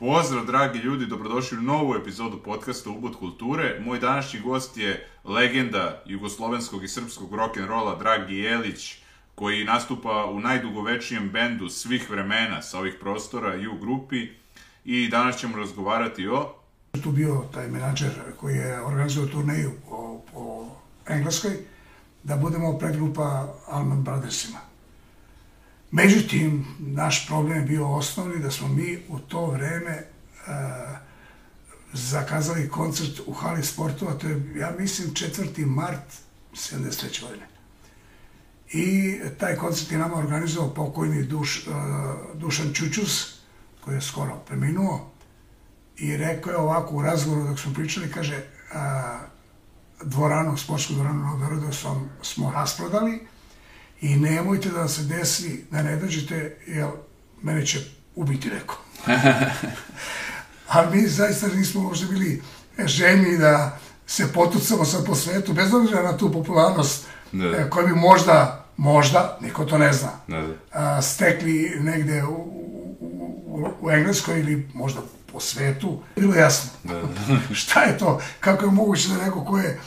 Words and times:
Pozdrav, 0.00 0.44
dragi 0.44 0.78
ljudi, 0.78 1.06
dobrodošli 1.06 1.58
u 1.58 1.62
novu 1.62 1.94
epizodu 1.94 2.38
podcasta 2.44 2.90
Ubud 2.90 3.16
kulture. 3.16 3.80
Moj 3.80 3.98
današnji 3.98 4.40
gost 4.40 4.76
je 4.76 5.08
legenda 5.24 6.02
jugoslovenskog 6.06 6.84
i 6.84 6.88
srpskog 6.88 7.32
rock'n'rolla 7.32 7.98
Dragi 7.98 8.38
Jelić, 8.38 9.02
koji 9.34 9.64
nastupa 9.64 10.24
u 10.24 10.40
najdugovečijem 10.40 11.30
bendu 11.30 11.68
svih 11.68 12.10
vremena 12.10 12.62
sa 12.62 12.78
ovih 12.78 12.94
prostora 13.00 13.56
i 13.56 13.66
u 13.66 13.78
grupi. 13.80 14.28
I 14.84 15.08
danas 15.08 15.36
ćemo 15.36 15.56
razgovarati 15.56 16.28
o... 16.28 16.54
Tu 17.02 17.10
bio 17.12 17.44
taj 17.54 17.68
menadžer 17.68 18.12
koji 18.36 18.56
je 18.56 18.82
organizovao 18.82 19.30
turneju 19.30 19.72
po, 19.88 20.20
po 20.32 20.66
Engleskoj, 21.06 21.56
da 22.22 22.36
budemo 22.36 22.78
predgrupa 22.78 23.54
Alman 23.66 24.02
Brothersima. 24.02 24.69
Međutim, 25.90 26.66
naš 26.78 27.26
problem 27.26 27.58
je 27.58 27.64
bio 27.64 27.88
osnovni 27.88 28.42
da 28.42 28.50
smo 28.50 28.68
mi 28.68 28.98
u 29.08 29.18
to 29.18 29.46
vreme 29.46 29.90
e, 29.90 30.04
zakazali 31.92 32.68
koncert 32.68 33.20
u 33.26 33.32
hali 33.32 33.64
sportova, 33.64 34.12
to 34.12 34.26
je, 34.28 34.54
ja 34.56 34.74
mislim, 34.78 35.10
4. 35.10 35.66
mart 35.66 36.12
73. 36.52 37.22
godine. 37.22 37.46
I 38.72 39.18
taj 39.38 39.56
koncert 39.56 39.92
je 39.92 39.98
nama 39.98 40.16
organizovao 40.16 40.74
pokojni 40.74 41.22
Duš, 41.22 41.66
e, 41.66 41.70
Dušan 42.34 42.72
Čučus, 42.74 43.40
koji 43.80 43.94
je 43.94 44.00
skoro 44.00 44.36
preminuo, 44.36 45.10
i 45.96 46.16
rekao 46.16 46.50
je 46.50 46.56
ovako 46.56 46.94
u 46.94 47.02
razgovoru 47.02 47.48
dok 47.48 47.58
smo 47.58 47.74
pričali, 47.74 48.12
kaže, 48.12 48.42
a, 48.72 49.18
dvoranu, 50.04 50.56
sportsku 50.56 50.92
dvoranu 50.92 51.38
na 51.38 51.72
smo, 51.72 52.08
smo 52.22 52.50
rasprodali, 52.50 53.26
i 54.00 54.16
nemojte 54.16 54.68
da 54.68 54.88
se 54.88 55.02
desi 55.02 55.64
da 55.70 55.82
ne 55.82 55.96
dođete, 55.96 56.56
jer 56.66 56.86
mene 57.42 57.66
će 57.66 57.78
ubiti 58.16 58.48
neko. 58.48 58.78
A 60.68 60.90
mi 60.90 61.06
zaista 61.08 61.46
nismo 61.48 61.82
možda 61.82 62.06
bili 62.06 62.42
željni 62.84 63.38
da 63.38 63.78
se 64.06 64.32
potucamo 64.32 64.84
sad 64.84 65.06
po 65.06 65.14
svetu, 65.14 65.52
bez 65.52 65.74
obzira 65.74 66.02
na 66.02 66.16
tu 66.16 66.32
popularnost 66.32 67.06
Da. 67.32 67.44
e, 67.46 67.70
koju 67.70 67.86
bi 67.86 67.92
možda, 67.94 68.66
možda, 68.76 69.38
niko 69.40 69.64
to 69.64 69.78
ne 69.78 69.92
zna, 69.92 70.10
Da, 70.28 70.40
da. 70.40 70.54
a, 70.72 71.02
stekli 71.02 71.76
negde 71.80 72.22
u, 72.24 72.34
u, 73.00 73.68
u, 73.80 73.90
Engleskoj 73.90 74.40
ili 74.40 74.68
možda 74.74 75.00
po 75.32 75.40
svetu, 75.40 76.02
bilo 76.16 76.34
jasno. 76.34 76.70
Da, 76.84 76.94
da. 76.94 77.54
Šta 77.54 77.82
je 77.82 77.98
to? 77.98 78.20
Kako 78.40 78.64
je 78.64 78.70
moguće 78.70 79.08
da 79.08 79.24
neko 79.24 79.44
ko 79.44 79.58
je 79.58 79.80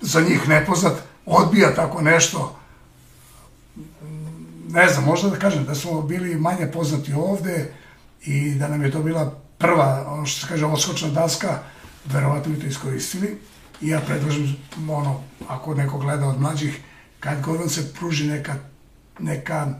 za 0.00 0.20
njih 0.20 0.48
nepoznat 0.48 0.92
odbija 1.26 1.74
tako 1.74 2.02
nešto? 2.02 2.58
Ne 4.68 4.88
znam, 4.88 5.04
možda 5.04 5.30
da 5.30 5.38
kažem 5.38 5.64
da 5.64 5.74
smo 5.74 6.02
bili 6.02 6.34
manje 6.34 6.66
poznati 6.72 7.12
ovde 7.12 7.72
i 8.24 8.54
da 8.54 8.68
nam 8.68 8.82
je 8.82 8.90
to 8.90 9.02
bila 9.02 9.40
prva, 9.58 10.04
ono 10.08 10.26
što 10.26 10.40
se 10.40 10.46
kaže, 10.48 10.66
oskočna 10.66 11.08
daska, 11.08 11.58
verovatno 12.04 12.52
bi 12.52 12.60
to 12.60 12.66
iskoristili. 12.66 13.38
I 13.80 13.88
ja 13.88 14.00
predlažem, 14.00 14.56
ono, 14.90 15.20
ako 15.48 15.74
neko 15.74 15.98
gleda 15.98 16.26
od 16.26 16.40
mlađih, 16.40 16.80
kad 17.20 17.42
god 17.42 17.58
vam 17.60 17.68
se 17.68 17.94
pruži 17.94 18.26
neka, 18.26 18.54
neka 19.18 19.74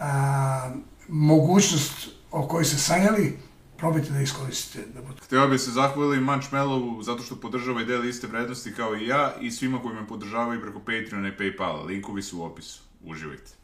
a, 0.00 0.70
mogućnost 1.08 2.08
o 2.30 2.48
kojoj 2.48 2.64
se 2.64 2.78
sanjali, 2.78 3.38
probajte 3.76 4.10
da 4.10 4.20
iskoristite. 4.20 4.84
Da 4.94 5.02
budete 5.02 5.26
Hteo 5.26 5.48
bi 5.48 5.58
se 5.58 5.70
zahvaliti 5.70 6.24
Munchmellovu 6.24 7.02
zato 7.02 7.22
što 7.22 7.36
podržava 7.36 7.82
i 7.82 7.84
deli 7.84 8.08
iste 8.08 8.26
vrednosti 8.26 8.74
kao 8.74 8.96
i 8.96 9.06
ja 9.06 9.34
i 9.40 9.50
svima 9.50 9.82
koji 9.82 9.94
me 9.94 10.06
podržavaju 10.06 10.60
preko 10.60 10.78
Patreona 10.78 11.28
i 11.28 11.36
Paypala. 11.38 11.86
Linkovi 11.86 12.22
su 12.22 12.38
u 12.38 12.42
opisu. 12.42 12.91
Uživajte. 13.02 13.61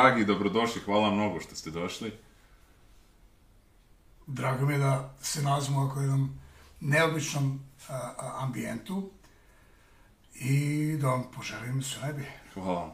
Dragi, 0.00 0.24
dobrodošli, 0.24 0.80
hvala 0.80 1.10
mnogo 1.10 1.40
što 1.40 1.54
ste 1.54 1.70
došli. 1.70 2.12
Drago 4.26 4.66
mi 4.66 4.72
je 4.72 4.78
da 4.78 5.14
se 5.22 5.42
nalazimo 5.42 5.78
u 5.78 5.82
ovako 5.82 6.00
jednom 6.00 6.38
neobičnom 6.80 7.60
a, 7.88 7.94
a, 7.94 8.38
ambijentu 8.42 9.10
i 10.34 10.96
da 11.00 11.06
vam 11.06 11.24
poželim 11.36 11.82
sve 11.82 12.02
najbolje. 12.02 12.32
Hvala 12.54 12.80
vam. 12.80 12.90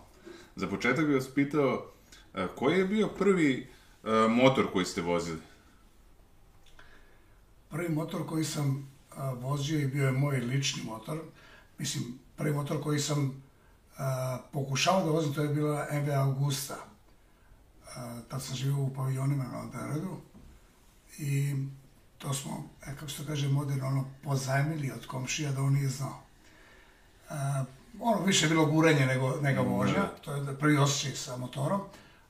Za 0.57 0.69
početak 0.69 1.07
bih 1.07 1.15
vas 1.15 1.35
pitao, 1.35 1.87
e, 2.35 2.47
koji 2.57 2.79
je 2.79 2.85
bio 2.85 3.09
prvi 3.09 3.71
e, 4.05 4.11
motor 4.29 4.73
koji 4.73 4.85
ste 4.85 5.03
vozili? 5.03 5.41
Prvi 7.69 7.89
motor 7.89 8.27
koji 8.27 8.45
sam 8.45 8.91
a, 9.17 9.31
vozio 9.31 9.81
i 9.81 9.87
bio 9.87 10.07
je 10.07 10.13
moj 10.13 10.37
lični 10.37 10.83
motor. 10.83 11.19
Mislim, 11.79 12.19
prvi 12.37 12.55
motor 12.55 12.83
koji 12.83 12.99
sam 12.99 13.43
a, 13.99 14.39
pokušao 14.53 15.05
da 15.05 15.11
vozim, 15.11 15.35
to 15.35 15.43
je 15.43 15.49
bila 15.49 15.87
MV 15.93 16.11
Augusta. 16.11 16.96
Tad 18.29 18.43
sam 18.43 18.57
živio 18.57 18.83
u 18.83 18.95
paviljonima 18.95 19.45
na 19.45 19.69
Beogradu 19.73 20.17
i 21.19 21.55
to 22.19 22.35
smo, 22.35 22.69
e, 22.87 22.95
kako 22.95 23.11
se 23.11 23.17
to 23.17 23.27
kaže, 23.27 23.49
moderno, 23.49 23.87
ono, 23.87 24.11
pozajmili 24.23 24.93
od 24.93 25.07
komšija 25.07 25.53
da 25.53 25.63
on 25.63 25.73
nije 25.73 25.89
znao. 25.89 26.23
A, 27.29 27.65
ono, 28.01 28.25
više 28.25 28.45
je 28.45 28.49
bilo 28.49 28.67
gurenje 28.67 29.07
nego, 29.07 29.41
nego 29.41 29.63
vožnja, 29.63 30.07
to 30.25 30.35
je 30.35 30.59
prvi 30.59 30.79
osjećaj 30.79 31.17
sa 31.17 31.37
motorom. 31.37 31.81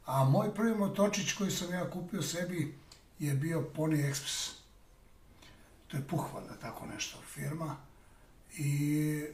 A 0.06 0.24
moj 0.24 0.54
prvi 0.54 0.74
motorčić 0.74 1.32
koji 1.32 1.50
sam 1.50 1.72
ja 1.72 1.90
kupio 1.90 2.22
sebi 2.22 2.78
je 3.18 3.34
bio 3.34 3.70
Pony 3.76 4.10
Express. 4.10 4.52
To 5.88 5.96
je 5.96 6.06
Puhvalda, 6.06 6.56
tako 6.60 6.86
nešto, 6.86 7.18
firma. 7.34 7.76
I 8.58 9.24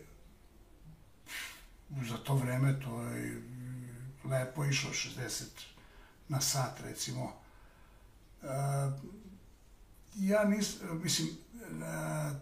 za 2.08 2.16
to 2.16 2.34
vreme 2.34 2.80
to 2.80 3.02
je 3.02 3.42
lepo 4.24 4.64
išlo, 4.64 4.90
60 4.90 5.71
na 6.32 6.40
sat, 6.40 6.80
recimo. 6.84 7.32
E, 8.42 8.46
ja 10.16 10.44
nis, 10.44 10.76
mislim, 11.02 11.28
e, 11.28 11.32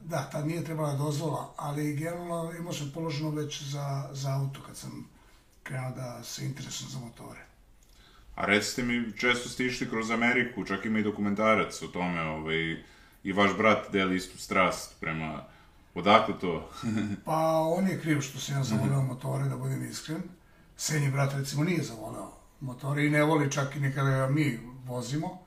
da, 0.02 0.28
tad 0.32 0.46
nije 0.46 0.64
trebala 0.64 0.94
dozvola, 0.94 1.54
ali 1.56 1.96
generalno 1.96 2.52
imao 2.58 2.72
sam 2.72 2.90
položeno 2.94 3.30
već 3.30 3.62
za, 3.62 4.08
za 4.12 4.34
auto 4.34 4.60
kad 4.66 4.76
sam 4.76 5.08
krenuo 5.62 5.90
da 5.90 6.22
se 6.24 6.44
interesujem 6.44 6.90
za 6.90 6.98
motore. 6.98 7.40
A 8.34 8.44
recite 8.44 8.82
mi, 8.82 9.12
često 9.18 9.48
ste 9.48 9.66
išli 9.66 9.90
kroz 9.90 10.10
Ameriku, 10.10 10.64
čak 10.64 10.84
ima 10.84 10.98
i 10.98 11.02
dokumentarac 11.02 11.82
o 11.82 11.86
tome, 11.86 12.22
ovaj, 12.22 12.84
i 13.24 13.32
vaš 13.32 13.56
brat 13.56 13.92
deli 13.92 14.16
istu 14.16 14.38
strast 14.38 15.00
prema... 15.00 15.44
Odakle 15.94 16.38
to? 16.40 16.70
Pa 17.24 17.58
on 17.58 17.88
je 17.88 18.00
kriv 18.00 18.20
što 18.20 18.38
sam 18.38 18.56
ja 18.56 18.64
zavoleo 18.64 19.02
motore, 19.02 19.48
da 19.48 19.56
budem 19.56 19.84
iskren. 19.84 20.22
Senji 20.76 21.10
brat 21.10 21.34
recimo 21.34 21.64
nije 21.64 21.82
zavoleo 21.82 22.39
motore 22.60 23.06
i 23.06 23.10
ne 23.10 23.22
voli 23.22 23.50
čak 23.50 23.76
i 23.76 23.80
nikada 23.80 24.10
ga 24.10 24.26
mi 24.26 24.60
vozimo. 24.86 25.38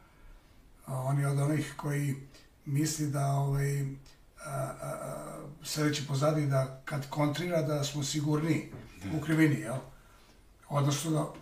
On 0.88 1.20
je 1.20 1.28
od 1.28 1.40
onih 1.40 1.74
koji 1.78 2.16
misli 2.66 3.08
da 3.08 3.28
ovaj, 3.28 3.82
a, 4.46 4.50
a, 4.82 6.08
pozadi 6.08 6.46
da 6.48 6.82
kad 6.86 7.10
kontrira 7.10 7.62
da 7.62 7.84
smo 7.84 8.04
sigurni 8.04 8.72
u 9.18 9.22
krivini, 9.22 9.60
jel? 9.60 9.78
Odnosno 10.70 11.12
da 11.12 11.34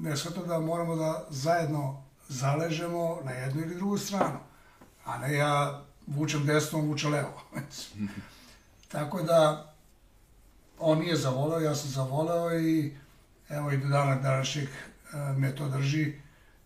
ne 0.00 0.16
shvata 0.16 0.42
da 0.42 0.60
moramo 0.60 0.96
da 0.96 1.26
zajedno 1.30 2.02
zaležemo 2.28 3.20
na 3.24 3.30
jednu 3.30 3.62
ili 3.62 3.74
drugu 3.74 3.98
stranu, 3.98 4.38
a 5.04 5.18
ne 5.18 5.34
ja 5.34 5.82
vučem 6.06 6.46
desno, 6.46 6.78
on 6.78 6.86
vuče 6.86 7.08
levo. 7.08 7.42
Tako 8.92 9.22
da, 9.22 9.72
on 10.78 10.98
nije 10.98 11.16
zavoleo, 11.16 11.60
ja 11.60 11.74
sam 11.74 11.90
zavoleo 11.90 12.58
i 12.58 12.94
evo 13.48 13.70
i 13.70 13.76
do 13.76 13.88
dana 13.88 14.14
današnjeg 14.14 14.68
me 15.36 15.54
to 15.54 15.68
drži. 15.68 16.12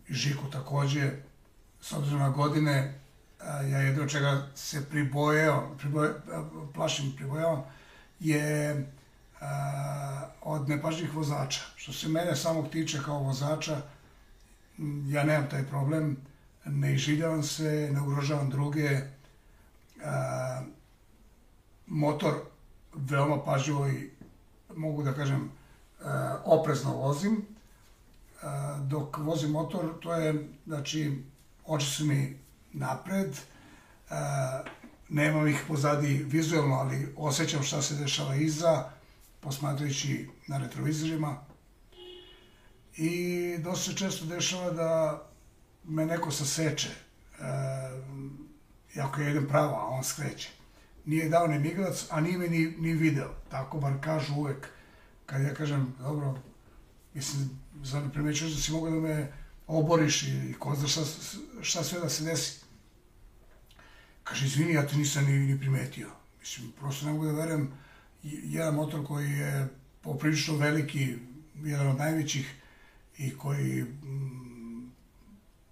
Žiku 0.09 0.49
takođe, 0.51 1.11
s 1.81 1.93
obzirom 1.93 2.19
na 2.19 2.29
godine, 2.29 2.99
ja 3.41 3.79
jedno 3.79 4.07
čega 4.07 4.47
se 4.55 4.89
pribojao, 4.89 5.75
priboje, 5.77 6.13
plašim 6.73 7.13
pribojavam, 7.15 7.63
je 8.19 8.85
a, 9.41 10.29
od 10.41 10.69
nepažnjih 10.69 11.13
vozača. 11.13 11.61
Što 11.75 11.93
se 11.93 12.07
mene 12.07 12.35
samog 12.35 12.69
tiče 12.69 12.99
kao 13.05 13.19
vozača, 13.19 13.81
ja 15.07 15.23
nemam 15.23 15.49
taj 15.49 15.63
problem, 15.63 16.17
ne 16.65 16.93
iživljavam 16.93 17.43
se, 17.43 17.89
ne 17.93 18.01
ugrožavam 18.01 18.49
druge, 18.49 19.01
a, 20.03 20.61
motor 21.87 22.33
veoma 22.93 23.43
pažljivo 23.43 23.87
i 23.87 24.09
mogu 24.75 25.03
da 25.03 25.13
kažem 25.13 25.51
oprezno 26.43 26.93
vozim. 26.93 27.54
Dok 28.87 29.17
vozim 29.17 29.51
motor, 29.51 29.99
to 29.99 30.13
je, 30.13 30.49
znači, 30.65 31.23
oči 31.65 31.85
su 31.85 32.05
mi 32.05 32.39
napred, 32.73 33.37
nemam 35.09 35.47
ih 35.47 35.63
pozadi 35.67 36.25
vizualno, 36.27 36.75
ali 36.75 37.13
osjećam 37.17 37.63
šta 37.63 37.81
se 37.81 37.95
dešava 37.95 38.35
iza, 38.35 38.89
posmatrajući 39.39 40.29
na 40.47 40.57
retrovizorima. 40.57 41.37
I 42.97 43.57
dosta 43.57 43.93
često 43.93 44.25
dešava 44.25 44.71
da 44.71 45.23
me 45.83 46.05
neko 46.05 46.31
saseče, 46.31 46.89
e, 46.89 47.43
jako 48.95 49.21
ja 49.21 49.29
idem 49.29 49.47
pravo, 49.47 49.75
a 49.75 49.87
on 49.87 50.03
skreće. 50.03 50.49
Nije 51.05 51.29
dao 51.29 51.47
ni 51.47 51.59
miglac, 51.59 52.05
a 52.09 52.21
nije 52.21 52.37
me 52.37 52.47
ni, 52.47 52.75
ni 52.79 52.93
video. 52.93 53.29
Tako 53.49 53.79
bar 53.79 53.93
kažu 54.01 54.35
uvek. 54.35 54.67
Kad 55.25 55.41
ja 55.41 55.53
kažem, 55.53 55.95
dobro, 55.99 56.35
mislim, 57.13 57.49
zar 57.83 58.03
ne 58.03 58.11
primećuješ 58.11 58.53
da 58.53 58.61
si 58.61 58.71
mogao 58.71 58.91
da 58.91 58.99
me 59.07 59.31
oboriš 59.67 60.23
i 60.23 60.55
ko 60.59 60.75
zna 60.75 60.87
šta, 60.87 61.01
šta 61.61 61.83
sve 61.83 61.99
da 61.99 62.09
se 62.09 62.23
desi. 62.23 62.59
Kaže, 64.23 64.45
izvini, 64.45 64.73
ja 64.73 64.87
te 64.87 64.97
nisam 64.97 65.25
ni, 65.25 65.31
ni 65.31 65.59
primetio. 65.59 66.09
Mislim, 66.39 66.71
prosto 66.79 67.05
ne 67.05 67.11
mogu 67.11 67.25
da 67.25 67.31
verujem, 67.31 67.71
jedan 68.23 68.75
motor 68.75 69.07
koji 69.07 69.29
je 69.29 69.67
poprilično 70.01 70.57
veliki, 70.57 71.15
jedan 71.63 71.87
od 71.87 71.97
najvećih 71.97 72.55
i 73.17 73.37
koji 73.37 73.83
mm, 73.83 74.91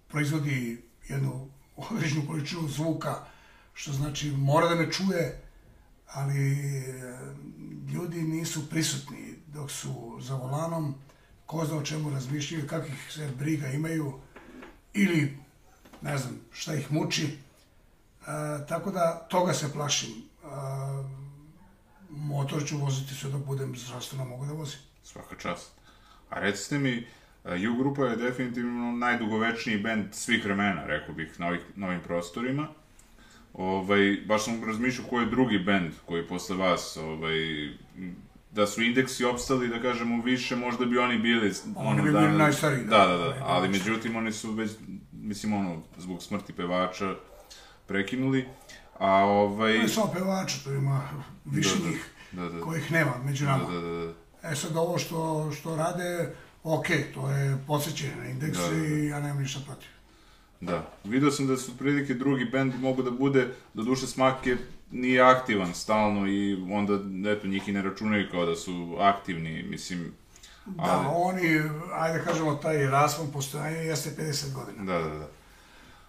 proizvodi 0.08 0.82
jednu 1.08 1.48
određenu 1.76 2.26
količinu 2.26 2.68
zvuka, 2.68 3.26
što 3.74 3.92
znači 3.92 4.30
mora 4.30 4.68
da 4.68 4.74
me 4.74 4.92
čuje, 4.92 5.42
ali 6.06 6.52
e, 6.52 6.92
ljudi 7.92 8.22
nisu 8.22 8.70
prisutni 8.70 9.34
dok 9.46 9.70
su 9.70 10.18
za 10.20 10.34
volanom, 10.34 10.94
ko 11.46 11.64
zna 11.64 11.76
o 11.76 11.82
čemu 11.82 12.10
razmišljaju, 12.10 12.66
kakvih 12.66 13.12
se 13.12 13.30
briga 13.38 13.68
imaju, 13.68 14.20
ili 14.94 15.38
ne 16.02 16.18
znam 16.18 16.40
šta 16.52 16.74
ih 16.74 16.92
muči. 16.92 17.24
E, 17.24 17.36
tako 18.68 18.90
da 18.90 19.26
toga 19.30 19.52
se 19.52 19.72
plašim. 19.72 20.10
E, 20.10 20.46
motor 22.10 22.66
ću 22.66 22.78
voziti 22.78 23.14
sve 23.14 23.30
dok 23.30 23.44
budem 23.44 23.76
zdravstveno 23.76 24.24
mogu 24.24 24.46
da 24.46 24.52
vozim. 24.52 24.78
Svaka 25.02 25.36
čast. 25.36 25.72
A 26.30 26.40
recite 26.40 26.78
mi, 26.78 27.06
U 27.44 27.76
grupa 27.78 28.06
je 28.06 28.16
definitivno 28.16 28.92
najdugovečniji 28.92 29.78
bend 29.78 30.14
svih 30.14 30.44
vremena, 30.44 30.86
rekao 30.86 31.14
bih, 31.14 31.40
na, 31.40 31.46
ovih, 31.46 31.60
na 31.76 31.86
ovim 31.86 32.00
prostorima. 32.00 32.68
Ovaj, 33.52 34.16
baš 34.26 34.44
sam 34.44 34.64
razmišljao 34.64 35.08
ko 35.08 35.20
je 35.20 35.26
drugi 35.26 35.58
bend 35.58 35.92
koji 36.06 36.28
posle 36.28 36.56
vas, 36.56 36.96
ovaj, 36.96 37.68
da 38.54 38.66
su 38.66 38.82
indeksi 38.82 39.24
opstali, 39.24 39.68
da 39.68 39.82
kažemo, 39.82 40.22
više, 40.22 40.56
možda 40.56 40.84
bi 40.84 40.98
oni 40.98 41.18
bili... 41.18 41.52
Oni 41.76 42.02
bi 42.02 42.10
bili 42.10 42.32
najstariji. 42.32 42.84
Da, 42.84 43.06
da, 43.06 43.16
da, 43.16 43.36
ali 43.42 43.68
međutim 43.68 44.16
oni 44.16 44.32
su 44.32 44.52
već, 44.52 44.70
mislim, 45.12 45.52
ono, 45.52 45.82
zbog 45.98 46.22
smrti 46.22 46.52
pevača 46.52 47.14
prekinuli. 47.86 48.48
A 48.98 49.14
ovaj... 49.14 49.78
Ne 49.78 49.88
samo 49.88 50.12
pevača, 50.12 50.56
to 50.64 50.72
ima 50.72 51.00
više 51.44 51.78
da, 51.78 51.88
njih 51.88 52.10
da, 52.32 52.48
da, 52.48 52.60
kojih 52.60 52.92
nema 52.92 53.12
među 53.24 53.44
nama. 53.44 53.70
Da, 53.70 53.80
da, 53.80 53.88
da. 53.88 54.12
E 54.50 54.56
sad 54.56 54.76
ovo 54.76 54.98
što, 54.98 55.52
što 55.52 55.76
rade, 55.76 56.34
ok, 56.62 56.86
to 57.14 57.30
je 57.30 57.58
posjećenje 57.66 58.16
na 58.16 58.26
indekse 58.26 58.62
da, 58.62 58.68
da, 58.70 58.76
da. 58.76 58.86
i 58.86 59.06
ja 59.06 59.20
nemam 59.20 59.42
ništa 59.42 59.60
protiv. 59.66 59.88
Da, 60.60 60.90
video 61.04 61.30
sam 61.30 61.46
da 61.46 61.56
su 61.56 61.78
prilike 61.78 62.14
drugi 62.14 62.44
bend 62.44 62.74
mogu 62.80 63.02
da 63.02 63.10
bude, 63.10 63.48
do 63.74 63.82
duše 63.82 64.06
smak 64.06 64.46
je 64.46 64.58
nije 64.94 65.22
aktivan 65.22 65.74
stalno 65.74 66.28
i 66.28 66.66
onda, 66.70 66.94
eto, 67.30 67.46
njih 67.46 67.68
i 67.68 67.72
ne 67.72 67.82
računaju 67.82 68.28
kao 68.30 68.46
da 68.46 68.56
su 68.56 68.96
aktivni, 69.00 69.62
mislim... 69.62 70.12
Da, 70.66 70.82
ali... 70.82 71.04
Da, 71.04 71.10
oni, 71.10 71.62
ajde 71.92 72.24
kažemo, 72.24 72.54
taj 72.54 72.86
raspon 72.86 73.32
postojanja 73.32 73.76
jeste 73.76 74.10
50 74.22 74.52
godina. 74.52 74.84
Da, 74.84 75.08
da, 75.08 75.14
da. 75.18 75.28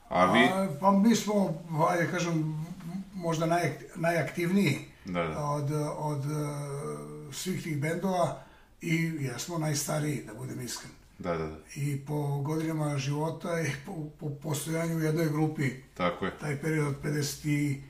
A 0.09 0.31
vi... 0.33 0.39
A, 0.39 0.67
pa 0.79 0.91
mi 0.91 1.15
smo, 1.15 1.63
ajde 1.89 2.11
kažem, 2.11 2.65
možda 3.13 3.45
naj, 3.45 3.71
najaktivniji 3.95 4.77
da, 5.05 5.23
da. 5.23 5.39
od, 5.39 5.71
od 5.97 6.25
uh, 6.25 7.33
svih 7.33 7.63
tih 7.63 7.81
bendova 7.81 8.41
i 8.81 9.11
jesmo 9.19 9.57
najstariji, 9.57 10.23
da 10.27 10.33
budem 10.33 10.61
iskren. 10.61 10.91
Da, 11.19 11.37
da, 11.37 11.47
da. 11.47 11.57
I 11.75 12.05
po 12.07 12.41
godinama 12.41 12.97
života 12.97 13.61
i 13.61 13.71
po, 13.85 13.91
po 14.19 14.29
postojanju 14.29 14.97
u 14.97 15.01
jednoj 15.01 15.29
grupi. 15.29 15.71
Tako 15.93 16.25
je. 16.25 16.37
Taj 16.37 16.61
period 16.61 16.87
od 16.87 16.95
52 17.03 17.81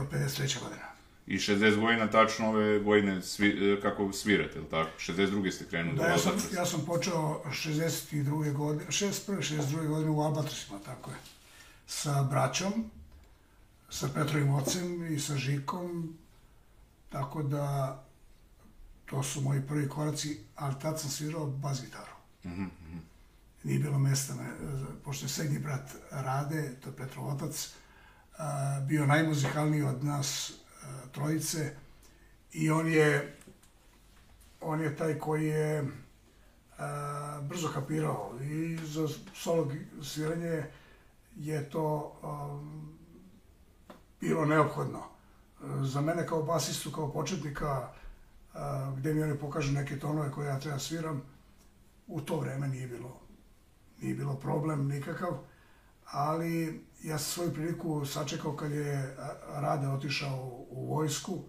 od 0.00 0.10
53. 0.12 0.62
godina. 0.62 0.90
I 1.26 1.38
60 1.38 1.80
godina, 1.80 2.10
tačno 2.10 2.48
ove 2.48 2.78
godine 2.78 3.22
svi, 3.22 3.72
e, 3.72 3.80
kako 3.80 4.12
svirate, 4.12 4.58
ili 4.58 4.68
tako? 4.68 4.90
62. 4.98 5.50
ste 5.50 5.64
krenuli 5.64 5.96
da, 5.96 6.06
ja 6.06 6.18
sam, 6.18 6.32
ja 6.54 6.66
sam 6.66 6.84
počeo 6.86 7.42
62. 7.44 8.52
godine, 8.52 8.84
61. 8.88 9.36
62. 9.36 9.86
godine 9.86 10.10
u 10.10 10.20
Albatrosima, 10.20 10.78
tako 10.78 11.10
je. 11.10 11.16
Sa 11.86 12.22
braćom, 12.22 12.90
sa 13.90 14.08
Petrovim 14.14 14.54
ocem 14.54 15.14
i 15.14 15.18
sa 15.18 15.36
Žikom, 15.36 16.16
tako 17.08 17.42
da 17.42 17.98
to 19.06 19.22
su 19.22 19.40
moji 19.40 19.60
prvi 19.68 19.88
koraci, 19.88 20.38
ali 20.56 20.74
tad 20.82 21.00
sam 21.00 21.10
svirao 21.10 21.46
bas 21.46 21.80
gitaru. 21.84 22.12
Mm 22.44 22.48
-hmm. 22.48 22.68
Nije 23.62 23.78
bilo 23.78 23.98
mesta, 23.98 24.34
me, 24.34 24.44
pošto 25.04 25.24
je 25.24 25.28
srednji 25.28 25.58
brat 25.58 25.90
Rade, 26.10 26.74
to 26.80 26.88
je 26.88 26.96
Petrov 26.96 27.28
otac, 27.28 27.72
bio 28.86 29.06
najmuzikalniji 29.06 29.82
od 29.82 30.04
nas 30.04 30.52
trojice. 31.12 31.76
I 32.52 32.70
on 32.70 32.88
je 32.88 33.36
on 34.60 34.80
je 34.80 34.96
taj 34.96 35.18
koji 35.18 35.46
je 35.46 35.88
brzo 37.42 37.68
kapirao. 37.74 38.32
I 38.42 38.78
za 38.86 39.08
solo 39.34 39.72
sviranje 40.02 40.64
je 41.36 41.70
to 41.70 42.16
bilo 44.20 44.44
neophodno. 44.44 45.02
Za 45.82 46.00
mene 46.00 46.26
kao 46.26 46.42
basistu, 46.42 46.92
kao 46.92 47.12
početnika, 47.12 47.88
a, 48.54 48.94
gde 48.96 49.14
mi 49.14 49.22
oni 49.22 49.38
pokažu 49.38 49.72
neke 49.72 49.98
tonove 49.98 50.30
koje 50.30 50.48
ja 50.48 50.60
treba 50.60 50.78
sviram, 50.78 51.22
u 52.06 52.20
to 52.20 52.40
vreme 52.40 52.68
nije 52.68 52.86
bilo, 52.86 53.20
nije 54.00 54.14
bilo 54.14 54.34
problem 54.34 54.88
nikakav, 54.88 55.38
ali 56.10 56.84
ja 57.02 57.18
sam 57.18 57.32
svoju 57.32 57.54
priliku 57.54 58.06
sačekao 58.06 58.56
kad 58.56 58.72
je 58.72 59.16
Rade 59.54 59.88
otišao 59.88 60.66
u 60.70 60.94
vojsku 60.94 61.42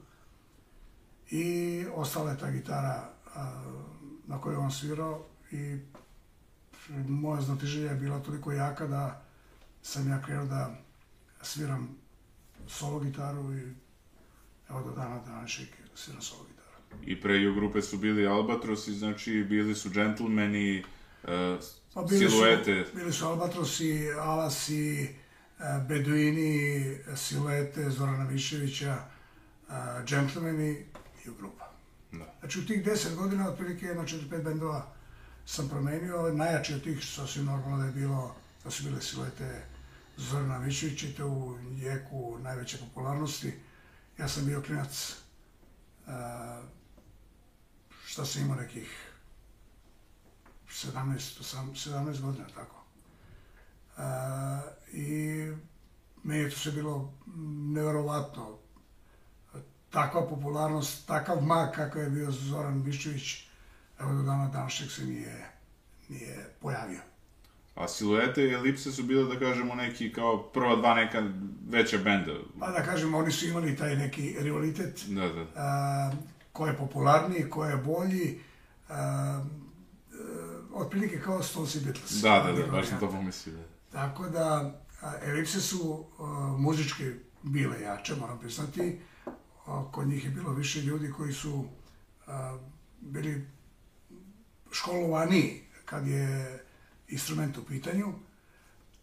i 1.29 1.85
ostala 1.93 2.31
je 2.31 2.37
ta 2.37 2.51
gitara 2.51 3.09
na 4.27 4.41
kojoj 4.41 4.57
on 4.57 4.71
svirao 4.71 5.25
i 5.51 5.79
moja 7.07 7.41
znatiželja 7.41 7.91
je 7.91 7.97
bila 7.97 8.19
toliko 8.19 8.51
jaka 8.51 8.87
da 8.87 9.21
sam 9.81 10.09
ja 10.09 10.21
krenuo 10.21 10.45
da 10.45 10.75
sviram 11.41 11.95
solo 12.67 12.99
gitaru 12.99 13.53
i 13.53 13.73
evo 14.69 14.83
do 14.83 14.91
dana 14.91 15.19
današnjeg 15.25 15.69
sviram 15.95 16.21
solo 16.21 16.43
gitaru. 16.43 17.03
I 17.05 17.21
pre 17.21 17.53
grupe 17.55 17.81
su 17.81 17.97
bili 17.97 18.27
Albatrosi, 18.27 18.93
znači 18.93 19.45
bili 19.49 19.75
su 19.75 19.89
džentlmeni, 19.89 20.83
pa 21.93 22.01
bili 22.01 22.29
siluete. 22.29 22.85
Su, 22.85 22.95
bili 22.95 23.13
su 23.13 23.25
Albatrosi, 23.25 24.11
Alasi, 24.19 25.09
uh, 25.59 25.87
Beduini, 25.87 26.97
siluete 27.15 27.89
Zorana 27.89 28.23
Viševića, 28.23 28.97
uh, 29.67 29.73
džentlmeni 30.05 30.85
i 31.25 31.29
u 31.29 31.33
grupa. 31.35 31.71
Da. 32.11 32.35
Znači 32.39 32.59
u 32.59 32.65
tih 32.65 32.85
deset 32.85 33.15
godina, 33.15 33.49
otprilike 33.49 33.95
četiri, 34.07 34.29
pet 34.29 34.43
bendova 34.43 34.93
sam 35.45 35.69
promenio, 35.69 36.33
najjači 36.33 36.73
od 36.73 36.83
tih 36.83 37.05
sasvim 37.05 37.45
normalno 37.45 37.77
da 37.77 37.85
je 37.85 37.91
bilo, 37.91 38.35
da 38.63 38.71
su 38.71 38.83
bile 38.83 39.01
siluete 39.01 39.63
Zorana 40.17 40.57
Viševića 40.57 41.07
i 41.07 41.13
to 41.13 41.27
u 41.27 41.57
jeku 41.77 42.39
najveće 42.39 42.77
popularnosti. 42.77 43.53
Ja 44.17 44.27
sam 44.27 44.45
bio 44.45 44.61
klinac 44.61 45.15
uh, 46.07 46.13
šta 48.05 48.25
sam 48.25 48.41
imao 48.41 48.55
nekih 48.55 49.10
17, 50.71 51.39
18, 51.39 51.89
17 51.89 52.21
godina, 52.21 52.45
tako. 52.55 52.83
A, 53.97 54.61
I 54.93 55.51
meni 56.23 56.43
je 56.43 56.49
to 56.49 56.55
sve 56.55 56.71
bilo 56.71 57.13
neverovatno. 57.73 58.57
Takva 59.89 60.27
popularnost, 60.27 61.07
takav 61.07 61.41
mag 61.41 61.71
kakav 61.75 62.01
je 62.01 62.09
bio 62.09 62.31
Zoran 62.31 62.83
Biščević, 62.83 63.47
evo 63.99 64.13
do 64.13 64.21
dana 64.21 64.47
današnjeg 64.47 64.91
se 64.91 65.05
nije, 65.05 65.49
nije 66.09 66.49
pojavio. 66.61 67.01
A 67.75 67.87
siluete 67.87 68.43
i 68.43 68.53
elipse 68.53 68.91
su 68.91 69.03
bile, 69.03 69.33
da 69.33 69.39
kažemo, 69.39 69.75
neki 69.75 70.13
kao 70.13 70.43
prva 70.43 70.75
dva 70.75 70.95
neka 70.95 71.23
veća 71.69 71.97
benda. 71.97 72.31
Pa 72.59 72.71
da 72.71 72.83
kažemo, 72.83 73.17
oni 73.17 73.31
su 73.31 73.47
imali 73.47 73.75
taj 73.75 73.95
neki 73.95 74.35
rivalitet. 74.39 75.03
Da, 75.07 75.27
da. 75.27 75.45
A, 75.55 76.11
ko 76.53 76.67
je 76.67 76.77
popularniji, 76.77 77.49
ko 77.49 77.65
je 77.65 77.77
bolji, 77.77 78.39
uh, 78.89 78.95
otprilike 80.73 81.21
kao 81.21 81.43
Stones 81.43 81.75
i 81.75 81.79
Beatles. 81.79 82.11
Da, 82.11 82.43
da, 82.45 82.51
da, 82.51 82.71
baš 82.71 82.87
sam 82.87 82.99
to 82.99 83.09
pomislio. 83.11 83.57
Da. 83.57 83.63
Tako 83.91 84.29
da, 84.29 84.75
Elipse 85.23 85.61
su 85.61 86.05
uh, 86.19 86.27
muzički 86.59 87.11
bile 87.43 87.81
jače, 87.81 88.15
moram 88.15 88.39
priznati. 88.39 88.99
a, 89.65 89.85
kod 89.91 90.07
njih 90.07 90.25
je 90.25 90.31
bilo 90.31 90.53
više 90.53 90.81
ljudi 90.81 91.11
koji 91.11 91.33
su 91.33 91.65
a, 92.27 92.57
bili 93.01 93.47
školovani 94.71 95.61
kad 95.85 96.07
je 96.07 96.59
instrument 97.07 97.57
u 97.57 97.65
pitanju. 97.65 98.13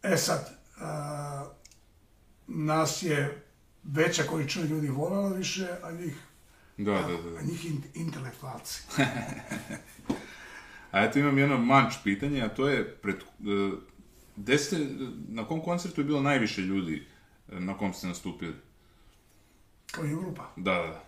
E 0.02 0.16
sad, 0.16 0.58
a, 0.80 1.46
nas 2.46 3.02
je 3.02 3.44
veća 3.84 4.22
količina 4.22 4.64
ljudi 4.66 4.88
volela 4.88 5.28
više, 5.28 5.68
a 5.82 5.90
njih, 5.92 6.16
Da, 6.78 6.92
da, 6.92 7.30
da. 7.30 7.38
a 7.38 7.42
njih 7.42 7.66
in, 7.66 7.82
intelektualci. 7.94 8.82
A 10.90 11.04
eto 11.04 11.18
imam 11.18 11.38
jedno 11.38 11.59
manč 11.59 11.95
pitanje, 12.04 12.42
a 12.42 12.49
to 12.49 12.68
je 12.68 12.97
pred, 12.97 13.16
e, 13.16 13.71
gde 14.37 14.59
ste, 14.59 14.76
na 15.28 15.45
kom 15.45 15.61
koncertu 15.61 16.00
je 16.00 16.04
bilo 16.04 16.21
najviše 16.23 16.61
ljudi 16.61 17.07
e, 17.52 17.61
na 17.61 17.78
kom 17.78 17.92
ste 17.92 18.07
nastupili? 18.07 18.54
Kao 19.90 20.04
i 20.04 20.09
grupa. 20.09 20.50
Da, 20.57 20.73
da. 20.73 21.04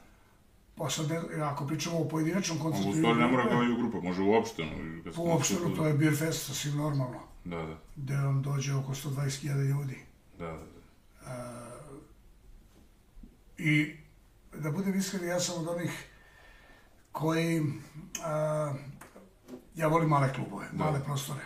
Pa 0.77 0.91
sad, 0.91 1.11
ako 1.43 1.67
pričamo 1.67 1.99
o 1.99 2.09
pojedinačnom 2.09 2.59
koncertu... 2.59 2.89
u 2.89 2.93
i 2.93 2.97
stvari 2.97 3.19
ne 3.19 3.27
mora 3.27 3.49
kao 3.49 3.63
i 3.63 3.77
grupa, 3.77 4.01
može 4.01 4.23
uopšte. 4.23 4.65
No, 4.65 5.03
kad 5.05 5.13
ste 5.13 5.23
Uopšte, 5.23 5.55
nastupili. 5.55 5.77
to 5.77 5.87
je 5.87 5.95
Beer 5.95 6.17
Fest, 6.17 6.47
sasvim 6.47 6.77
normalno, 6.77 7.21
Da, 7.45 7.57
da, 7.57 7.77
gde 7.97 8.17
vam 8.17 8.43
dođe 8.43 8.75
oko 8.75 8.95
120.000 8.95 9.69
ljudi. 9.69 9.99
da, 10.39 10.47
da. 10.47 10.53
da. 10.53 11.61
I 13.59 13.97
da 14.55 14.71
budem 14.71 14.95
iskren, 14.99 15.29
ja 15.29 15.41
sam 15.41 15.61
od 15.61 15.69
onih 15.69 16.07
koji, 17.13 17.63
a, 18.25 18.75
ja 19.81 19.89
volim 19.89 20.09
male 20.09 20.33
klubove, 20.35 20.67
male 20.73 21.05
prostore. 21.05 21.41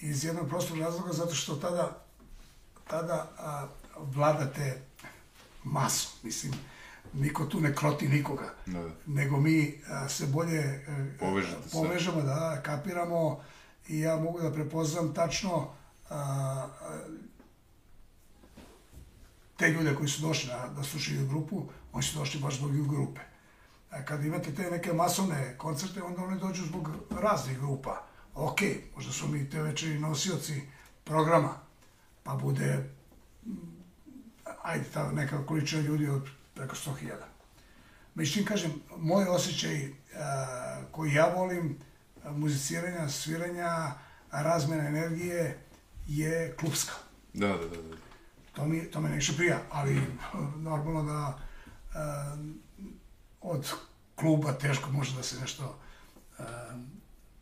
Iz 0.00 0.24
jednog 0.24 0.48
prostog 0.48 0.78
razloga 0.78 1.12
zato 1.12 1.34
što 1.34 1.56
tada, 1.56 1.98
tada 2.86 3.30
a, 3.38 3.66
vladate 3.96 4.82
masom, 5.64 6.10
mislim, 6.22 6.52
niko 7.12 7.44
tu 7.46 7.60
ne 7.60 7.74
kroti 7.74 8.08
nikoga, 8.08 8.54
Da, 8.66 8.82
da. 8.82 8.90
nego 9.06 9.36
mi 9.36 9.80
a, 9.90 10.08
se 10.08 10.26
bolje 10.26 10.58
e, 10.58 11.16
Povežete 11.20 11.62
se. 11.62 11.72
povežemo, 11.72 12.22
da, 12.22 12.60
kapiramo 12.62 13.40
i 13.88 14.00
ja 14.00 14.16
mogu 14.16 14.40
da 14.40 14.52
prepoznam 14.52 15.14
tačno 15.14 15.68
a, 16.10 16.66
te 19.56 19.68
ljude 19.68 19.94
koji 19.94 20.08
su 20.08 20.22
došli 20.22 20.48
da, 20.48 20.72
da 20.76 20.82
slušaju 20.82 21.28
grupu, 21.28 21.62
oni 21.92 22.02
su 22.02 22.18
došli 22.18 22.40
baš 22.40 22.56
zbog 22.56 22.88
grupe. 22.88 23.20
A 23.90 24.04
kad 24.04 24.24
imate 24.24 24.54
te 24.54 24.70
neke 24.70 24.92
masovne 24.92 25.54
koncerte, 25.58 26.02
onda 26.02 26.22
oni 26.22 26.40
dođu 26.40 26.64
zbog 26.64 26.90
raznih 27.10 27.58
grupa. 27.58 28.06
Ok, 28.34 28.60
možda 28.96 29.12
su 29.12 29.28
mi 29.28 29.50
te 29.50 29.62
večeri 29.62 29.98
nosioci 29.98 30.62
programa, 31.04 31.60
pa 32.22 32.34
bude, 32.34 32.90
mm, 33.46 33.52
ajde, 34.62 34.84
ta 34.94 35.12
neka 35.12 35.46
količina 35.46 35.82
ljudi 35.82 36.08
od 36.08 36.28
preko 36.54 36.76
100.000. 36.76 37.12
Međutim, 38.14 38.44
kažem, 38.44 38.72
moj 38.96 39.24
osjećaj 39.24 39.88
a, 40.16 40.82
koji 40.92 41.12
ja 41.12 41.26
volim, 41.36 41.78
muziciranja, 42.30 43.08
sviranja, 43.08 43.92
razmena 44.30 44.86
energije, 44.88 45.58
je 46.06 46.54
klubska. 46.60 46.92
Da, 47.34 47.48
da, 47.48 47.56
da, 47.56 47.82
da. 47.82 47.96
To 48.52 48.64
mi, 48.64 48.90
to 48.90 49.00
me 49.00 49.08
najviše 49.08 49.36
prija, 49.36 49.60
ali 49.70 50.00
normalno 50.56 51.02
da 51.02 51.38
e, 51.38 52.58
od 53.50 53.72
kluba 54.14 54.52
teško 54.52 54.90
može 54.90 55.16
da 55.16 55.22
se 55.22 55.40
nešto 55.40 55.78
e, 56.38 56.42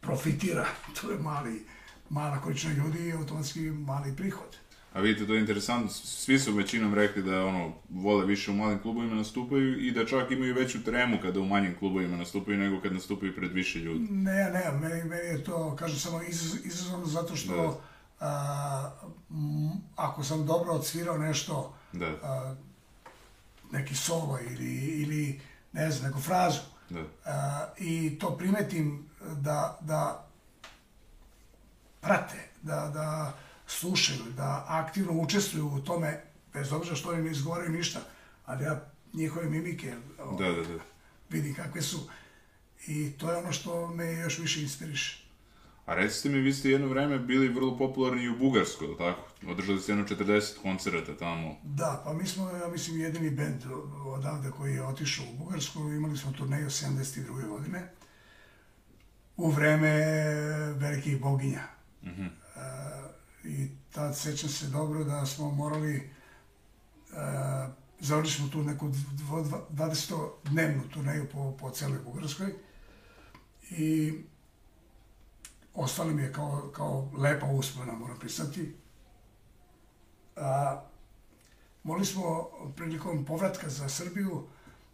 profitira. 0.01 0.67
To 1.01 1.11
je 1.11 1.19
mali, 1.19 1.67
mala 2.11 2.41
količina 2.41 2.75
ljudi 2.75 3.09
i 3.09 3.13
automatski 3.13 3.61
mali 3.61 4.17
prihod. 4.17 4.57
A 4.93 5.01
vidite, 5.01 5.27
to 5.27 5.35
je 5.35 5.41
interesantno, 5.41 5.91
svi 5.91 6.39
su 6.39 6.53
većinom 6.53 6.95
rekli 6.95 7.23
da 7.23 7.45
ono, 7.47 7.73
vole 7.91 8.27
više 8.27 8.51
u 8.51 8.55
malim 8.55 8.79
klubovima 8.79 9.15
nastupaju 9.15 9.87
i 9.87 9.91
da 9.91 10.07
čak 10.07 10.31
imaju 10.31 10.55
veću 10.55 10.85
tremu 10.85 11.19
kada 11.23 11.41
u 11.41 11.45
manjim 11.47 11.75
klubovima 11.79 12.17
nastupaju 12.17 12.59
nego 12.59 12.81
kad 12.81 12.93
nastupaju 12.93 13.35
pred 13.37 13.53
više 13.53 13.79
ljudi. 13.79 14.07
Ne, 14.11 14.51
ne, 14.51 14.79
meni, 14.81 15.05
meni 15.05 15.29
je 15.29 15.45
to, 15.45 15.77
kažem 15.79 15.99
samo, 15.99 16.23
izaz, 16.23 16.67
izazovno 16.67 17.07
zato 17.07 17.37
što 17.37 17.81
Da. 18.21 18.27
a, 18.27 18.91
m, 19.31 19.71
ako 19.97 20.25
sam 20.25 20.47
dobro 20.47 20.73
odsvirao 20.73 21.19
nešto, 21.19 21.75
Da, 21.93 22.07
a, 22.23 22.55
neki 23.73 23.95
solo 23.95 24.39
ili, 24.51 24.75
ili 25.03 25.41
ne 25.77 25.91
znam, 25.91 26.09
neku 26.11 26.21
frazu, 26.21 26.61
da, 26.91 27.01
a, 27.25 27.67
i 27.79 28.19
to 28.19 28.37
primetim 28.37 29.09
da, 29.37 29.79
da 29.81 30.29
prate, 32.01 32.49
da, 32.63 32.91
da 32.95 33.33
slušaju, 33.67 34.25
da 34.37 34.65
aktivno 34.69 35.13
učestvuju 35.13 35.67
u 35.67 35.81
tome, 35.81 36.23
bez 36.53 36.73
obzira 36.73 36.97
što 36.97 37.09
oni 37.11 37.23
ne 37.23 37.31
izgovaraju 37.31 37.71
ništa, 37.71 38.01
ali 38.47 38.65
ja 38.65 38.81
njihove 39.13 39.51
mimike 39.51 39.95
da, 40.39 40.51
da, 40.51 40.63
da. 40.63 40.83
vidim 41.31 41.55
kakve 41.55 41.83
su 41.83 42.09
i 42.87 43.13
to 43.13 43.31
je 43.31 43.37
ono 43.37 43.53
što 43.53 43.87
me 43.87 44.13
još 44.13 44.39
više 44.39 44.63
inspiriše. 44.63 45.26
A 45.87 45.95
recite 45.95 46.29
mi, 46.29 46.41
vi 46.41 46.53
ste 46.53 46.71
jedno 46.71 46.89
vreme 46.89 47.19
bili 47.19 47.49
vrlo 47.49 47.77
popularni 47.79 48.23
i 48.23 48.29
u 48.29 48.39
Bugarskoj, 48.39 48.87
je 48.87 48.91
li 48.91 48.99
tako? 48.99 49.23
Održali 49.47 49.81
ste 49.81 49.93
jedno 49.93 50.05
40 50.05 50.63
koncerata 50.63 51.17
tamo. 51.17 51.57
Da, 51.63 52.03
pa 52.05 52.13
mi 52.13 52.27
smo, 52.27 52.51
ja 52.51 52.69
mislim, 52.69 53.01
jedini 53.01 53.31
bend 53.31 53.63
odavde 54.07 54.51
koji 54.51 54.75
je 54.75 54.87
otišao 54.87 55.25
u 55.33 55.37
Bugarsku, 55.37 55.79
imali 55.79 56.17
smo 56.17 56.33
turneju 56.33 56.67
72. 56.67 57.49
godine, 57.49 57.91
u 59.37 59.51
vreme 59.51 59.91
velikih 60.77 61.21
boginja. 61.21 61.63
Mhm. 62.03 62.25
E, 62.25 62.31
I 63.45 63.69
tad 63.93 64.19
sećam 64.19 64.51
se 64.51 64.67
dobro 64.67 65.05
da 65.05 65.27
smo 65.27 65.51
morali, 65.51 65.97
e, 65.97 66.03
završili 68.01 68.39
smo 68.39 68.49
tu 68.49 68.65
neku 68.65 68.89
20-dnevnu 68.89 70.83
turneju 70.93 71.29
po, 71.33 71.57
po 71.61 71.71
celoj 71.71 71.99
Bugarskoj 72.05 72.53
i 73.71 74.15
ostalo 75.77 76.11
mi 76.11 76.23
je 76.23 76.33
kao, 76.33 76.71
kao 76.77 77.11
lepa 77.17 77.47
uspomena, 77.47 77.93
moram 77.93 78.19
priznati. 78.19 78.77
A, 80.37 80.83
morali 81.83 82.07
smo 82.07 82.49
prilikom 82.77 83.25
povratka 83.25 83.69
za 83.69 83.89
Srbiju 83.89 84.47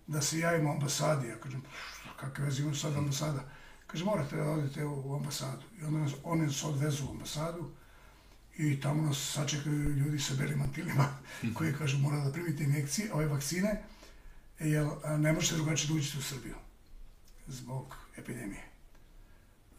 da 0.06 0.22
se 0.22 0.38
javimo 0.38 0.72
ambasadi. 0.72 1.28
Ja 1.28 1.38
kažem, 1.40 1.62
"Što, 1.94 2.08
kakve 2.16 2.44
veze 2.44 2.62
ima 2.62 2.74
sad 2.74 2.96
ambasada? 2.96 3.40
Kaže, 3.86 4.04
morate 4.04 4.36
da 4.36 4.50
odete 4.50 4.84
u 4.84 5.14
ambasadu. 5.16 5.62
I 5.80 5.84
onda 5.84 5.98
nas, 5.98 6.12
oni 6.24 6.46
nas 6.46 6.64
odvezu 6.64 7.06
u 7.06 7.10
ambasadu 7.10 7.70
i 8.56 8.80
tamo 8.80 9.02
nas 9.02 9.32
sačekaju 9.34 9.90
ljudi 9.90 10.18
sa 10.18 10.34
belim 10.34 10.58
mantilima 10.58 11.08
koji 11.54 11.74
kažu 11.74 11.98
mora 11.98 12.16
da 12.24 12.32
primite 12.32 12.64
injekcije, 12.64 13.12
ove 13.14 13.26
vakcine, 13.26 13.82
jer 14.58 14.86
ne 15.18 15.32
možete 15.32 15.54
drugačije 15.56 15.88
da 15.88 15.94
uđete 15.94 16.18
u 16.18 16.22
Srbiju 16.22 16.54
zbog 17.46 17.96
epidemije. 18.16 18.71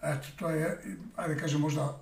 Eto, 0.03 0.27
to 0.39 0.49
je, 0.49 0.83
ajde 1.15 1.39
kažem, 1.39 1.61
možda 1.61 2.01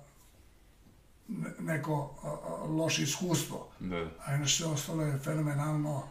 ne- 1.28 1.54
neko 1.60 2.14
a, 2.22 2.28
a, 2.28 2.64
loše 2.64 3.02
iskustvo, 3.02 3.68
Da, 3.80 4.10
a 4.24 4.34
inače 4.34 4.56
sve 4.56 4.66
ostalo 4.66 5.02
je 5.02 5.18
fenomenalno. 5.18 6.02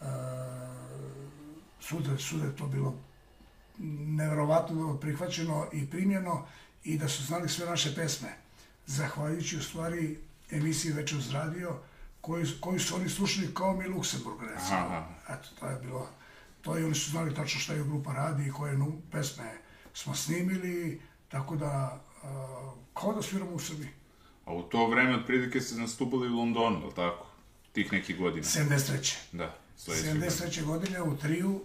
E, 0.00 0.04
svuda, 1.80 2.18
svuda 2.18 2.44
je 2.44 2.56
to 2.56 2.66
bilo 2.66 2.94
neverovatno 4.18 4.74
bilo 4.76 4.96
prihvaćeno 4.96 5.66
i 5.72 5.90
primljeno 5.90 6.46
i 6.84 6.98
da 6.98 7.08
su 7.08 7.24
znali 7.24 7.48
sve 7.48 7.66
naše 7.66 7.94
pesme. 7.94 8.28
Zahvaljujući 8.86 9.56
u 9.56 9.62
stvari 9.62 10.18
emisiji 10.50 10.92
Večer 10.92 11.18
uz 11.18 11.30
radio, 11.30 11.78
koju, 12.20 12.46
koju 12.60 12.80
su 12.80 12.94
oni 12.96 13.08
slušali 13.08 13.54
kao 13.54 13.76
mi 13.76 13.88
Luksemburg, 13.88 14.42
recimo. 14.42 14.76
Aha. 14.78 15.06
Eto, 15.28 15.48
to 15.60 15.66
je 15.66 15.76
bilo, 15.80 16.08
to 16.62 16.78
i 16.78 16.84
oni 16.84 16.94
su 16.94 17.10
znali 17.10 17.34
tačno 17.34 17.60
šta 17.60 17.72
je 17.72 17.84
grupa 17.84 18.12
radi 18.12 18.46
i 18.46 18.52
koje 18.52 18.78
pesme 19.12 19.52
smo 19.94 20.14
snimili, 20.14 21.00
tako 21.32 21.56
da, 21.56 22.00
a, 22.22 22.72
kao 22.94 23.12
da 23.12 23.22
sviramo 23.22 23.52
u 23.52 23.58
Srbiji. 23.58 23.88
A 24.44 24.54
u 24.54 24.62
to 24.62 24.86
vreme 24.86 25.16
otprilike 25.16 25.60
ste 25.60 25.80
nastupali 25.80 26.28
u 26.28 26.36
Londonu, 26.36 26.80
je 26.80 26.86
li 26.86 26.94
tako? 26.94 27.26
Tih 27.72 27.92
nekih 27.92 28.18
godina. 28.18 28.46
73. 28.46 29.16
Da, 29.32 29.54
sledeće 29.76 30.08
godine. 30.08 30.30
73. 30.30 30.64
godine 30.64 31.02
u 31.02 31.16
Triju, 31.16 31.60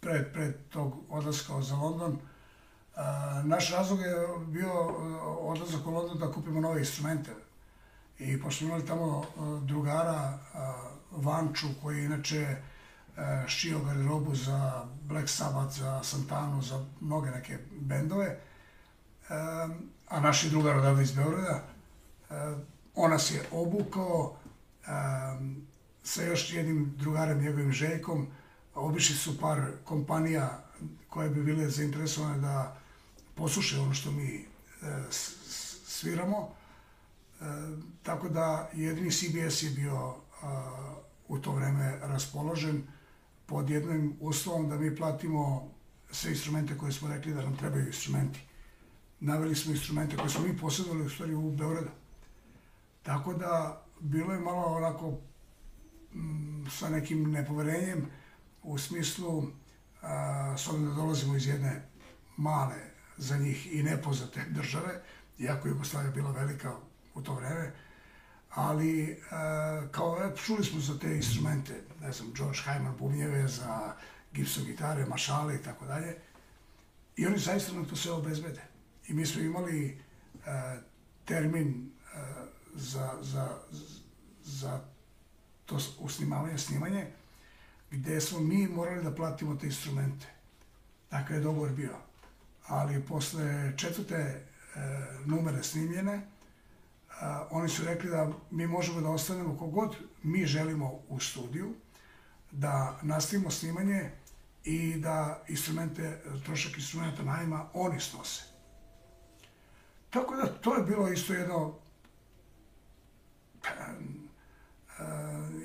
pred, 0.00 0.32
pred 0.32 0.54
tog 0.72 0.96
odlaska 1.08 1.62
za 1.62 1.76
London, 1.76 2.18
a, 2.96 3.42
naš 3.44 3.70
razlog 3.70 4.00
je 4.00 4.14
bio 4.46 4.72
odlazak 5.38 5.86
u 5.86 5.90
London 5.90 6.18
da 6.18 6.32
kupimo 6.32 6.60
nove 6.60 6.80
instrumente. 6.80 7.30
I 8.18 8.40
pošto 8.42 8.64
imali 8.64 8.86
tamo 8.86 9.24
drugara 9.62 10.38
a, 10.54 10.90
Vanču, 11.10 11.66
koji 11.82 11.98
je 11.98 12.04
inače 12.04 12.56
šio 13.46 13.78
garderobu 13.78 14.34
za 14.34 14.86
Black 15.02 15.28
Sabbath, 15.28 15.78
za 15.78 16.02
Santanu, 16.02 16.62
za 16.62 16.84
mnoge 17.00 17.30
neke 17.30 17.58
bendove, 17.80 18.40
a, 19.30 19.68
a 20.08 20.20
naš 20.20 20.44
je 20.44 20.50
drugar 20.50 20.76
odavde 20.76 21.02
iz 21.02 21.12
Beograda, 21.12 21.62
a, 22.30 22.58
on 22.94 23.10
nas 23.10 23.30
je 23.30 23.42
obukao, 23.52 24.36
sa 26.02 26.22
još 26.22 26.52
jednim 26.52 26.94
drugarem, 26.96 27.38
njegovim 27.38 27.72
Željkom, 27.72 28.26
obišli 28.74 29.16
su 29.16 29.38
par 29.40 29.72
kompanija 29.84 30.64
koje 31.08 31.30
bi 31.30 31.42
bile 31.42 31.68
zainteresovane 31.68 32.38
da 32.38 32.76
poslušaju 33.34 33.82
ono 33.82 33.94
što 33.94 34.10
mi 34.10 34.34
e, 34.34 34.44
sviramo. 35.86 36.48
Tako 38.02 38.28
da 38.28 38.70
jedini 38.72 39.10
CBS 39.10 39.62
je 39.62 39.70
bio 39.70 40.14
u 41.28 41.38
to 41.38 41.52
vreme 41.52 41.98
raspoložen, 42.02 42.82
pod 43.46 43.70
jednim 43.70 44.16
uslovom 44.20 44.68
da 44.68 44.76
mi 44.76 44.96
platimo 44.96 45.70
sve 46.10 46.30
instrumente 46.30 46.78
koje 46.78 46.92
smo 46.92 47.08
rekli 47.08 47.34
da 47.34 47.42
nam 47.42 47.56
trebaju 47.56 47.86
instrumenti. 47.86 48.40
Naveli 49.20 49.54
smo 49.54 49.72
instrumente 49.72 50.16
koje 50.16 50.30
smo 50.30 50.46
mi 50.46 50.58
posjedovali 50.58 51.06
u 51.06 51.10
stvari 51.10 51.34
u 51.34 51.50
Beogradu. 51.50 51.90
Tako 53.02 53.34
da 53.34 53.82
bilo 54.00 54.32
je 54.32 54.40
malo 54.40 54.76
onako 54.76 55.18
m, 56.14 56.66
sa 56.70 56.88
nekim 56.88 57.30
nepoverenjem 57.30 58.06
u 58.62 58.78
smislu 58.78 59.42
a, 60.02 60.54
s 60.58 60.68
obzirom 60.68 60.88
da 60.88 60.94
dolazimo 60.94 61.36
iz 61.36 61.46
jedne 61.46 61.82
male 62.36 62.76
za 63.16 63.36
njih 63.36 63.74
i 63.74 63.82
nepoznate 63.82 64.44
države, 64.48 65.02
iako 65.38 65.68
Jugoslavija 65.68 66.12
bila 66.12 66.30
velika 66.30 66.76
u 67.14 67.22
to 67.22 67.34
vreme, 67.34 67.72
ali 68.50 69.20
a, 69.30 69.82
kao 69.90 70.32
čuli 70.36 70.64
smo 70.64 70.80
za 70.80 70.98
te 70.98 71.16
instrumente, 71.16 71.82
ne 72.00 72.12
znam, 72.12 72.32
George 72.36 72.58
Hyman 72.66 72.96
bubnjeve, 72.98 73.48
za 73.48 73.94
Gibson 74.32 74.64
gitare, 74.64 75.06
mašale 75.06 75.54
i 75.54 75.62
tako 75.62 75.86
dalje. 75.86 76.16
I 77.16 77.26
oni 77.26 77.38
zaista 77.38 77.72
nam 77.72 77.84
to 77.84 77.96
sve 77.96 78.12
obezbede. 78.12 78.69
I 79.10 79.14
mi 79.14 79.26
smo 79.26 79.42
imali 79.42 79.98
a, 80.46 80.76
termin 81.24 81.90
a, 82.14 82.46
za, 82.74 83.10
za, 83.20 83.48
za 84.44 84.80
to 85.66 85.78
usnimavanje, 85.98 86.58
snimanje, 86.58 87.06
gde 87.90 88.20
smo 88.20 88.40
mi 88.40 88.68
morali 88.68 89.04
da 89.04 89.14
platimo 89.14 89.56
te 89.56 89.66
instrumente. 89.66 90.26
Takav 91.08 91.36
je 91.36 91.42
dogovor 91.42 91.70
bio. 91.70 91.96
Ali 92.66 93.02
posle 93.02 93.72
četvrte 93.76 94.16
e, 94.16 94.40
numere 95.26 95.62
snimljene, 95.62 96.20
a, 97.20 97.46
oni 97.50 97.68
su 97.68 97.84
rekli 97.84 98.10
da 98.10 98.32
mi 98.50 98.66
možemo 98.66 99.00
da 99.00 99.08
ostanemo 99.08 99.58
kogod 99.58 99.96
mi 100.22 100.46
želimo 100.46 101.00
u 101.08 101.20
studiju, 101.20 101.74
da 102.50 102.98
nastavimo 103.02 103.50
snimanje 103.50 104.10
i 104.64 104.94
da 104.94 105.44
instrumente, 105.48 106.22
trošak 106.44 106.76
instrumenta 106.76 107.22
najma 107.22 107.68
oni 107.74 108.00
snose. 108.00 108.49
Tako 110.10 110.36
da 110.36 110.46
to 110.46 110.76
je 110.76 110.84
bilo 110.84 111.08
isto 111.08 111.32
jedno 111.32 111.74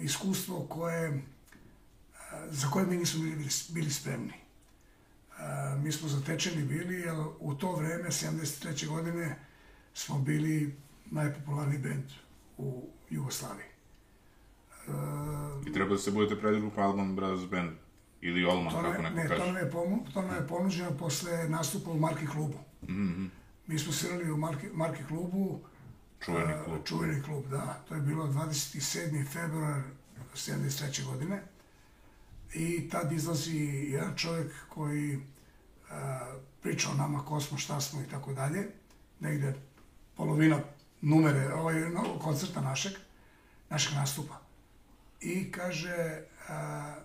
iskustvo 0.01 0.65
koje, 0.69 1.21
za 2.49 2.67
koje 2.67 2.85
mi 2.85 2.97
nismo 2.97 3.23
bili, 3.23 3.47
bili 3.69 3.91
spremni. 3.91 4.33
Mi 5.83 5.91
smo 5.91 6.09
zatečeni 6.09 6.63
bili, 6.63 6.95
jer 6.95 7.15
u 7.39 7.55
to 7.55 7.75
vreme, 7.75 8.09
73. 8.09 8.87
godine, 8.87 9.39
smo 9.93 10.19
bili 10.19 10.75
najpopularniji 11.05 11.79
bend 11.79 12.05
u 12.57 12.89
Jugoslaviji. 13.09 13.65
I 15.67 15.73
treba 15.73 15.89
da 15.89 15.97
se 15.97 16.11
budete 16.11 16.41
predgrupa 16.41 16.81
Alman 16.81 17.15
Brothers 17.15 17.49
Band 17.49 17.71
ili 18.21 18.45
Olman, 18.45 18.73
kako 18.73 19.01
ne, 19.01 19.09
neko 19.09 19.17
ne, 19.17 19.27
kaže. 19.27 19.71
pomu, 19.71 20.05
to 20.13 20.21
nam 20.21 20.35
je 20.35 20.47
ponuđeno 20.47 20.91
posle 20.97 21.49
nastupa 21.49 21.91
u 21.91 21.99
Marki 21.99 22.27
klubu. 22.27 22.57
Mm 22.81 22.93
-hmm. 22.93 23.29
Mi 23.67 23.79
smo 23.79 23.93
svirali 23.93 24.31
u 24.31 24.37
Marki, 24.37 24.67
Marki 24.73 25.03
klubu, 25.07 25.61
Čuveni 26.25 26.53
klub. 26.65 26.85
Čuveni 26.85 27.21
klub, 27.23 27.47
da. 27.47 27.83
To 27.87 27.95
je 27.95 28.01
bilo 28.01 28.27
27. 28.27 29.27
februar 29.27 29.81
73. 30.35 31.05
godine. 31.05 31.43
I 32.53 32.89
tad 32.89 33.11
izlazi 33.11 33.57
jedan 33.91 34.15
čovjek 34.15 34.51
koji 34.69 35.19
a, 35.89 36.35
priča 36.61 36.89
o 36.89 36.93
nama 36.93 37.25
ko 37.25 37.39
smo, 37.41 37.57
šta 37.57 37.81
smo 37.81 38.01
i 38.01 38.05
tako 38.05 38.33
dalje. 38.33 38.67
Negde 39.19 39.53
polovina 40.15 40.59
numere, 41.01 41.53
ovaj, 41.53 41.79
no, 41.79 42.19
koncerta 42.19 42.61
našeg, 42.61 42.93
našeg 43.69 43.93
nastupa. 43.95 44.41
I 45.21 45.51
kaže, 45.51 46.23
a, 46.49 46.95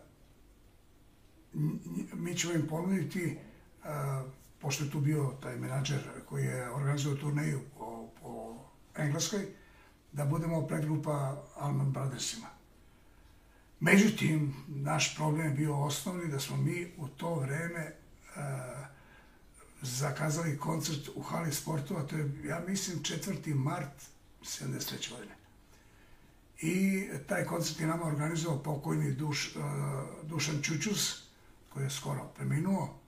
mi 2.12 2.34
ćemo 2.34 2.52
im 2.52 2.66
ponuditi, 2.66 3.38
a, 3.84 4.24
pošto 4.60 4.84
je 4.84 4.90
tu 4.90 5.00
bio 5.00 5.32
taj 5.42 5.56
menadžer 5.56 6.00
koji 6.28 6.44
je 6.44 6.70
organizovao 6.70 7.20
turneju 7.20 7.60
po, 7.78 8.08
po 8.22 8.56
Engleskoj, 8.96 9.46
da 10.12 10.24
budemo 10.24 10.66
predgrupa 10.66 11.44
Alman 11.56 11.92
Brothersima. 11.92 12.46
Međutim, 13.80 14.54
naš 14.68 15.16
problem 15.16 15.46
je 15.46 15.54
bio 15.54 15.80
osnovni 15.80 16.30
da 16.30 16.40
smo 16.40 16.56
mi 16.56 16.92
u 16.96 17.08
to 17.08 17.34
vreme 17.34 17.92
uh, 17.92 18.42
zakazali 19.82 20.58
koncert 20.58 21.08
u 21.14 21.22
hali 21.22 21.52
sportova, 21.52 22.02
to 22.02 22.16
je, 22.16 22.32
ja 22.44 22.62
mislim, 22.68 22.98
4. 22.98 23.54
mart 23.54 24.02
73. 24.42 25.10
godine. 25.10 25.34
I 26.60 27.06
taj 27.26 27.44
koncert 27.44 27.80
je 27.80 27.86
nama 27.86 28.04
organizovao 28.04 28.62
pokojni 28.62 29.12
Duš, 29.12 29.56
uh, 29.56 29.62
Dušan 30.22 30.62
Čučus, 30.62 31.22
koji 31.68 31.84
je 31.84 31.90
skoro 31.90 32.24
preminuo, 32.36 32.99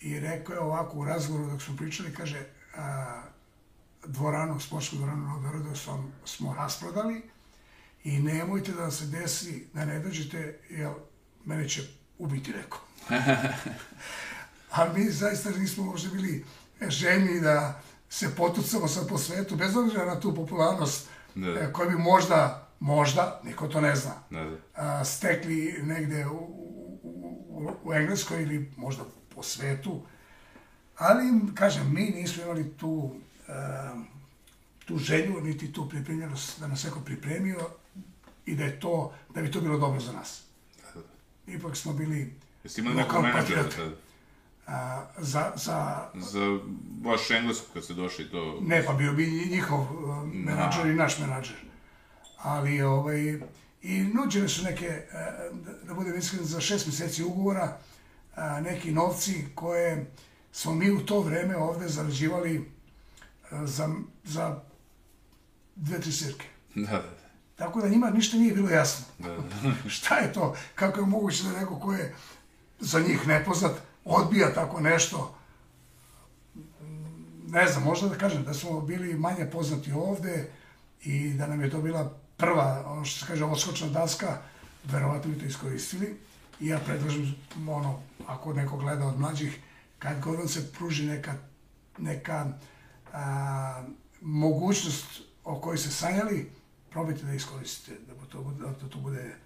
i 0.00 0.20
rekao 0.20 0.54
je 0.54 0.60
ovako 0.60 0.98
u 0.98 1.04
razgovoru 1.04 1.50
dok 1.50 1.62
smo 1.62 1.76
pričali, 1.76 2.14
kaže, 2.14 2.46
uh, 2.76 2.80
dvoranu, 4.06 4.60
sportsku 4.60 4.96
dvoranu 4.96 5.28
na 5.28 5.38
Beogradu 5.38 5.76
smo, 5.76 6.10
smo 6.24 6.54
rasprodali 6.54 7.22
i 8.04 8.18
nemojte 8.18 8.72
da 8.72 8.90
se 8.90 9.06
desi 9.06 9.66
da 9.74 9.84
ne 9.84 9.98
dođete, 9.98 10.58
jer 10.70 10.90
mene 11.44 11.68
će 11.68 11.82
ubiti 12.18 12.50
neko. 12.52 12.80
A 14.76 14.92
mi 14.94 15.10
zaista 15.10 15.50
nismo 15.50 15.84
možda 15.84 16.10
bili 16.10 16.44
željni 16.88 17.40
da 17.40 17.80
se 18.08 18.34
potucamo 18.36 18.88
sad 18.88 19.08
po 19.08 19.18
svetu, 19.18 19.56
bez 19.56 19.76
obzira 19.76 20.04
na 20.04 20.20
tu 20.20 20.34
popularnost 20.34 21.08
Da. 21.34 21.48
e, 21.48 21.72
koja 21.72 21.88
bi 21.88 21.96
možda, 21.96 22.68
možda, 22.80 23.40
niko 23.44 23.68
to 23.68 23.80
ne 23.80 23.96
zna, 23.96 24.12
Da, 24.30 24.50
a, 24.74 25.04
stekli 25.04 25.80
negde 25.82 26.26
u, 26.26 26.36
u, 27.02 27.70
u 27.84 27.94
Engleskoj 27.94 28.42
ili 28.42 28.72
možda 28.76 29.04
po 29.34 29.42
svetu. 29.42 30.02
Ali, 30.96 31.24
kažem, 31.54 31.94
mi 31.94 32.00
nismo 32.02 32.42
imali 32.42 32.76
tu, 32.76 33.10
a, 33.48 33.94
tu 34.84 34.98
želju, 34.98 35.40
niti 35.40 35.72
tu 35.72 35.88
pripremljenost 35.88 36.60
da 36.60 36.66
nas 36.66 36.84
neko 36.84 37.00
pripremio 37.00 37.70
i 38.46 38.54
da 38.54 38.64
je 38.64 38.80
to, 38.80 39.12
da 39.34 39.42
bi 39.42 39.50
to 39.50 39.60
bilo 39.60 39.78
dobro 39.78 40.00
za 40.00 40.12
nas. 40.12 40.42
Ipak 41.46 41.76
smo 41.76 41.92
bili 41.92 42.34
Jeste 42.64 42.80
imali 42.80 42.96
nekog 42.96 43.22
menadžera 43.22 43.68
tada? 43.68 43.90
a, 44.66 45.06
za, 45.18 45.52
za 45.56 46.08
Za 46.14 46.58
vaš 47.02 47.30
englesku 47.30 47.66
kad 47.72 47.84
ste 47.84 47.94
došli 47.94 48.30
to... 48.30 48.58
Ne, 48.62 48.84
pa 48.86 48.92
bio 48.92 49.12
bi 49.12 49.48
njihov 49.50 49.80
uh, 49.80 50.24
menadžer 50.32 50.86
i 50.86 50.94
naš 50.94 51.18
menadžer. 51.18 51.56
Ali, 52.38 52.82
ovaj, 52.82 53.40
i 53.82 54.00
nuđene 54.14 54.48
su 54.48 54.64
neke, 54.64 55.02
da, 55.52 55.72
da 55.86 55.94
budem 55.94 56.18
iskren, 56.18 56.44
za 56.44 56.60
šest 56.60 56.86
meseci 56.86 57.24
ugovora, 57.24 57.78
uh, 58.36 58.64
neki 58.64 58.92
novci 58.92 59.44
koje 59.54 60.10
smo 60.52 60.74
mi 60.74 60.90
u 60.90 61.06
to 61.06 61.20
vreme 61.20 61.56
ovde 61.56 61.88
zarađivali 61.88 62.70
za, 63.64 63.88
za 64.24 64.60
dve, 65.76 66.00
tri 66.00 66.12
svirke. 66.12 66.46
Da, 66.74 66.92
da, 66.92 67.02
Tako 67.56 67.80
da 67.80 67.88
njima 67.88 68.10
ništa 68.10 68.36
nije 68.36 68.54
bilo 68.54 68.70
jasno. 68.70 69.04
da. 69.18 69.28
da. 69.28 69.88
Šta 69.96 70.16
je 70.16 70.32
to? 70.32 70.56
Kako 70.74 71.00
je 71.00 71.06
moguće 71.06 71.42
da 71.42 71.60
neko 71.60 71.78
ko 71.78 71.92
je 71.92 72.14
za 72.80 73.00
njih 73.00 73.26
nepoznat 73.26 73.72
odbija 74.04 74.54
tako 74.54 74.80
nešto? 74.80 75.34
Ne 77.46 77.66
znam, 77.68 77.84
možda 77.84 78.08
da 78.08 78.18
kažem 78.18 78.44
da 78.44 78.54
smo 78.54 78.80
bili 78.80 79.14
manje 79.14 79.50
poznati 79.52 79.92
ovde 79.92 80.50
i 81.02 81.32
da 81.32 81.46
nam 81.46 81.60
je 81.60 81.70
to 81.70 81.80
bila 81.80 82.18
prva, 82.36 82.84
ono 82.86 83.04
što 83.04 83.20
se 83.20 83.26
kaže, 83.26 83.44
odskočna 83.44 83.88
daska, 83.88 84.38
verovatno 84.84 85.30
bi 85.30 85.38
to 85.38 85.44
iskoristili. 85.44 86.16
I 86.60 86.66
ja 86.66 86.78
predlažem, 86.78 87.34
ono, 87.68 88.00
ako 88.26 88.52
neko 88.52 88.76
gleda 88.76 89.06
od 89.06 89.20
mlađih, 89.20 89.58
kad 89.98 90.20
god 90.20 90.38
vam 90.38 90.48
se 90.48 90.72
pruži 90.72 91.06
neka, 91.06 91.34
neka 91.98 92.46
a, 93.12 93.84
mogućnost 94.20 95.20
o 95.44 95.60
kojoj 95.60 95.78
se 95.78 95.90
sanjali, 95.90 96.50
probajte 96.90 97.22
da 97.26 97.32
iskoristite, 97.32 97.98
da 98.06 98.26
to, 98.26 98.54
da 98.60 98.88
to 98.88 98.98
bude 98.98 99.36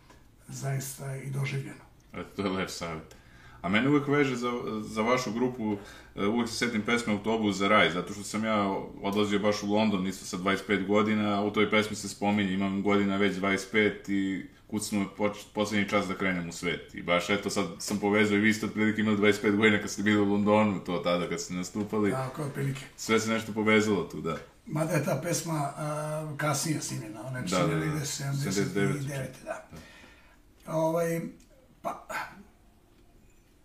zaista 0.49 1.17
i 1.17 1.31
doživljeno. 1.31 1.85
Eto, 2.13 2.29
to 2.37 2.43
je 2.43 2.49
lep 2.49 2.71
savjet. 2.71 3.17
A 3.63 3.69
mene 3.69 3.89
uvek 3.89 4.09
veže 4.09 4.37
za, 4.37 4.51
za 4.83 5.03
vašu 5.03 5.33
grupu, 5.33 5.77
e, 6.17 6.27
uvek 6.27 6.49
se 6.49 6.55
setim 6.55 6.83
pesme 6.83 7.13
Autobus 7.13 7.57
za 7.57 7.69
raj, 7.69 7.91
zato 7.91 8.13
što 8.13 8.23
sam 8.23 8.45
ja 8.45 8.69
odlazio 9.03 9.39
baš 9.39 9.63
u 9.63 9.67
London 9.67 10.07
isto 10.07 10.25
sa 10.25 10.37
25 10.37 10.87
godina, 10.87 11.43
u 11.45 11.51
toj 11.51 11.71
pesmi 11.71 11.97
se 11.97 12.09
spominje, 12.09 12.53
imam 12.53 12.83
godina 12.83 13.17
već 13.17 13.37
25 13.37 14.11
i 14.13 14.47
kucnuo 14.71 15.07
poslednji 15.55 15.89
čas 15.89 16.09
da 16.09 16.15
krenem 16.15 16.49
u 16.49 16.53
svet. 16.53 16.95
I 16.95 17.03
baš 17.03 17.31
eto 17.31 17.51
sad 17.51 17.67
sam 17.79 17.99
povezao 17.99 18.37
i 18.37 18.41
vi 18.41 18.55
ste 18.55 18.67
otprilike 18.67 19.01
imali 19.01 19.17
25 19.17 19.57
godina 19.57 19.79
kad 19.79 19.91
ste 19.91 20.03
bili 20.03 20.21
u 20.21 20.25
Londonu, 20.25 20.85
to 20.85 20.99
tada 20.99 21.29
kad 21.29 21.41
ste 21.41 21.55
nastupali. 21.55 22.11
Tako 22.11 22.43
je 22.43 22.51
prilike. 22.51 22.81
Sve 22.97 23.21
se 23.21 23.31
nešto 23.31 23.53
povezalo 23.53 24.05
tu, 24.05 24.21
da. 24.21 24.37
Mada 24.67 24.93
je 24.93 25.05
ta 25.05 25.21
pesma 25.23 25.73
a, 25.77 26.35
kasnije 26.37 26.81
snimljena, 26.81 27.27
ona 27.27 27.39
je 27.39 27.45
Da, 27.45 27.59
da, 27.59 27.65
da. 27.65 27.71
snimljena 27.71 27.97
ide 27.97 28.05
79. 28.05 28.75
79, 28.75 29.27
da. 29.45 29.69
Ovaj, 30.67 31.21
pa, 31.83 32.07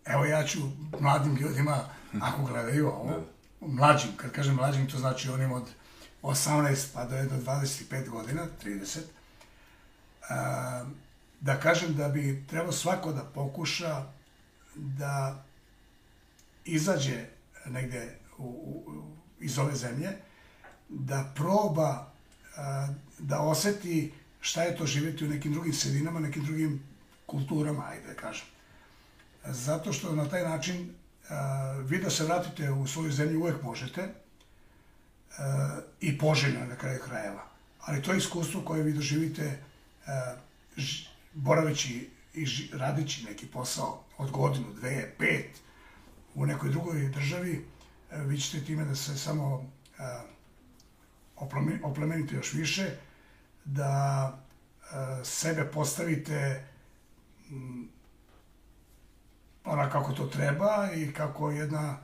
evo 0.04 0.24
ja 0.24 0.44
ću 0.44 0.58
mladim 1.00 1.36
ljudima, 1.36 1.84
ako 2.20 2.42
gledaju 2.42 2.86
ovo, 2.86 3.24
mlađim, 3.60 4.10
kad 4.16 4.32
kažem 4.32 4.54
mlađim, 4.54 4.90
to 4.90 4.98
znači 4.98 5.30
onim 5.30 5.52
od 5.52 5.64
18 6.22 6.86
pa 6.94 7.04
do, 7.04 7.16
do 7.16 7.36
25 7.52 8.08
godina, 8.08 8.46
30, 8.64 8.98
a, 8.98 9.13
da 11.40 11.60
kažem 11.60 11.94
da 11.94 12.08
bi 12.08 12.44
trebalo 12.48 12.72
svako 12.72 13.12
da 13.12 13.24
pokuša 13.24 14.04
da 14.74 15.44
izađe 16.64 17.26
negde 17.66 18.18
u, 18.38 18.44
u, 18.44 18.84
iz 19.40 19.58
ove 19.58 19.74
zemlje, 19.74 20.08
da 20.88 21.32
proba 21.34 22.12
da 23.18 23.40
oseti 23.40 24.12
šta 24.40 24.62
je 24.62 24.76
to 24.76 24.86
živjeti 24.86 25.24
u 25.24 25.28
nekim 25.28 25.52
drugim 25.52 25.72
sredinama, 25.72 26.20
nekim 26.20 26.44
drugim 26.44 26.82
kulturama, 27.26 27.86
ajde 27.88 28.06
da 28.06 28.14
kažem. 28.14 28.46
Zato 29.44 29.92
što 29.92 30.14
na 30.14 30.28
taj 30.28 30.42
način 30.42 30.94
vi 31.84 31.98
da 31.98 32.10
se 32.10 32.24
vratite 32.24 32.70
u 32.70 32.86
svoju 32.86 33.12
zemlju 33.12 33.40
uvek 33.40 33.62
možete 33.62 34.08
i 36.00 36.18
poželjno 36.18 36.66
na 36.66 36.76
kraju 36.76 37.00
krajeva. 37.04 37.46
Ali 37.80 38.02
to 38.02 38.12
je 38.12 38.18
iskustvo 38.18 38.60
koje 38.60 38.82
vi 38.82 38.92
doživite 38.92 39.58
ž, 40.76 41.08
boraveći 41.32 42.10
i 42.34 42.46
ži, 42.46 42.70
radeći 42.72 43.24
neki 43.24 43.46
posao 43.46 44.04
od 44.18 44.30
godinu, 44.30 44.72
dve, 44.72 45.14
pet 45.18 45.60
u 46.34 46.46
nekoj 46.46 46.70
drugoj 46.70 47.08
državi, 47.08 47.66
vi 48.10 48.40
ćete 48.40 48.64
time 48.64 48.84
da 48.84 48.94
se 48.94 49.18
samo 49.18 49.70
oplemenite 51.82 52.34
još 52.34 52.52
više, 52.52 52.96
da 53.64 54.38
sebe 55.24 55.64
postavite 55.64 56.64
ona 59.64 59.90
kako 59.90 60.12
to 60.12 60.26
treba 60.26 60.88
i 60.94 61.12
kako 61.12 61.50
jedna 61.50 61.98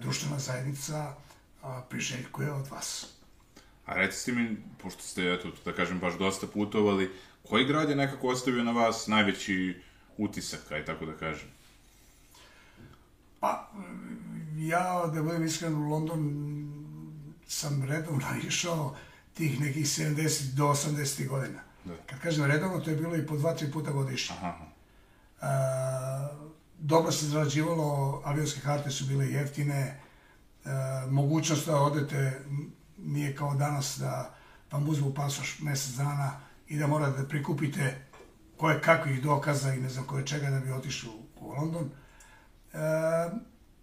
društvena 0.00 0.38
zajednica 0.38 1.14
priželjkuje 1.88 2.52
od 2.52 2.68
vas. 2.68 3.06
A 3.90 3.94
recite 3.94 4.32
mi, 4.32 4.56
pošto 4.82 5.02
ste, 5.02 5.32
eto, 5.34 5.50
da 5.64 5.72
kažem, 5.72 5.98
baš 5.98 6.18
dosta 6.18 6.46
putovali, 6.46 7.10
koji 7.48 7.64
grad 7.64 7.90
je 7.90 7.96
nekako 7.96 8.28
ostavio 8.28 8.64
na 8.64 8.72
vas 8.72 9.06
najveći 9.06 9.82
utisak, 10.16 10.72
aj 10.72 10.84
tako 10.84 11.06
da 11.06 11.12
kažem? 11.12 11.48
Pa, 13.40 13.70
ja, 14.56 15.10
da 15.14 15.22
budem 15.22 15.44
iskren, 15.44 15.74
u 15.74 15.88
London 15.88 16.22
sam 17.46 17.82
redovno 17.82 18.26
išao 18.48 18.96
tih 19.34 19.60
nekih 19.60 19.86
70 19.86 20.54
do 20.54 20.64
80 20.64 21.28
godina. 21.28 21.60
Da. 21.84 21.94
Kad 22.06 22.20
kažem 22.20 22.44
redovno, 22.44 22.80
to 22.80 22.90
je 22.90 22.96
bilo 22.96 23.16
i 23.16 23.26
po 23.26 23.36
dva, 23.36 23.54
tri 23.54 23.72
puta 23.72 23.90
godišnje. 23.90 24.36
Aha. 24.42 24.66
A, 25.40 26.28
dobro 26.78 27.12
se 27.12 27.26
zarađivalo, 27.26 28.22
avionske 28.24 28.60
karte 28.60 28.90
su 28.90 29.04
bile 29.04 29.30
jeftine, 29.30 30.00
a, 30.64 31.06
mogućnost 31.10 31.66
da 31.66 31.76
odete 31.76 32.40
nije 33.04 33.36
kao 33.36 33.54
danas 33.54 33.98
da 33.98 34.34
vam 34.70 34.88
uzmu 34.88 35.14
pasoš 35.14 35.58
mesec 35.60 35.94
dana 35.94 36.40
i 36.68 36.78
da 36.78 36.86
morate 36.86 37.22
da 37.22 37.28
prikupite 37.28 38.06
koje 38.56 38.80
kakvih 38.80 39.22
dokaza 39.22 39.74
i 39.74 39.80
ne 39.80 39.88
znam 39.88 40.06
koje 40.06 40.26
čega 40.26 40.50
da 40.50 40.60
bi 40.60 40.72
otišli 40.72 41.08
u, 41.08 41.46
u 41.46 41.52
London. 41.52 41.90
E, 42.72 42.78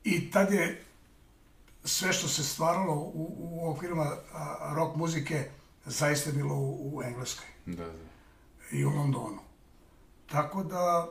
I 0.03 0.32
tad 0.32 0.53
je 0.53 0.84
sve 1.84 2.13
što 2.13 2.27
se 2.27 2.43
stvaralo 2.43 2.93
u, 2.93 3.36
u 3.39 3.71
okvirima 3.71 4.12
rock 4.75 4.95
muzike 4.95 5.49
zaista 5.86 6.32
bilo 6.32 6.56
u, 6.56 6.97
u 6.97 7.03
Engleskoj. 7.03 7.47
Da, 7.65 7.86
da. 7.86 8.08
I 8.71 8.86
u 8.86 8.89
Londonu. 8.89 9.39
Tako 10.32 10.63
da... 10.63 11.08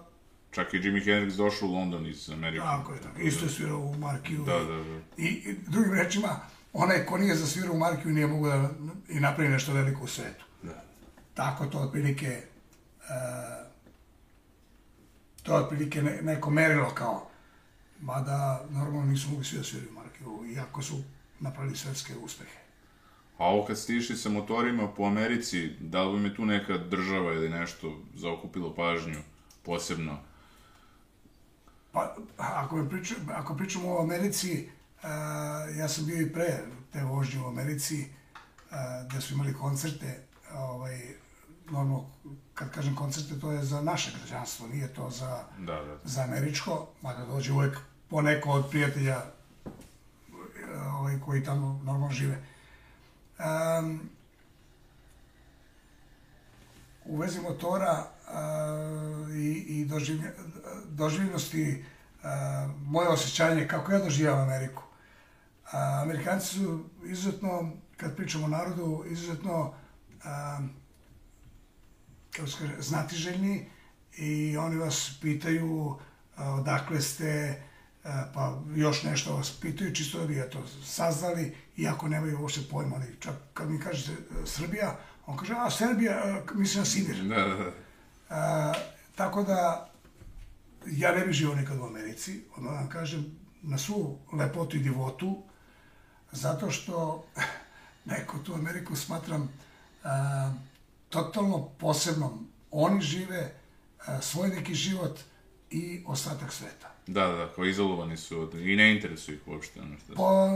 Čak 0.50 0.74
i 0.74 0.76
Jimi 0.76 1.00
Hendrix 1.00 1.36
došao 1.36 1.68
u 1.68 1.72
London 1.72 2.06
iz 2.06 2.30
Amerike. 2.30 2.64
Tako 2.64 2.92
je, 2.92 3.00
tako. 3.00 3.20
Isto 3.20 3.44
je 3.44 3.50
svirao 3.50 3.78
u 3.78 3.96
Markiju. 3.96 4.44
Da, 4.44 4.58
da, 4.58 4.84
da. 4.84 5.00
I, 5.16 5.26
i 5.26 5.56
drugim 5.66 5.92
rečima, 5.92 6.40
onaj 6.72 7.06
ko 7.06 7.18
nije 7.18 7.34
zasvirao 7.34 7.74
u 7.74 7.78
Markiju 7.78 8.12
nije 8.12 8.26
mogu 8.26 8.46
da 8.48 8.70
i 9.08 9.20
napravi 9.20 9.50
nešto 9.50 9.72
veliko 9.72 10.04
u 10.04 10.06
svetu. 10.06 10.44
Da. 10.62 10.82
Tako 11.34 11.66
to 11.66 11.78
otprilike... 11.78 12.42
Uh, 13.00 13.66
to 15.42 15.56
je 15.56 15.62
otprilike 15.62 16.02
ne, 16.02 16.22
neko 16.22 16.50
merilo 16.50 16.90
kao 16.94 17.28
mada 18.00 18.64
normalno 18.70 19.10
nisu 19.10 19.30
mogli 19.30 19.44
svi 19.44 19.58
da 19.58 19.64
sviraju 19.64 19.92
Markevu, 19.92 20.46
iako 20.46 20.82
su 20.82 21.02
napravili 21.40 21.76
svetske 21.76 22.16
uspehe. 22.16 22.58
A 23.38 23.44
ovo 23.44 23.66
kad 23.66 23.78
ste 23.78 23.96
išli 23.96 24.16
sa 24.16 24.28
motorima 24.28 24.88
po 24.88 25.04
Americi, 25.04 25.68
da 25.80 26.02
li 26.02 26.12
vam 26.12 26.24
je 26.24 26.34
tu 26.34 26.44
neka 26.44 26.78
država 26.78 27.32
ili 27.32 27.48
nešto 27.48 28.00
zaokupilo 28.14 28.74
pažnju 28.74 29.18
posebno? 29.62 30.18
Pa, 31.92 32.16
ako, 32.36 32.86
pričam, 32.90 33.16
ako 33.34 33.56
pričamo 33.56 33.96
o 33.96 34.02
Americi, 34.02 34.68
ja 35.78 35.88
sam 35.88 36.06
bio 36.06 36.20
i 36.20 36.32
pre 36.32 36.58
te 36.92 37.04
vožnje 37.04 37.40
u 37.40 37.48
Americi, 37.48 38.06
gde 39.08 39.20
su 39.20 39.34
imali 39.34 39.54
koncerte, 39.54 40.26
ovaj, 40.54 41.00
normalno, 41.70 42.06
kad 42.54 42.70
kažem 42.70 42.96
koncerte, 42.96 43.40
to 43.40 43.52
je 43.52 43.64
za 43.64 43.80
naše 43.80 44.12
građanstvo, 44.18 44.66
nije 44.66 44.94
to 44.94 45.10
za, 45.10 45.44
da, 45.58 45.74
da. 45.74 45.98
za 46.04 46.22
američko, 46.22 46.86
mada 47.02 47.24
dođe 47.24 47.52
uvek 47.52 47.78
po 48.08 48.22
neko 48.22 48.50
od 48.50 48.70
prijatelja 48.70 49.22
ovaj, 50.98 51.20
koji 51.24 51.44
tamo 51.44 51.80
normalno 51.84 52.10
žive. 52.10 52.42
Um, 53.38 54.10
u 57.04 57.16
vezi 57.16 57.40
motora 57.40 58.04
uh, 58.04 59.34
i, 59.34 59.64
i 59.68 59.84
doživlja, 59.84 60.30
doživljenosti 60.88 61.84
uh, 62.22 62.28
moje 62.86 63.08
osjećanje 63.08 63.68
kako 63.68 63.92
ja 63.92 63.98
doživljam 63.98 64.40
Ameriku. 64.40 64.82
Uh, 65.66 66.02
Amerikanci 66.02 66.46
su 66.46 66.84
izuzetno, 67.04 67.72
kad 67.96 68.16
pričamo 68.16 68.44
o 68.44 68.48
narodu, 68.48 69.04
izuzetno 69.10 69.60
uh, 69.62 70.66
kako 72.30 72.48
se 72.48 72.58
kaže, 72.58 72.82
znatiželjni 72.82 73.70
i 74.16 74.56
oni 74.56 74.76
vas 74.76 75.18
pitaju 75.22 75.96
odakle 76.36 77.00
ste, 77.00 77.62
pa 78.34 78.62
još 78.74 79.02
nešto 79.02 79.36
vas 79.36 79.60
pitaju, 79.60 79.94
čisto 79.94 80.20
da 80.20 80.26
bi 80.26 80.42
to 80.52 80.66
saznali, 80.84 81.54
iako 81.76 82.08
nemaju 82.08 82.40
uopšte 82.40 82.60
pojma, 82.70 82.96
ali 82.96 83.16
čak 83.20 83.34
kad 83.54 83.70
mi 83.70 83.80
kažete 83.80 84.12
e, 84.12 84.46
Srbija, 84.46 84.96
on 85.26 85.36
kaže, 85.36 85.54
a 85.58 85.70
Srbija, 85.70 86.12
e, 86.12 86.42
mislim 86.54 86.80
na 86.80 86.84
Sibir. 86.84 87.16
Da, 87.16 87.34
da, 87.34 87.54
da. 87.54 87.72
A, 88.30 88.72
tako 89.14 89.42
da, 89.42 89.90
ja 90.86 91.12
ne 91.12 91.26
bih 91.26 91.34
živo 91.34 91.54
nikad 91.54 91.78
u 91.78 91.84
Americi, 91.84 92.44
odmah 92.56 92.72
da 92.72 92.78
vam 92.78 92.88
kažem, 92.88 93.24
na 93.62 93.78
svu 93.78 94.18
lepotu 94.32 94.76
i 94.76 94.80
divotu, 94.80 95.42
zato 96.32 96.70
što 96.70 97.24
neko 98.04 98.38
tu 98.38 98.54
Ameriku 98.54 98.96
smatram 98.96 99.48
a, 100.04 100.52
totalno 101.08 101.68
posebnom. 101.78 102.48
Oni 102.70 103.00
žive 103.00 103.54
a, 104.06 104.20
svoj 104.20 104.48
neki 104.48 104.74
život 104.74 105.20
i 105.70 106.02
ostatak 106.06 106.52
sveta. 106.52 106.96
Da, 107.06 107.26
da, 107.26 107.52
kao 107.54 107.64
izolovani 107.64 108.16
su 108.16 108.40
od, 108.40 108.54
i 108.54 108.76
ne 108.76 108.94
interesuju 108.96 109.36
ih 109.36 109.48
uopšte. 109.48 109.80
Ono 109.80 109.98
što... 109.98 110.14
Pa, 110.14 110.48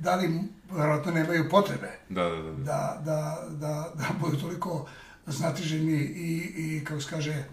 da 0.00 0.14
li, 0.14 0.40
vjerojatno 0.70 1.12
nemaju 1.12 1.48
potrebe. 1.50 1.98
Da, 2.08 2.22
da, 2.22 2.42
da. 2.42 2.52
Da, 2.52 3.00
da, 3.04 3.48
da, 3.50 3.92
da 3.94 4.06
budu 4.20 4.36
toliko 4.40 4.88
znatiženi 5.26 6.02
i, 6.02 6.52
i 6.56 6.84
kako 6.84 7.00
se 7.00 7.10
kaže, 7.10 7.44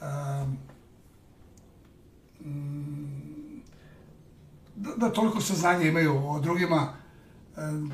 um, 0.00 0.58
da, 4.80 4.90
da 4.96 5.12
toliko 5.12 5.40
saznanja 5.40 5.88
imaju 5.88 6.12
o 6.28 6.40
drugima, 6.40 6.92
um, 7.56 7.92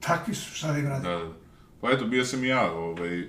takvi 0.00 0.34
su, 0.34 0.54
šta 0.54 0.72
da 0.72 0.78
im 0.78 0.86
radi. 0.86 1.06
Da, 1.06 1.16
da. 1.16 1.32
Pa 1.80 1.90
eto, 1.90 2.04
bio 2.04 2.24
sam 2.24 2.44
i 2.44 2.48
ja, 2.48 2.72
ovaj, 2.72 3.24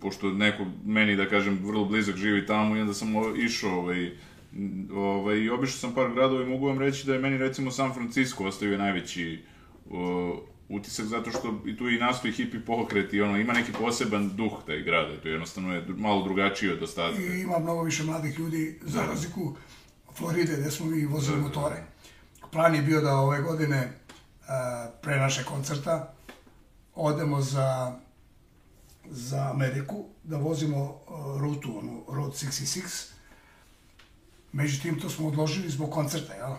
pošto 0.00 0.30
neko, 0.30 0.66
meni 0.84 1.16
da 1.16 1.28
kažem, 1.28 1.58
vrlo 1.64 1.84
blizak 1.84 2.16
živi 2.16 2.46
tamo 2.46 2.76
i 2.76 2.80
onda 2.80 2.94
sam 2.94 3.08
išao, 3.36 3.78
ovaj, 3.78 4.16
ovaj, 4.94 5.50
obišao 5.50 5.78
sam 5.78 5.94
par 5.94 6.12
gradova 6.14 6.42
i 6.42 6.46
mogu 6.46 6.66
vam 6.66 6.78
reći 6.78 7.06
da 7.06 7.12
je 7.12 7.20
meni 7.20 7.38
recimo 7.38 7.70
San 7.70 7.94
Francisco 7.94 8.44
ostavio 8.44 8.78
najveći 8.78 9.44
uh, 9.86 10.38
utisak 10.68 11.06
zato 11.06 11.30
što 11.30 11.62
i 11.66 11.76
tu 11.76 11.88
i 11.88 11.98
nastoji 11.98 12.32
hipi 12.32 12.60
pokret 12.60 13.14
i 13.14 13.20
ono, 13.20 13.38
ima 13.38 13.52
neki 13.52 13.72
poseban 13.72 14.36
duh 14.36 14.52
taj 14.66 14.82
grad, 14.82 15.22
to 15.22 15.28
jednostavno 15.28 15.74
je 15.74 15.84
malo 15.88 16.22
drugačiji 16.24 16.70
od 16.70 16.82
ostatka. 16.82 17.22
I 17.22 17.40
ima 17.40 17.58
mnogo 17.58 17.82
više 17.82 18.04
mladih 18.04 18.38
ljudi, 18.38 18.78
za 18.82 19.00
da. 19.00 19.06
razliku 19.06 19.56
Floride, 20.16 20.56
gde 20.56 20.70
smo 20.70 20.86
mi 20.86 21.06
vozili 21.06 21.36
da, 21.36 21.42
da, 21.42 21.48
motore. 21.48 21.84
Plan 22.50 22.74
je 22.74 22.82
bio 22.82 23.00
da 23.00 23.16
ove 23.16 23.42
godine, 23.42 23.92
uh, 24.40 24.46
pre 25.02 25.16
naše 25.16 25.44
koncerta, 25.44 26.12
odemo 26.94 27.40
za, 27.40 27.98
za 29.10 29.50
Ameriku, 29.50 30.04
da 30.22 30.36
vozimo 30.36 30.84
uh, 30.84 31.40
rutu, 31.40 31.78
onu, 31.78 32.04
Road 32.08 32.32
66. 32.32 33.12
Međutim, 34.52 35.00
to 35.00 35.10
smo 35.10 35.28
odložili 35.28 35.70
zbog 35.70 35.90
koncerta, 35.90 36.34
jel? 36.34 36.50
Uh, 36.52 36.58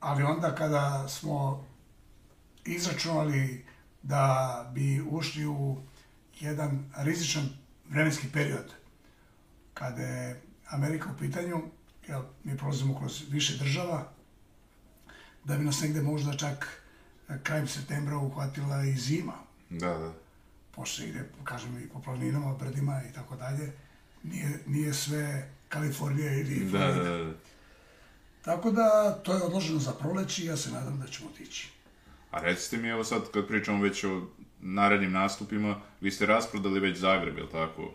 ali 0.00 0.22
onda 0.22 0.54
kada 0.54 1.08
smo 1.08 1.64
izračunali 2.64 3.64
da 4.02 4.70
bi 4.74 5.02
ušli 5.10 5.46
u 5.46 5.76
jedan 6.40 6.90
rizičan 6.96 7.48
vremenski 7.88 8.28
period, 8.32 8.72
kada 9.74 10.02
je 10.02 10.42
Amerika 10.70 11.10
u 11.14 11.18
pitanju, 11.18 11.62
jel, 12.08 12.22
mi 12.44 12.56
prolazimo 12.58 12.98
kroz 12.98 13.22
više 13.30 13.56
država, 13.58 14.12
da 15.44 15.56
bi 15.56 15.64
nas 15.64 15.80
negde 15.80 16.02
možda 16.02 16.36
čak 16.36 16.82
krajem 17.42 17.68
septembra 17.68 18.16
uhvatila 18.18 18.84
i 18.84 18.96
zima. 18.96 19.32
Da, 19.70 19.88
da. 19.98 20.12
pošto 20.74 21.02
ide, 21.02 21.24
kažem, 21.44 21.78
i 21.84 21.88
po 21.88 22.00
planinama, 22.02 22.54
brdima 22.54 23.02
i 23.10 23.12
tako 23.12 23.36
dalje, 23.36 23.72
nije, 24.22 24.60
nije 24.66 24.94
sve 24.94 25.50
Kalifornija 25.68 26.32
ili 26.32 26.64
Da, 26.64 26.78
Florida. 26.78 27.02
da, 27.10 27.24
da. 27.24 27.32
Tako 28.42 28.70
da, 28.70 29.18
to 29.22 29.34
je 29.34 29.42
odloženo 29.42 29.78
za 29.78 29.92
proleći 29.92 30.42
i 30.42 30.46
ja 30.46 30.56
se 30.56 30.70
nadam 30.70 31.00
da 31.00 31.06
ćemo 31.06 31.30
otići. 31.30 31.70
A 32.30 32.40
recite 32.40 32.76
mi, 32.76 32.88
evo 32.88 33.04
sad 33.04 33.30
kad 33.30 33.46
pričamo 33.46 33.82
već 33.82 34.04
o 34.04 34.26
narednim 34.60 35.12
nastupima, 35.12 35.80
vi 36.00 36.10
ste 36.10 36.26
rasprodali 36.26 36.80
već 36.80 36.98
Zagreb, 36.98 37.38
jel 37.38 37.46
tako? 37.46 37.90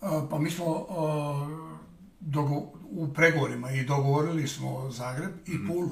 A, 0.00 0.26
Pa 0.30 0.38
mi 0.38 0.50
smo 0.50 0.86
a, 0.88 1.74
dogo- 2.24 2.72
u 2.90 3.14
pregovorima 3.14 3.70
i 3.70 3.84
dogovorili 3.84 4.48
smo 4.48 4.90
Zagreb 4.90 5.30
i 5.46 5.66
Pulu, 5.66 5.90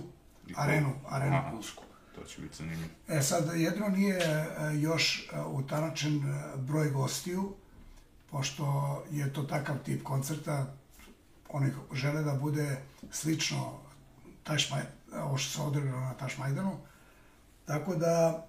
I 0.48 0.52
arenu, 0.56 0.92
arenu 1.08 1.36
Aha. 1.36 1.50
Pulsku. 1.50 1.84
To 2.14 2.24
će 2.24 2.40
biti 2.40 2.56
zanimljivo. 2.56 2.88
E 3.08 3.22
sad, 3.22 3.56
jedno 3.56 3.88
nije 3.88 4.16
e, 4.16 4.46
još 4.74 5.28
e, 5.32 5.40
utanačen 5.40 6.16
e, 6.16 6.56
broj 6.56 6.90
gostiju, 6.90 7.54
pošto 8.30 8.64
je 9.10 9.32
to 9.32 9.42
takav 9.42 9.76
tip 9.84 10.02
koncerta, 10.02 10.66
oni 11.48 11.70
žele 11.92 12.22
da 12.22 12.34
bude 12.34 12.82
slično 13.10 13.72
Tašmaj, 14.42 14.82
ovo 15.22 15.36
što 15.38 15.50
se 15.52 15.62
odigralo 15.62 16.00
na 16.00 16.14
Tašmajdanu. 16.14 16.76
Tako 17.64 17.94
da, 17.94 18.46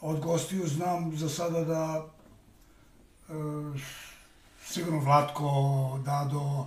od 0.00 0.20
gostiju 0.20 0.66
znam 0.68 1.16
za 1.16 1.28
sada 1.28 1.64
da 1.64 2.04
e, 3.28 3.32
sigurno 4.66 4.98
Vlatko, 5.00 5.50
Dado, 6.04 6.66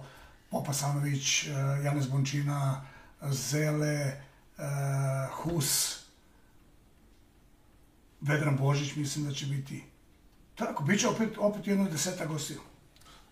Popa 0.49 0.73
Sanović, 0.73 1.43
e, 1.43 1.49
Janez 1.84 2.08
Bončina, 2.08 2.86
Zele, 3.21 3.95
e, 3.97 4.17
Hus, 5.31 5.99
Vedran 8.21 8.58
Božić 8.58 8.95
mislim 8.95 9.25
da 9.25 9.31
će 9.34 9.45
biti. 9.45 9.84
Tako, 10.55 10.84
bit 10.84 10.99
će 10.99 11.08
opet, 11.08 11.29
opet 11.38 11.67
jedno 11.67 11.89
deseta 11.89 12.25
gostiju. 12.25 12.60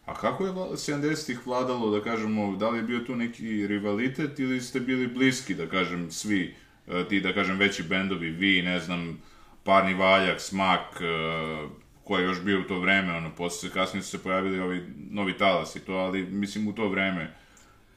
A 0.05 0.13
kako 0.13 0.45
je 0.45 0.51
vla- 0.51 0.77
70-ih 0.77 1.47
vladalo, 1.47 1.89
da 1.97 2.03
kažemo, 2.03 2.55
da 2.55 2.69
li 2.69 2.79
je 2.79 2.83
bio 2.83 2.99
tu 2.99 3.15
neki 3.15 3.67
rivalitet 3.67 4.39
ili 4.39 4.61
ste 4.61 4.79
bili 4.79 5.07
bliski, 5.07 5.55
da 5.55 5.69
kažem, 5.69 6.11
svi 6.11 6.55
e, 6.87 7.07
ti, 7.09 7.21
da 7.21 7.33
kažem, 7.33 7.57
veći 7.57 7.83
bendovi, 7.83 8.29
vi, 8.29 8.61
ne 8.61 8.79
znam, 8.79 9.21
Parni 9.63 9.93
Valjak, 9.93 10.41
Smak, 10.41 11.01
ko 12.03 12.17
je 12.17 12.23
još 12.23 12.41
bio 12.41 12.59
u 12.59 12.63
to 12.63 12.79
vreme, 12.79 13.13
ono, 13.17 13.35
posle, 13.35 13.69
kasnije 13.69 14.03
su 14.03 14.09
se 14.09 14.23
pojavili 14.23 14.59
ovi 14.59 14.93
novi 15.09 15.37
talasi, 15.37 15.79
to, 15.79 15.93
ali, 15.93 16.23
mislim, 16.23 16.67
u 16.67 16.73
to 16.73 16.89
vreme, 16.89 17.33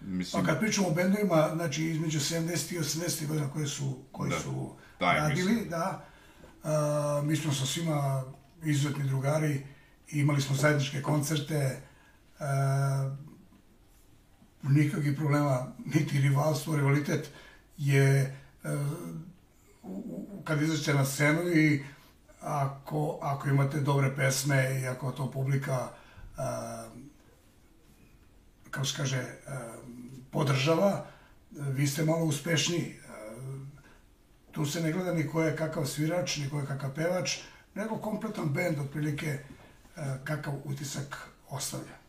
mislim, 0.00 0.42
Pa 0.42 0.48
kad 0.48 0.60
pričamo 0.60 0.88
o 0.88 0.94
bendovima, 0.94 1.50
znači 1.54 1.84
između 1.84 2.18
70. 2.18 2.74
i 2.74 2.78
80. 2.78 3.26
godina 3.26 3.50
koje 3.50 3.66
su, 3.66 3.98
koji 4.12 4.30
Da, 4.30 4.38
su 4.38 4.76
taj, 4.98 5.20
radili, 5.20 5.52
mislim. 5.52 5.70
da, 5.70 6.04
a, 6.64 7.22
mi 7.24 7.36
smo 7.36 7.52
sa 7.52 7.66
svima 7.66 8.24
izuzetni 8.64 9.04
drugari, 9.04 9.66
i 10.10 10.20
imali 10.20 10.40
smo 10.40 10.56
zajedničke 10.56 11.02
koncerte, 11.02 11.80
a, 12.38 13.16
nikakvih 14.62 15.16
problema, 15.16 15.72
niti 15.94 16.20
rivalstvo, 16.20 16.76
rivalitet 16.76 17.30
je 17.78 18.36
a, 18.64 18.90
u, 19.82 19.88
u, 19.88 20.42
kad 20.44 20.62
izađete 20.62 20.94
na 20.94 21.04
scenu 21.04 21.40
i 21.48 21.84
ako, 22.46 23.18
ako 23.22 23.48
imate 23.48 23.80
dobre 23.80 24.12
pesme 24.16 24.80
i 24.80 24.86
ako 24.86 25.12
to 25.12 25.30
publika 25.30 25.88
a, 26.36 26.88
kako 28.70 28.86
se 28.86 28.96
kaže, 28.96 29.18
e, 29.18 29.36
podržava, 30.30 31.06
vi 31.50 31.86
ste 31.86 32.04
malo 32.04 32.24
uspešniji. 32.24 32.86
E, 32.86 32.96
Tu 34.52 34.64
se 34.64 34.80
ne 34.80 34.92
gleda 34.92 35.12
ni 35.12 35.26
ko 35.28 35.42
je 35.42 35.56
kakav 35.56 35.84
svirač, 35.84 36.36
ni 36.36 36.48
ko 36.48 36.60
je 36.60 36.66
kakav 36.66 36.94
pevač, 36.94 37.38
nego 37.74 37.98
kompletan 38.00 38.48
bend, 38.48 38.78
otprilike, 38.80 39.38
kakav 40.24 40.54
utisak 40.64 41.16
ostavlja. 41.50 42.05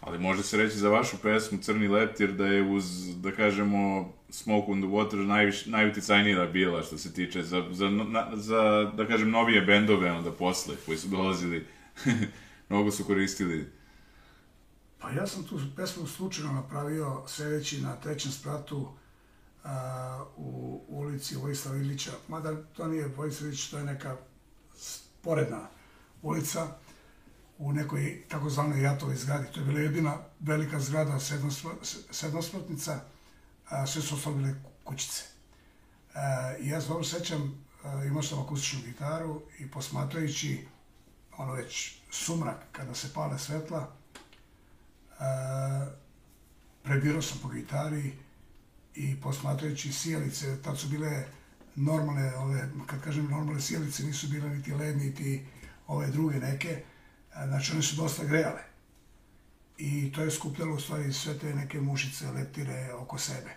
Ali 0.00 0.18
može 0.18 0.42
se 0.42 0.56
reći 0.56 0.78
za 0.78 0.88
vašu 0.88 1.16
pesmu 1.22 1.58
Crni 1.62 1.88
leptir 1.88 2.32
da 2.32 2.46
je 2.46 2.62
uz, 2.62 3.16
da 3.16 3.32
kažemo, 3.32 4.12
Smoke 4.30 4.72
on 4.72 4.80
the 4.80 4.88
Water 4.88 5.26
najviš, 5.26 5.66
najuticajnija 5.66 6.46
bila 6.46 6.82
što 6.82 6.98
se 6.98 7.12
tiče 7.12 7.42
za, 7.42 7.64
za, 7.70 7.90
na, 7.90 8.30
za 8.34 8.92
da 8.96 9.06
kažem, 9.06 9.30
novije 9.30 9.62
bendove 9.62 10.12
onda 10.12 10.32
posle 10.32 10.74
koji 10.86 10.98
su 10.98 11.08
dolazili, 11.08 11.66
mnogo 12.68 12.90
su 12.90 13.04
koristili. 13.04 13.72
Pa 14.98 15.10
ja 15.10 15.26
sam 15.26 15.44
tu 15.44 15.60
pesmu 15.76 16.06
slučajno 16.06 16.52
napravio 16.52 17.22
sedeći 17.26 17.80
na 17.80 17.96
trećem 17.96 18.32
spratu 18.32 18.88
a, 19.64 20.24
u 20.36 20.80
ulici 20.88 21.36
Vojislava 21.36 21.78
Ilića, 21.78 22.10
mada 22.28 22.62
to 22.62 22.86
nije 22.86 23.06
Vojislav 23.16 23.48
Ilić, 23.48 23.70
to 23.70 23.78
je 23.78 23.84
neka 23.84 24.16
sporedna 24.76 25.68
ulica 26.22 26.66
u 27.58 27.72
nekoj 27.72 28.22
takozvanoj 28.28 28.82
Jatovoj 28.82 29.16
zgradi. 29.16 29.46
To 29.52 29.60
je 29.60 29.66
bila 29.66 29.80
jedina 29.80 30.18
velika 30.40 30.80
zgrada, 30.80 31.12
sedmospro- 31.12 32.04
sedmospratnica, 32.10 33.00
a 33.68 33.86
sve 33.86 34.02
su 34.02 34.14
ostale 34.14 34.36
bile 34.36 34.54
kućice. 34.84 35.22
E, 36.14 36.18
I 36.60 36.68
ja 36.68 36.80
se 36.80 36.88
dobro 36.88 37.04
sećam, 37.04 37.64
a, 37.84 38.04
imao 38.04 38.22
sam 38.22 38.38
akustičnu 38.38 38.80
gitaru 38.86 39.42
i 39.58 39.70
posmatrajući 39.70 40.66
ono 41.36 41.52
već 41.52 41.98
sumrak 42.10 42.56
kada 42.72 42.94
se 42.94 43.14
pale 43.14 43.38
svetla, 43.38 43.92
a, 45.18 45.86
prebirao 46.82 47.22
sam 47.22 47.38
po 47.42 47.48
gitari 47.48 48.12
i 48.94 49.20
posmatrajući 49.20 49.92
sjelice, 49.92 50.62
tad 50.62 50.78
su 50.78 50.88
bile 50.88 51.24
normalne, 51.76 52.36
ove, 52.36 52.68
kad 52.86 53.00
kažem 53.04 53.30
normalne 53.30 53.60
sjelice, 53.60 54.02
nisu 54.02 54.28
bile 54.28 54.50
niti 54.50 54.74
led, 54.74 54.96
niti 54.96 55.46
ove 55.86 56.06
druge 56.06 56.38
neke, 56.38 56.82
a, 56.82 56.97
znači 57.46 57.72
one 57.72 57.82
su 57.82 57.96
dosta 57.96 58.24
grejale. 58.24 58.60
I 59.78 60.12
to 60.12 60.22
je 60.22 60.30
skupljalo 60.30 60.74
u 60.74 60.80
stvari 60.80 61.12
sve 61.12 61.38
te 61.38 61.54
neke 61.54 61.80
mušice, 61.80 62.30
leptire 62.30 62.92
oko 62.92 63.18
sebe. 63.18 63.50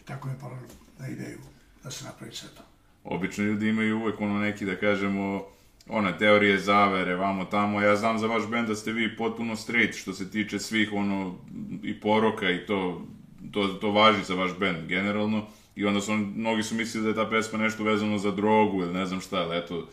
I 0.00 0.04
tako 0.04 0.28
mi 0.28 0.34
je 0.34 0.40
palo 0.40 0.58
na 0.98 1.08
ideju 1.08 1.38
da 1.84 1.90
se 1.90 2.04
napravi 2.04 2.32
sve 2.32 2.48
to. 2.48 2.62
Obično 3.04 3.44
ljudi 3.44 3.68
imaju 3.68 3.98
uvek 3.98 4.20
ono 4.20 4.38
neki, 4.38 4.64
da 4.64 4.76
kažemo, 4.76 5.46
one 5.88 6.18
teorije 6.18 6.58
zavere, 6.58 7.16
vamo 7.16 7.44
tamo. 7.44 7.80
Ja 7.80 7.96
znam 7.96 8.18
za 8.18 8.26
vaš 8.26 8.46
bend 8.46 8.68
da 8.68 8.74
ste 8.74 8.92
vi 8.92 9.16
potpuno 9.16 9.56
straight 9.56 9.98
što 9.98 10.12
se 10.12 10.30
tiče 10.30 10.58
svih 10.58 10.92
ono 10.92 11.38
i 11.82 12.00
poroka 12.00 12.50
i 12.50 12.66
to, 12.66 13.06
to, 13.52 13.68
to 13.68 13.90
važi 13.90 14.24
za 14.24 14.34
vaš 14.34 14.50
bend 14.58 14.86
generalno. 14.86 15.46
I 15.76 15.84
onda 15.86 16.00
su 16.00 16.12
mnogi 16.12 16.62
su 16.62 16.74
mislili 16.74 17.04
da 17.04 17.08
je 17.08 17.24
ta 17.24 17.30
pesma 17.30 17.58
nešto 17.58 17.84
vezano 17.84 18.18
za 18.18 18.30
drogu 18.30 18.82
ili 18.82 18.94
ne 18.94 19.06
znam 19.06 19.20
šta, 19.20 19.36
ali 19.36 19.58
eto, 19.58 19.88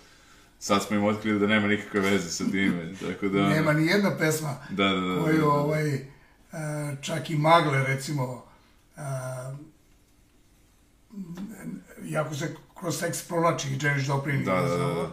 sad 0.59 0.83
smo 0.83 0.95
im 0.95 1.03
otkrili 1.03 1.39
da 1.39 1.47
nema 1.47 1.67
nikakve 1.67 1.99
veze 1.99 2.29
sa 2.29 2.43
time, 2.51 2.93
tako 3.01 3.27
da... 3.27 3.49
Nema 3.49 3.73
ni 3.73 3.87
jedna 3.87 4.17
pesma 4.17 4.55
Da, 4.69 4.83
da, 4.83 4.99
da. 4.99 5.15
da, 5.15 5.23
koju 5.23 5.41
da. 5.41 5.47
ovaj, 5.47 5.93
e, 5.93 6.05
čak 7.01 7.29
i 7.29 7.35
magle 7.35 7.83
recimo 7.83 8.43
e, 8.97 9.01
jako 12.03 12.35
se 12.35 12.55
kroz 12.79 12.99
tekst 12.99 13.27
provlači 13.27 13.67
i 13.67 13.79
Janis 13.81 14.07
Joplin 14.07 14.43
Da, 14.43 14.55
da, 14.55 14.77
da, 14.77 14.93
da. 14.93 15.11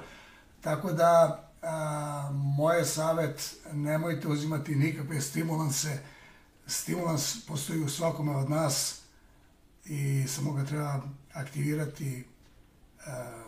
tako 0.61 0.93
da 0.93 1.41
a, 1.63 2.31
moj 2.33 2.79
je 2.79 2.85
savet 2.85 3.57
nemojte 3.73 4.29
uzimati 4.29 4.75
nikakve 4.75 5.21
stimulanse 5.21 5.99
stimulans 6.67 7.47
postoji 7.47 7.81
u 7.81 7.89
svakome 7.89 8.37
od 8.37 8.51
nas 8.51 9.01
i 9.85 10.25
samo 10.29 10.53
ga 10.53 10.65
treba 10.65 11.03
aktivirati 11.33 12.25
e, 13.07 13.44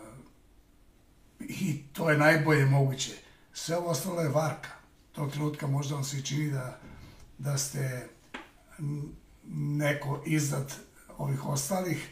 i 1.39 1.83
to 1.93 2.09
je 2.09 2.17
najbolje 2.17 2.65
moguće. 2.65 3.11
Sve 3.53 3.77
ovo 3.77 3.89
ostalo 3.89 4.21
je 4.21 4.29
varka. 4.29 4.69
Tog 5.11 5.31
trenutka 5.31 5.67
možda 5.67 5.95
vam 5.95 6.03
se 6.03 6.25
čini 6.25 6.51
da, 6.51 6.79
da 7.37 7.57
ste 7.57 8.07
neko 9.47 10.23
iznad 10.25 10.73
ovih 11.17 11.45
ostalih, 11.45 12.07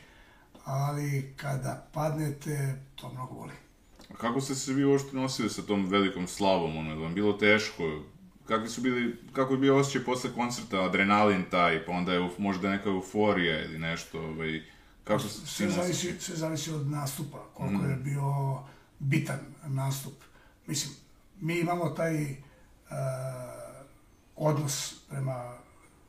ali 0.63 1.33
kada 1.38 1.88
padnete, 1.93 2.75
to 2.95 3.09
mnogo 3.09 3.33
boli. 3.33 3.53
A 4.13 4.15
kako 4.17 4.41
ste 4.41 4.55
se 4.55 4.73
vi 4.73 4.85
uopšte 4.85 5.15
nosili 5.15 5.49
sa 5.49 5.61
tom 5.61 5.89
velikom 5.89 6.27
slavom, 6.27 6.77
ono, 6.77 6.89
je 6.89 6.95
vam 6.95 7.13
bilo 7.13 7.33
teško? 7.33 8.03
Kakvi 8.47 8.69
su 8.69 8.81
bili, 8.81 9.17
kako 9.33 9.53
je 9.53 9.59
bio 9.59 9.77
osjećaj 9.77 10.03
posle 10.03 10.29
koncerta, 10.33 10.83
adrenalin 10.83 11.43
taj, 11.51 11.85
pa 11.85 11.91
onda 11.91 12.13
je 12.13 12.29
možda 12.38 12.69
neka 12.69 12.89
euforija 12.89 13.65
ili 13.65 13.79
nešto, 13.79 14.21
ovaj, 14.21 14.61
kako 15.03 15.19
se 15.19 15.47
Sve 15.47 15.69
zavisi, 15.69 16.13
sve 16.19 16.35
zavisi 16.35 16.71
od 16.71 16.88
nastupa, 16.88 17.45
koliko 17.53 17.85
je 17.85 17.95
bio 17.95 18.21
bitan 18.99 19.39
nastup. 19.63 20.13
Mislim, 20.67 20.93
mi 21.39 21.60
imamo 21.60 21.89
taj 21.89 22.31
uh, 22.31 22.38
odnos 24.36 24.95
prema 25.10 25.58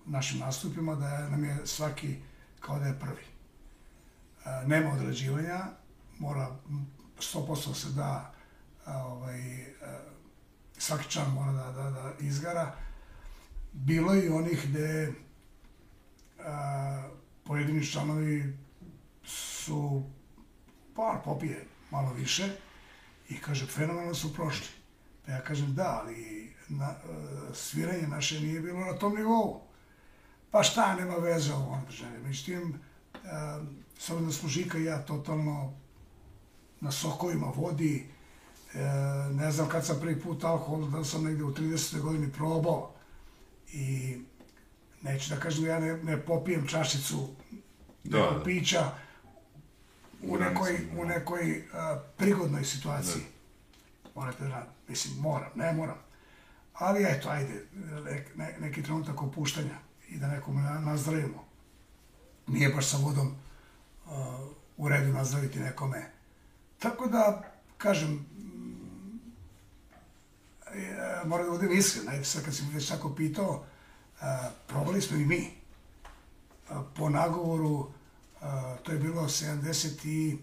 našim 0.07 0.39
nastupima 0.39 0.95
da 0.95 1.29
nam 1.29 1.45
je 1.45 1.67
svaki 1.67 2.17
kao 2.61 2.79
da 2.79 2.87
je 2.87 2.99
prvi. 2.99 3.25
Uh, 3.25 4.69
nema 4.69 4.93
odrađivanja, 4.93 5.61
mora 6.19 6.57
m, 6.69 6.87
100% 7.19 7.75
se 7.75 7.89
da 7.89 8.33
a, 8.87 9.07
ovaj, 9.07 9.67
svaki 10.79 11.11
član 11.11 11.31
mora 11.31 11.53
da, 11.53 11.73
da, 11.73 11.91
da 11.91 12.13
izgara. 12.21 12.75
Bilo 13.73 14.15
je 14.15 14.27
i 14.27 14.29
onih 14.29 14.69
gde 14.69 15.13
pojedini 17.45 17.87
članovi 17.87 18.59
su 19.25 20.03
par 20.97 21.17
popije 21.25 21.67
malo 21.91 22.13
više 22.13 22.49
I 23.29 23.39
kaže, 23.39 23.67
fenomenalno 23.67 24.15
su 24.15 24.35
prošli. 24.35 24.67
Pa 25.27 25.33
ja 25.33 25.41
kažem, 25.41 25.75
da, 25.75 26.01
ali 26.03 26.53
na, 26.69 26.91
e, 26.91 26.95
sviranje 27.55 28.09
naše 28.09 28.41
nije 28.41 28.61
bilo 28.61 28.81
na 28.81 28.93
tom 28.93 29.15
nivou. 29.15 29.61
Pa 30.51 30.63
šta, 30.63 30.95
nema 30.95 31.15
veze 31.15 31.53
ovo 31.53 31.73
ono 31.73 31.83
držanje. 31.87 32.19
Međutim, 32.19 32.75
e, 33.15 33.19
s 33.99 34.11
obzirom 34.11 34.27
da 34.27 34.33
smo 34.33 34.49
Žika 34.49 34.79
i 34.79 34.85
ja 34.85 35.03
totalno 35.03 35.73
na 36.81 36.91
sokovima 36.91 37.53
vodi, 37.57 38.07
e, 38.75 38.79
ne 39.33 39.53
znam 39.53 39.69
kad 39.69 39.87
sam 39.87 40.01
prvi 40.01 40.21
put 40.21 40.45
alkohol, 40.45 40.89
da 40.89 41.05
sam 41.05 41.25
negde 41.25 41.45
u 41.45 41.55
30. 41.55 42.01
godini 42.01 42.33
probao 42.33 42.93
i 43.73 44.17
neću 45.03 45.35
da 45.35 45.41
kažem 45.41 45.65
da 45.65 45.71
ja 45.71 45.81
ne, 45.81 45.97
ne 46.03 46.25
popijem 46.25 46.67
čašicu 46.67 47.29
Da, 48.05 48.19
da. 48.19 48.43
pića 48.45 48.91
u 50.23 50.37
nekoj, 50.39 50.79
u 50.99 51.05
da. 51.05 51.15
nekoj 51.15 51.65
a, 51.73 52.01
prigodnoj 52.17 52.65
situaciji. 52.65 53.23
Morate 54.15 54.45
da, 54.45 54.67
mislim, 54.89 55.15
moram, 55.19 55.51
ne 55.55 55.73
moram. 55.73 55.97
Ali 56.75 57.05
eto, 57.09 57.29
ajde, 57.29 57.65
ne, 58.05 58.25
ne, 58.37 58.57
neki 58.61 58.83
trenutak 58.83 59.23
opuštanja 59.23 59.79
i 60.09 60.19
da 60.19 60.29
nekome 60.29 60.63
na- 60.63 60.81
nazdravimo. 60.81 61.45
Nije 62.47 62.69
baš 62.69 62.91
sa 62.91 62.97
vodom 62.97 63.35
a, 64.07 64.47
u 64.77 64.89
redu 64.89 65.13
nazdraviti 65.13 65.61
nekome. 65.61 66.11
Tako 66.79 67.07
da, 67.07 67.43
kažem, 67.79 68.11
mm, 68.11 69.21
moram 71.25 71.47
da 71.47 71.53
budem 71.53 71.73
iskren, 71.73 72.09
ajde 72.09 72.25
sad 72.25 72.45
kad 72.45 72.55
si 72.57 72.63
me 72.65 72.75
već 72.75 72.89
tako 72.89 73.15
pitao, 73.15 73.65
a, 74.21 74.51
probali 74.67 75.01
smo 75.01 75.17
i 75.17 75.27
mi 75.27 75.51
po 76.97 77.09
nagovoru, 77.09 77.91
to 78.83 78.93
je 78.93 78.99
bilo 78.99 79.23
70 79.23 80.09
i, 80.09 80.39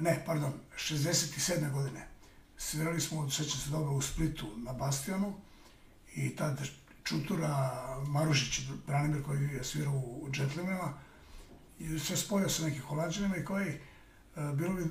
ne, 0.00 0.22
pardon, 0.26 0.52
67. 0.76 1.72
godine. 1.72 2.08
Svirali 2.56 3.00
smo, 3.00 3.30
sećam 3.30 3.60
se 3.60 3.70
dobro, 3.70 3.92
u 3.92 4.02
Splitu 4.02 4.46
na 4.56 4.72
Bastionu 4.72 5.34
i 6.14 6.36
tad 6.36 6.68
Čutura 7.04 7.72
Marušić, 8.06 8.66
Branimir 8.86 9.22
koji 9.24 9.42
je 9.42 9.64
svirao 9.64 9.94
u 9.94 10.28
Džentlmenima, 10.30 10.92
i 11.78 11.98
se 11.98 12.16
spojio 12.16 12.48
sa 12.48 12.64
nekim 12.64 12.82
holanđanima 12.82 13.36
i 13.36 13.44
koji, 13.44 13.72
a, 14.36 14.52
bilo 14.52 14.74
bi 14.74 14.84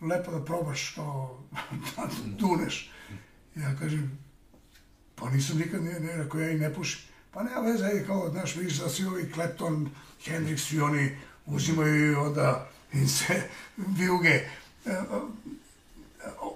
lepo 0.00 0.30
da 0.32 0.44
probaš 0.44 0.92
kao 0.94 1.42
da 1.96 2.08
duneš. 2.38 2.90
Ja 3.56 3.76
kažem, 3.76 4.18
pa 5.14 5.30
nisam 5.30 5.58
nikad, 5.58 5.84
ne, 5.84 6.00
ne, 6.00 6.16
rekao 6.16 6.40
ja 6.40 6.50
i 6.50 6.58
ne 6.58 6.74
pušim. 6.74 7.00
Pa 7.30 7.42
nema 7.42 7.60
veze, 7.60 7.84
ajde, 7.84 8.06
kao, 8.06 8.30
znaš, 8.30 8.56
vidiš 8.56 8.78
da 8.78 8.88
svi 8.88 9.06
ovi 9.06 9.30
Clapton, 9.34 9.90
Hendrix, 10.24 10.56
svi 10.56 10.80
oni 10.80 11.16
uzimaju 11.46 12.12
i 12.12 12.14
onda 12.14 12.68
im 12.92 13.08
se 13.08 13.42
vijuge 13.76 14.28
e, 14.28 14.46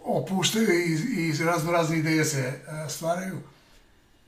opuštaju 0.04 0.68
i, 0.70 0.92
i 1.28 1.44
razno 1.44 1.72
razne 1.72 1.98
ideje 1.98 2.24
se 2.24 2.38
e, 2.38 2.88
stvaraju. 2.88 3.38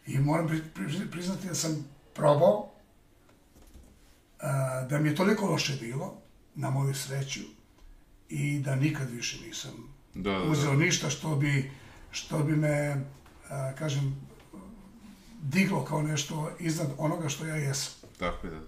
I 0.07 0.19
moram 0.19 0.49
pri, 0.49 0.63
pri, 0.75 1.11
priznati 1.11 1.47
da 1.49 1.55
sam 1.55 1.89
probao, 2.15 2.71
e, 4.41 4.45
da 4.91 4.99
mi 4.99 5.09
je 5.09 5.15
toliko 5.15 5.47
loše 5.47 5.77
bilo, 5.81 6.15
na 6.55 6.71
moju 6.71 6.95
sreću, 6.95 7.41
i 8.29 8.59
da 8.59 8.75
nikad 8.77 9.11
više 9.11 9.41
nisam 9.47 9.71
Da, 10.15 10.31
da, 10.31 10.43
uzeo 10.43 10.71
da. 10.71 10.77
ništa 10.77 11.11
što 11.11 11.37
bi, 11.37 11.71
što 12.11 12.39
bi 12.39 12.57
me, 12.57 13.05
kažem, 13.79 14.29
diglo 15.43 15.85
kao 15.85 16.03
nešto 16.03 16.51
iznad 16.59 16.89
onoga 16.99 17.29
što 17.29 17.47
ja 17.47 17.57
jesam. 17.57 17.93
Tako 18.19 18.47
je, 18.47 18.51
da. 18.51 18.61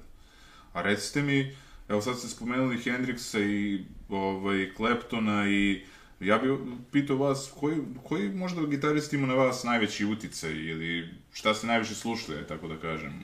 A 0.72 0.82
recite 0.82 1.22
mi, 1.22 1.56
evo 1.90 2.02
sad 2.02 2.18
ste 2.18 2.28
spomenuli 2.28 2.82
Hendrixa 2.82 3.38
i 3.38 3.84
ovaj, 4.08 4.72
Claptona 4.76 5.48
i 5.48 5.84
ja 6.20 6.38
bih 6.38 6.50
pitao 6.92 7.16
vas, 7.16 7.52
koji, 7.60 7.78
koji 8.08 8.28
možda 8.28 8.66
gitarist 8.66 9.12
ima 9.12 9.26
na 9.26 9.34
vas 9.34 9.64
najveći 9.64 10.04
uticaj 10.04 10.50
ili 10.50 11.14
šta 11.32 11.54
ste 11.54 11.66
najviše 11.66 11.94
slušali, 11.94 12.46
tako 12.46 12.68
da 12.68 12.80
kažem? 12.80 13.22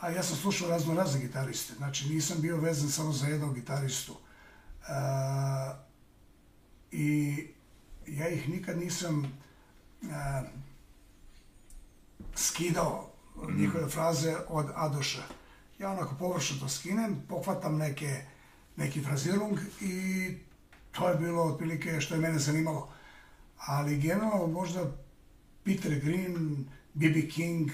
A 0.00 0.10
ja 0.10 0.22
sam 0.22 0.36
slušao 0.36 0.68
razno 0.68 0.94
razne 0.94 1.20
gitariste, 1.20 1.74
znači 1.74 2.08
nisam 2.08 2.36
bio 2.40 2.56
vezan 2.56 2.88
samo 2.88 3.12
za 3.12 3.26
jednog 3.26 3.54
gitaristu. 3.54 4.16
A, 4.88 5.74
I 6.92 7.36
ja 8.06 8.28
ih 8.28 8.48
nikad 8.48 8.78
nisam 8.78 9.38
a, 10.10 10.42
skidao 12.34 13.12
njihove 13.56 13.88
fraze 13.88 14.36
od 14.48 14.66
Adoša. 14.74 15.22
Ja 15.78 15.90
onako 15.90 16.14
površno 16.18 16.56
to 16.60 16.68
skinem, 16.68 17.22
pohvatam 17.28 17.76
neke, 17.76 18.22
neki 18.76 19.02
frazirung 19.02 19.58
i 19.80 20.36
to 20.92 21.08
je 21.08 21.16
bilo 21.16 21.42
otprilike 21.42 22.00
što 22.00 22.14
je 22.14 22.20
mene 22.20 22.38
zanimalo. 22.38 22.92
Ali 23.56 23.98
generalno 23.98 24.46
možda 24.46 24.92
Peter 25.64 26.00
Green, 26.00 26.66
B.B. 26.94 27.28
King, 27.28 27.70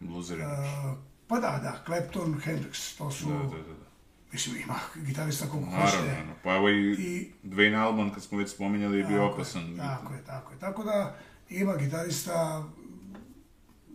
Bluzeri. 0.00 0.42
Uh, 0.42 0.98
pa 1.26 1.40
da, 1.40 1.60
da, 1.62 1.82
Clapton, 1.86 2.40
Hendrix, 2.44 2.98
to 2.98 3.10
su, 3.10 3.28
da, 3.28 3.34
da, 3.34 3.42
da. 3.42 3.74
da. 3.74 3.86
mislim, 4.32 4.56
ima 4.56 4.74
gitarista 4.94 5.46
koliko 5.46 5.70
Naravno, 5.70 5.90
hoćete. 5.90 6.22
ono, 6.22 6.34
pa 6.44 6.54
evo 6.56 6.68
i, 6.68 6.92
I, 6.92 7.32
Dwayne 7.44 7.82
Allman, 7.82 8.10
kad 8.10 8.22
smo 8.22 8.38
već 8.38 8.50
spominjali, 8.50 8.98
je 8.98 9.04
bio 9.04 9.16
tako 9.16 9.28
je, 9.28 9.34
opasan. 9.34 9.76
Tako 9.76 10.14
je, 10.14 10.24
tako 10.24 10.52
je. 10.52 10.58
Tako 10.58 10.84
da 10.84 11.16
ima 11.50 11.76
gitarista, 11.76 12.64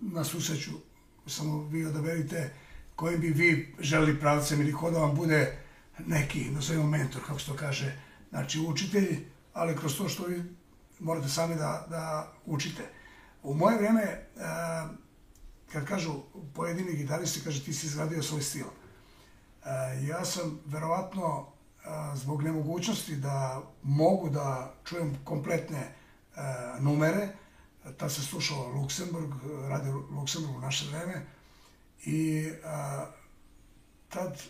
na 0.01 0.23
susreću, 0.23 0.71
samo 1.27 1.67
vi 1.67 1.86
odaberite 1.86 2.53
kojim 2.95 3.21
bi 3.21 3.27
vi 3.27 3.75
želi 3.79 4.19
pravcem 4.19 4.62
ili 4.62 4.73
ko 4.73 4.91
da 4.91 4.99
vam 4.99 5.15
bude 5.15 5.58
neki, 6.05 6.51
nazovimo 6.51 6.88
mentor, 6.88 7.21
kako 7.27 7.39
se 7.39 7.45
to 7.45 7.55
kaže, 7.55 8.01
znači 8.29 8.60
učitelj, 8.60 9.25
ali 9.53 9.77
kroz 9.77 9.97
to 9.97 10.10
što 10.10 10.25
vi 10.25 10.43
morate 10.99 11.29
sami 11.29 11.55
da, 11.55 11.86
da 11.89 12.34
učite. 12.45 12.84
U 13.43 13.53
moje 13.53 13.77
vreme, 13.77 14.01
e, 14.01 14.25
kad 15.71 15.86
kažu 15.86 16.13
pojedini 16.53 16.95
gitaristi, 16.95 17.43
kaže 17.43 17.63
ti 17.63 17.73
si 17.73 17.88
izgradio 17.88 18.23
svoj 18.23 18.41
stil. 18.41 18.65
E, 18.65 19.69
ja 20.08 20.25
sam 20.25 20.60
verovatno 20.65 21.45
e, 21.45 21.89
zbog 22.15 22.43
nemogućnosti 22.43 23.15
da 23.15 23.62
mogu 23.84 24.29
da 24.29 24.73
čujem 24.86 25.17
kompletne 25.23 25.95
numere, 26.79 27.27
tad 27.97 28.12
se 28.12 28.21
slušao 28.21 28.67
Luksemburg, 28.67 29.34
radio 29.69 30.03
Luksemburg 30.12 30.58
u 30.58 30.62
naše 30.62 30.86
vreme, 30.89 31.25
i 32.05 32.49
a, 32.63 33.05
tad 34.10 34.41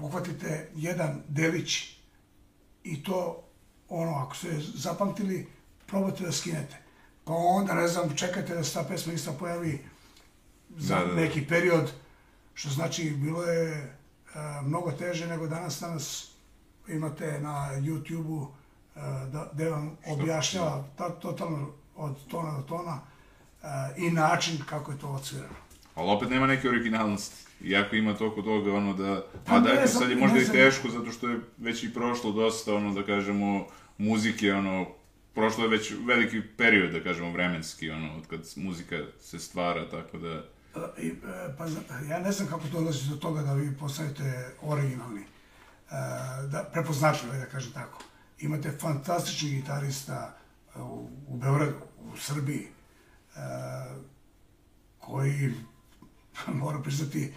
uhvatite 0.00 0.70
jedan 0.74 1.22
delić 1.28 1.98
i 2.84 3.02
to, 3.02 3.44
ono, 3.88 4.14
ako 4.14 4.36
ste 4.36 4.60
zapamtili, 4.74 5.46
probate 5.86 6.24
da 6.24 6.32
skinete. 6.32 6.76
Pa 7.24 7.32
onda, 7.32 7.74
ne 7.74 7.88
znam, 7.88 8.16
čekate 8.16 8.54
da 8.54 8.64
se 8.64 8.74
ta 8.74 8.84
pesma 8.84 9.12
ista 9.12 9.32
pojavi 9.32 9.84
za 10.76 10.94
Da, 10.94 11.00
da, 11.00 11.06
da. 11.06 11.20
neki 11.20 11.46
period, 11.46 11.92
što 12.54 12.68
znači 12.68 13.10
bilo 13.10 13.42
je 13.44 13.96
a, 14.34 14.62
mnogo 14.64 14.92
teže 14.92 15.26
nego 15.26 15.46
danas. 15.46 15.80
Danas 15.80 16.30
imate 16.88 17.40
na 17.40 17.70
YouTube-u 17.80 18.48
da, 19.32 19.50
gde 19.52 19.70
vam 19.70 19.96
objašnjava 20.06 20.84
ta, 20.96 21.10
totalno 21.10 21.72
od 21.96 22.26
tona 22.28 22.56
do 22.56 22.62
tona 22.62 23.00
a, 23.62 23.90
i 23.96 24.10
način 24.10 24.58
kako 24.68 24.92
je 24.92 24.98
to 24.98 25.08
odsvirano. 25.08 25.63
Ali 25.94 26.10
opet 26.10 26.30
nema 26.30 26.46
neke 26.46 26.68
originalnosti. 26.68 27.44
Iako 27.64 27.96
ima 27.96 28.14
toliko 28.14 28.42
toga, 28.42 28.74
ono 28.74 28.94
da... 28.94 29.26
Pa 29.46 29.54
A 29.54 29.60
ne 29.60 29.74
da, 29.74 29.86
znam, 29.86 30.02
sad 30.02 30.10
je 30.10 30.16
ne 30.16 30.20
možda 30.20 30.38
i 30.38 30.44
teško, 30.44 30.88
zato 30.88 31.12
što 31.12 31.28
je 31.28 31.40
već 31.56 31.84
i 31.84 31.94
prošlo 31.94 32.32
dosta, 32.32 32.74
ono, 32.74 32.94
da 32.94 33.02
kažemo, 33.02 33.66
muzike, 33.98 34.52
ono, 34.52 34.86
prošlo 35.34 35.64
je 35.64 35.70
već 35.70 35.92
veliki 36.06 36.42
period, 36.56 36.92
da 36.92 37.02
kažemo, 37.02 37.32
vremenski, 37.32 37.90
ono, 37.90 38.16
od 38.16 38.26
kad 38.26 38.40
muzika 38.56 38.96
se 39.20 39.38
stvara, 39.38 39.90
tako 39.90 40.18
da... 40.18 40.42
I, 40.98 41.08
e, 41.08 41.14
pa, 41.58 41.66
ja 42.10 42.18
ne 42.18 42.32
znam 42.32 42.48
kako 42.48 42.68
dolazi 42.72 43.10
do 43.10 43.16
toga 43.16 43.42
da 43.42 43.52
vi 43.52 43.76
postanete 43.80 44.54
originalni, 44.62 45.20
e, 45.20 45.26
da, 46.52 46.70
prepoznatljivi, 46.72 47.38
da 47.38 47.46
kažem 47.46 47.72
tako. 47.72 48.02
Imate 48.38 48.70
fantastičnih 48.80 49.52
gitarista 49.52 50.36
e, 50.76 50.80
u, 50.80 51.10
u 51.28 51.36
Beogradu, 51.36 51.76
u 52.00 52.16
Srbiji, 52.16 52.66
e, 53.36 53.40
koji, 54.98 55.52
moram 56.62 56.82
priznati, 56.82 57.32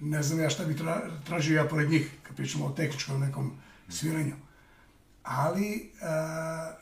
ne 0.00 0.22
znam 0.22 0.40
ja 0.40 0.50
šta 0.50 0.64
bi 0.64 0.76
tra, 0.76 1.10
tražio 1.24 1.56
ja 1.56 1.68
pored 1.68 1.90
njih, 1.90 2.10
kad 2.22 2.36
pričamo 2.36 2.66
o 2.66 2.72
tehničkom 2.72 3.20
nekom 3.20 3.52
sviranju. 3.88 4.34
Ali 5.22 5.74
e, 5.74 5.82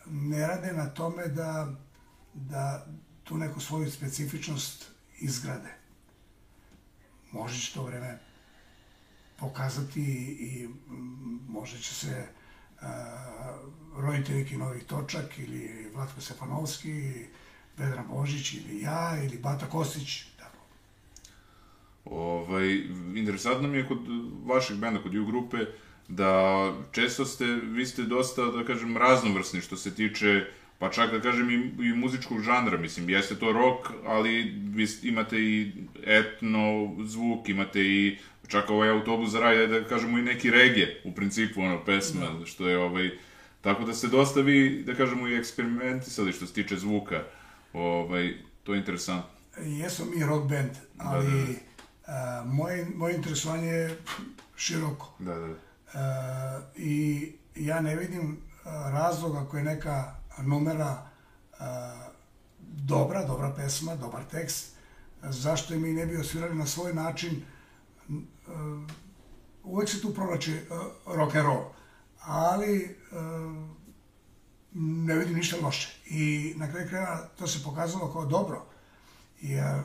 ne 0.07 0.47
rade 0.47 0.73
na 0.73 0.87
tome 0.87 1.27
da, 1.27 1.75
da 2.35 2.87
tu 3.25 3.37
neku 3.39 3.61
svoju 3.61 3.91
specifičnost 3.91 4.91
izgrade 5.21 5.81
možda 7.33 7.59
će 7.59 7.75
to 7.75 7.85
vreme 7.85 8.19
pokazati 9.37 10.03
i 10.41 10.69
možda 11.49 11.79
će 11.79 11.95
se 11.95 12.27
uh, 12.75 12.89
roditi 13.97 14.35
neki 14.35 14.57
novi 14.57 14.81
točak 14.81 15.39
ili 15.39 15.91
Vlatko 15.95 16.21
Stefanovski, 16.21 17.27
Vedran 17.77 18.09
Božić 18.09 18.53
ili 18.53 18.81
ja 18.81 19.23
ili 19.25 19.39
Bata 19.39 19.67
Kostić. 19.67 20.23
Ovaj, 22.05 22.83
interesantno 23.15 23.69
mi 23.69 23.79
je 23.79 23.87
kod 23.87 23.99
vašeg 24.47 24.77
benda, 24.77 25.03
kod 25.03 25.15
U 25.15 25.27
grupe, 25.27 25.57
da 26.09 26.33
često 26.93 27.25
ste, 27.25 27.45
vi 27.47 27.87
ste 27.87 28.03
dosta, 28.03 28.45
da 28.45 28.65
kažem, 28.65 28.97
raznovrsni 28.97 29.61
što 29.61 29.77
se 29.77 29.95
tiče 29.95 30.45
pa 30.81 30.91
čak 30.91 31.11
da 31.13 31.21
kažem 31.21 31.51
i, 31.51 31.87
i 31.87 31.93
muzičkog 31.95 32.41
žanra, 32.41 32.79
mislim, 32.79 33.09
jeste 33.11 33.35
to 33.35 33.53
rock, 33.53 33.91
ali 34.07 34.43
vi 34.75 34.87
imate 35.03 35.39
i 35.39 35.73
etno 36.07 36.95
zvuk, 37.05 37.49
imate 37.49 37.81
i 37.81 38.19
čak 38.49 38.71
ovaj 38.71 38.91
autobus 38.91 39.31
za 39.31 39.41
raj, 39.41 39.67
da 39.67 39.85
kažemo 39.85 40.19
i 40.19 40.23
neki 40.23 40.51
rege, 40.51 40.87
u 41.05 41.13
principu, 41.13 41.61
ono, 41.61 41.85
pesma, 41.85 42.27
da. 42.39 42.47
što 42.47 42.69
je, 42.69 42.79
ovaj, 42.79 43.11
tako 43.61 43.85
da 43.85 43.95
ste 43.95 44.09
dosta 44.09 44.41
vi, 44.41 44.83
da 44.87 44.95
kažemo, 44.95 45.29
i 45.29 45.37
eksperimentisali 45.37 46.33
što 46.33 46.47
se 46.47 46.53
tiče 46.53 46.77
zvuka, 46.77 47.23
ovaj, 47.73 48.35
to 48.63 48.75
je 48.75 48.79
interesantno. 48.79 49.31
Jesmo 49.63 50.07
mi 50.15 50.25
rock 50.25 50.49
band, 50.49 50.71
ali 50.99 51.31
da, 51.31 51.31
da. 51.31 51.53
A, 52.11 52.43
moje, 52.47 52.87
moje 52.95 53.17
interesovanje 53.17 53.69
je 53.69 53.99
široko. 54.57 55.13
Da, 55.19 55.35
da. 55.35 55.55
A, 55.95 56.61
I 56.77 57.33
ja 57.55 57.81
ne 57.81 57.97
vidim 57.97 58.43
razloga 58.65 59.41
ako 59.41 59.57
je 59.57 59.65
neka 59.65 60.15
numera 60.39 61.07
a, 61.59 62.09
dobra, 62.61 63.25
dobra 63.25 63.53
pesma, 63.57 63.97
dobar 63.97 64.25
tekst, 64.31 64.75
zašto 65.23 65.75
je 65.75 65.81
mi 65.81 65.93
ne 65.93 66.07
bi 66.07 66.17
osvirali 66.17 66.55
na 66.55 66.67
svoj 66.67 66.95
način, 66.95 67.43
a, 68.49 68.87
uvek 69.65 69.89
se 69.89 70.01
tu 70.01 70.15
pronači 70.15 70.61
rock 71.07 71.35
and 71.35 71.47
roll, 71.47 71.65
ali 72.21 72.97
ne 74.73 75.15
vidim 75.15 75.37
ništa 75.37 75.57
loše. 75.63 76.01
I 76.07 76.55
na 76.57 76.71
kraju 76.71 76.89
kraja 76.89 77.29
to 77.39 77.47
se 77.47 77.65
pokazalo 77.65 78.13
kao 78.13 78.27
dobro. 78.27 78.67
Jer 79.41 79.83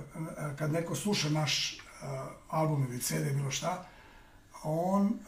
kad 0.57 0.71
neko 0.71 0.95
sluša 0.95 1.30
naš 1.30 1.82
album 2.50 2.84
ili 2.84 3.02
CD, 3.02 3.34
bilo 3.34 3.52
šta, 3.52 3.86
on, 4.64 5.20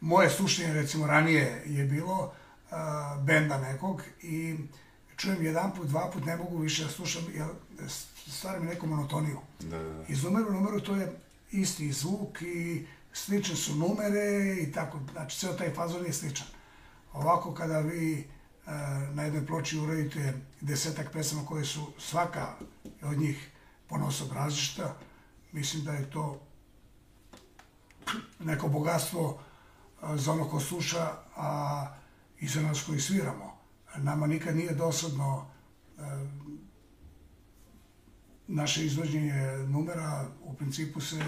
moje 0.00 0.30
slušanje 0.30 0.72
recimo 0.72 1.06
ranije 1.06 1.62
je 1.66 1.84
bilo 1.84 2.32
benda 3.24 3.58
nekog 3.58 4.02
i 4.22 4.56
čujem 5.16 5.44
jedan 5.44 5.74
put, 5.74 5.86
dva 5.86 6.10
put, 6.12 6.24
ne 6.24 6.36
mogu 6.36 6.58
više 6.58 6.84
da 6.84 6.90
slušam, 6.90 7.22
jer 7.34 7.46
stvara 8.26 8.60
mi 8.60 8.66
neku 8.66 8.86
monotoniju. 8.86 9.38
Da, 9.60 9.78
da, 9.78 9.92
da. 9.92 10.04
Iz 10.08 10.24
u 10.24 10.30
numeru 10.30 10.80
to 10.80 10.96
je 10.96 11.12
isti 11.50 11.92
zvuk 11.92 12.42
i 12.42 12.86
slične 13.12 13.56
su 13.56 13.74
numere 13.74 14.56
i 14.62 14.72
tako, 14.72 14.98
znači 15.12 15.38
ceo 15.38 15.52
taj 15.52 15.74
fazon 15.74 16.06
je 16.06 16.12
sličan. 16.12 16.46
Ovako 17.12 17.54
kada 17.54 17.80
vi 17.80 18.18
e, 18.18 18.24
na 19.14 19.22
jednoj 19.22 19.46
ploči 19.46 19.78
uradite 19.78 20.34
desetak 20.60 21.12
pesama 21.12 21.46
koje 21.46 21.64
su 21.64 21.92
svaka 21.98 22.54
od 23.02 23.18
njih 23.18 23.50
ponosob 23.90 24.32
različita, 24.32 24.94
mislim 25.52 25.84
da 25.84 25.92
je 25.92 26.10
to 26.10 26.40
neko 28.38 28.68
bogatstvo 28.68 29.38
za 30.14 30.32
ono 30.32 30.48
ko 30.48 30.60
sluša, 30.60 31.12
a 31.36 31.86
i 32.40 32.48
za 32.48 32.62
nas 32.62 32.82
koji 32.86 33.00
sviramo. 33.00 33.58
Nama 33.96 34.26
nikad 34.26 34.56
nije 34.56 34.74
dosadno 34.74 35.46
naše 38.46 38.86
izvođenje 38.86 39.56
numera, 39.68 40.28
u 40.42 40.54
principu 40.54 41.00
se 41.00 41.24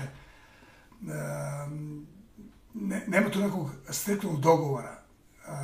ne, 2.75 3.05
nema 3.07 3.31
tu 3.31 3.39
nekog 3.39 3.71
striktnog 3.91 4.41
dogovora. 4.41 5.03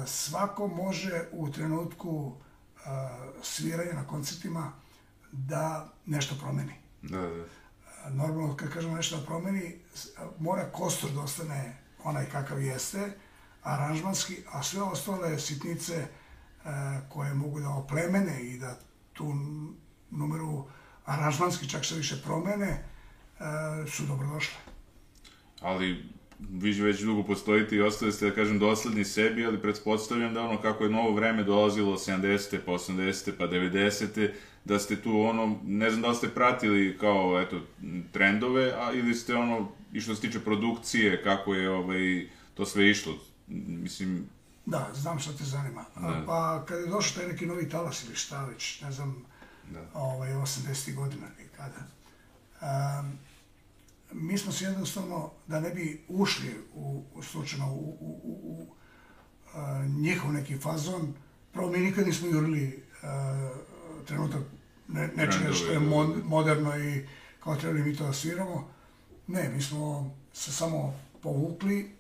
Svako 0.07 0.67
može 0.67 1.29
u 1.33 1.51
trenutku 1.51 2.37
sviranja 3.43 3.93
na 3.93 4.07
koncertima 4.07 4.73
da 5.33 5.93
nešto 6.07 6.35
promeni. 6.41 6.88
Da, 7.03 7.21
da. 7.21 7.45
Normalno, 8.11 8.57
kad 8.57 8.73
kažemo 8.73 8.97
nešto 8.97 9.17
da 9.17 9.27
promeni, 9.27 9.79
mora 10.39 10.71
kostur 10.73 11.11
da 11.11 11.21
ostane 11.21 11.77
onaj 12.05 12.27
kakav 12.27 12.63
jeste, 12.63 13.11
aranžmanski, 13.63 14.37
a 14.53 14.63
sve 14.63 14.83
ostale 14.83 15.39
sitnice 15.39 15.95
e, 15.95 16.09
koje 17.09 17.35
mogu 17.35 17.61
da 17.61 17.69
oplemene 17.69 18.43
i 18.43 18.59
da 18.59 18.79
tu 19.13 19.35
numeru 20.11 20.65
aranžmanski 21.05 21.69
čak 21.69 21.85
se 21.85 21.95
više 21.95 22.23
promene, 22.25 22.67
e, 22.67 22.85
su 23.91 24.07
dobrodošle. 24.07 24.59
Ali 25.61 26.18
vi 26.39 26.83
već 26.83 27.01
dugo 27.01 27.23
postojite 27.23 27.77
i 27.77 27.81
ostali 27.81 28.13
ste, 28.13 28.27
da 28.27 28.35
kažem, 28.35 28.59
dosledni 28.59 29.05
sebi, 29.05 29.47
ali 29.47 29.63
pretpostavljam 29.63 30.35
da 30.35 30.43
ono 30.43 30.63
kako 30.63 30.85
je 30.85 30.91
novo 30.91 31.15
vreme 31.15 31.45
dolazilo 31.45 31.97
70. 31.97 32.59
pa 32.67 32.73
80. 32.73 33.33
pa 33.39 33.45
90. 33.45 34.31
da 34.65 34.79
ste 34.79 35.03
tu 35.03 35.21
ono, 35.21 35.59
ne 35.65 35.91
znam 35.91 36.03
da 36.03 36.09
li 36.09 36.15
ste 36.15 36.29
pratili 36.29 36.99
kao, 37.01 37.41
eto, 37.41 37.61
trendove, 38.13 38.73
a 38.73 38.93
ili 38.93 39.15
ste 39.15 39.35
ono, 39.35 39.69
i 39.93 40.01
što 40.01 40.15
se 40.15 40.21
tiče 40.21 40.41
produkcije, 40.41 41.23
kako 41.23 41.55
je 41.55 41.71
ovaj, 41.71 42.29
to 42.55 42.67
sve 42.67 42.91
išlo, 42.91 43.15
mislim... 43.67 44.29
Da, 44.67 44.91
znam 44.95 45.19
šta 45.19 45.33
te 45.33 45.45
zanima. 45.45 45.85
Da. 45.95 46.23
Pa 46.27 46.65
kad 46.69 46.81
je 46.81 46.87
došao 46.87 47.23
taj 47.23 47.33
neki 47.33 47.47
novi 47.47 47.69
talas 47.69 48.05
ili 48.05 48.17
šta 48.17 48.45
već, 48.45 48.81
ne 48.81 48.93
znam, 48.93 49.25
da. 49.71 49.81
ovaj, 49.95 50.31
80. 50.33 50.95
godina 50.95 51.27
ili 51.39 51.49
kada, 51.57 51.81
um, 52.61 53.19
mi 54.13 54.39
smo 54.39 54.53
se 54.53 54.65
jednostavno, 54.65 55.31
da 55.47 55.61
ne 55.61 55.71
bi 55.71 56.05
ušli 56.09 56.55
u, 56.75 57.05
slučajno 57.23 57.73
u, 57.73 57.97
u, 58.01 58.21
u, 58.25 58.41
u 58.45 58.67
a, 59.55 59.85
njihov 59.99 60.33
neki 60.33 60.59
fazon, 60.59 61.15
prvo 61.53 61.71
mi 61.71 61.79
nikad 61.79 62.07
nismo 62.07 62.29
jurili 62.29 62.85
a, 63.03 63.51
trenutak 64.07 64.43
ne, 64.89 65.11
nečega 65.17 65.53
što 65.53 65.73
je 65.73 65.81
mod, 65.81 66.25
moderno 66.25 66.79
i 66.79 67.07
kao 67.41 67.57
trebali 67.57 67.83
mi 67.83 67.97
to 67.97 68.07
da 68.07 68.13
sviramo. 68.13 68.69
Ne, 69.27 69.49
mi 69.49 69.63
smo 69.63 70.15
se 70.33 70.53
samo 70.53 70.95
povukli 71.23 71.91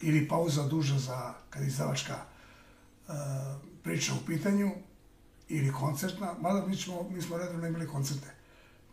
ili 0.00 0.28
pauza 0.28 0.68
duža 0.68 0.98
za 0.98 1.34
kad 1.50 1.62
izdavačka 1.62 2.16
uh, 3.08 3.14
priča 3.82 4.12
u 4.14 4.26
pitanju 4.26 4.70
ili 5.48 5.72
koncertna, 5.72 6.34
mada 6.40 6.66
mi, 6.66 6.76
ćemo, 6.76 7.08
mi 7.10 7.22
smo 7.22 7.36
redovno 7.36 7.66
imali 7.66 7.86
koncerte. 7.86 8.41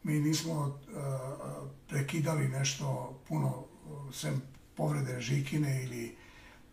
Mi 0.03 0.19
nismo 0.19 0.53
uh, 0.53 1.69
prekidali 1.87 2.47
nešto 2.47 3.19
puno, 3.27 3.65
sem 4.13 4.41
povrede 4.75 5.21
žikine 5.21 5.83
ili 5.83 6.17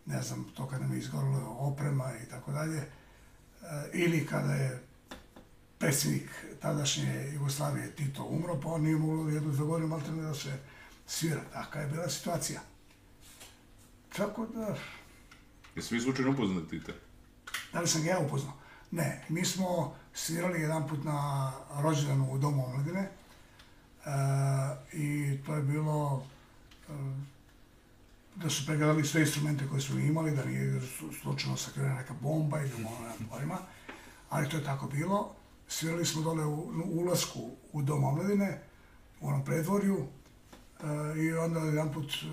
ne 0.05 0.21
znam, 0.21 0.45
to 0.55 0.67
kada 0.67 0.83
nam 0.83 0.93
je 0.93 0.99
izgorilo 0.99 1.55
oprema 1.59 2.11
i 2.25 2.29
tako 2.29 2.51
dalje, 2.51 2.81
ili 3.93 4.25
kada 4.25 4.53
je 4.53 4.83
predsjednik 5.77 6.29
tadašnje 6.61 7.31
Jugoslavije 7.33 7.95
Tito 7.95 8.23
umro, 8.23 8.59
pa 8.63 8.69
on 8.69 8.81
nije 8.81 8.95
moglo 8.95 9.29
jednu 9.29 9.53
za 9.53 9.63
godinu 9.63 9.87
malo 9.87 10.01
da 10.01 10.33
se 10.33 10.59
svira. 11.07 11.41
Taka 11.53 11.79
je 11.79 11.87
bila 11.87 12.09
situacija. 12.09 12.61
Tako 14.15 14.45
da... 14.45 14.75
Jesi 15.75 15.95
vi 15.95 16.01
slučajno 16.01 16.31
upoznali 16.31 16.67
Tita? 16.67 16.91
Da 17.73 17.81
li 17.81 17.87
sam 17.87 18.03
ga 18.03 18.09
ja 18.09 18.19
upoznao? 18.19 18.53
Ne, 18.91 19.25
mi 19.29 19.45
smo 19.45 19.95
svirali 20.13 20.61
jedan 20.61 20.87
put 20.87 21.03
na 21.03 21.51
rođendanu 21.81 22.31
u 22.31 22.37
Domu 22.37 22.65
omladine 22.65 23.09
i 24.93 25.37
to 25.45 25.55
je 25.55 25.61
bilo 25.61 26.23
e, 26.89 26.93
da 28.35 28.49
su 28.49 28.65
pregledali 28.65 29.05
sve 29.05 29.21
instrumente 29.21 29.67
koje 29.69 29.81
smo 29.81 29.99
imali, 29.99 30.35
da 30.35 30.45
nije 30.45 30.81
slučajno 31.21 31.57
sakrivena 31.57 31.95
neka 31.95 32.13
bomba 32.21 32.61
ili 32.61 32.73
ono 32.73 33.29
pojma, 33.29 33.57
ali 34.29 34.49
to 34.49 34.57
je 34.57 34.63
tako 34.63 34.87
bilo. 34.87 35.35
Svirali 35.67 36.05
smo 36.05 36.21
dole 36.21 36.45
u, 36.45 36.53
u 36.85 36.99
ulasku 36.99 37.51
u 37.73 37.81
Dom 37.81 38.03
omladine, 38.03 38.61
u 39.21 39.27
onom 39.27 39.45
predvorju, 39.45 39.97
e, 39.97 41.19
i 41.19 41.33
onda 41.33 41.59
jedan 41.59 41.93
put, 41.93 42.11
e, 42.13 42.25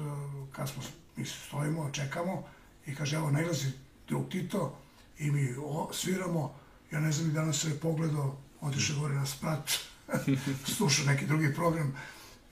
kad 0.52 0.68
smo 0.68 0.82
mi 1.16 1.24
stojimo, 1.24 1.90
čekamo 1.90 2.44
i 2.86 2.94
kaže, 2.94 3.16
evo, 3.16 3.30
najlazi 3.30 3.72
drug 4.08 4.28
Tito 4.28 4.78
i 5.18 5.30
mi 5.30 5.54
o, 5.58 5.90
sviramo, 5.92 6.54
ja 6.90 7.00
ne 7.00 7.12
znam 7.12 7.30
i 7.30 7.32
danas 7.32 7.60
se 7.60 7.68
je 7.68 7.80
pogledao, 7.80 8.36
otiše 8.60 8.94
gore 8.94 9.14
na 9.14 9.26
sprat, 9.26 9.70
slušao 10.76 11.06
neki 11.06 11.26
drugi 11.26 11.54
program 11.54 11.96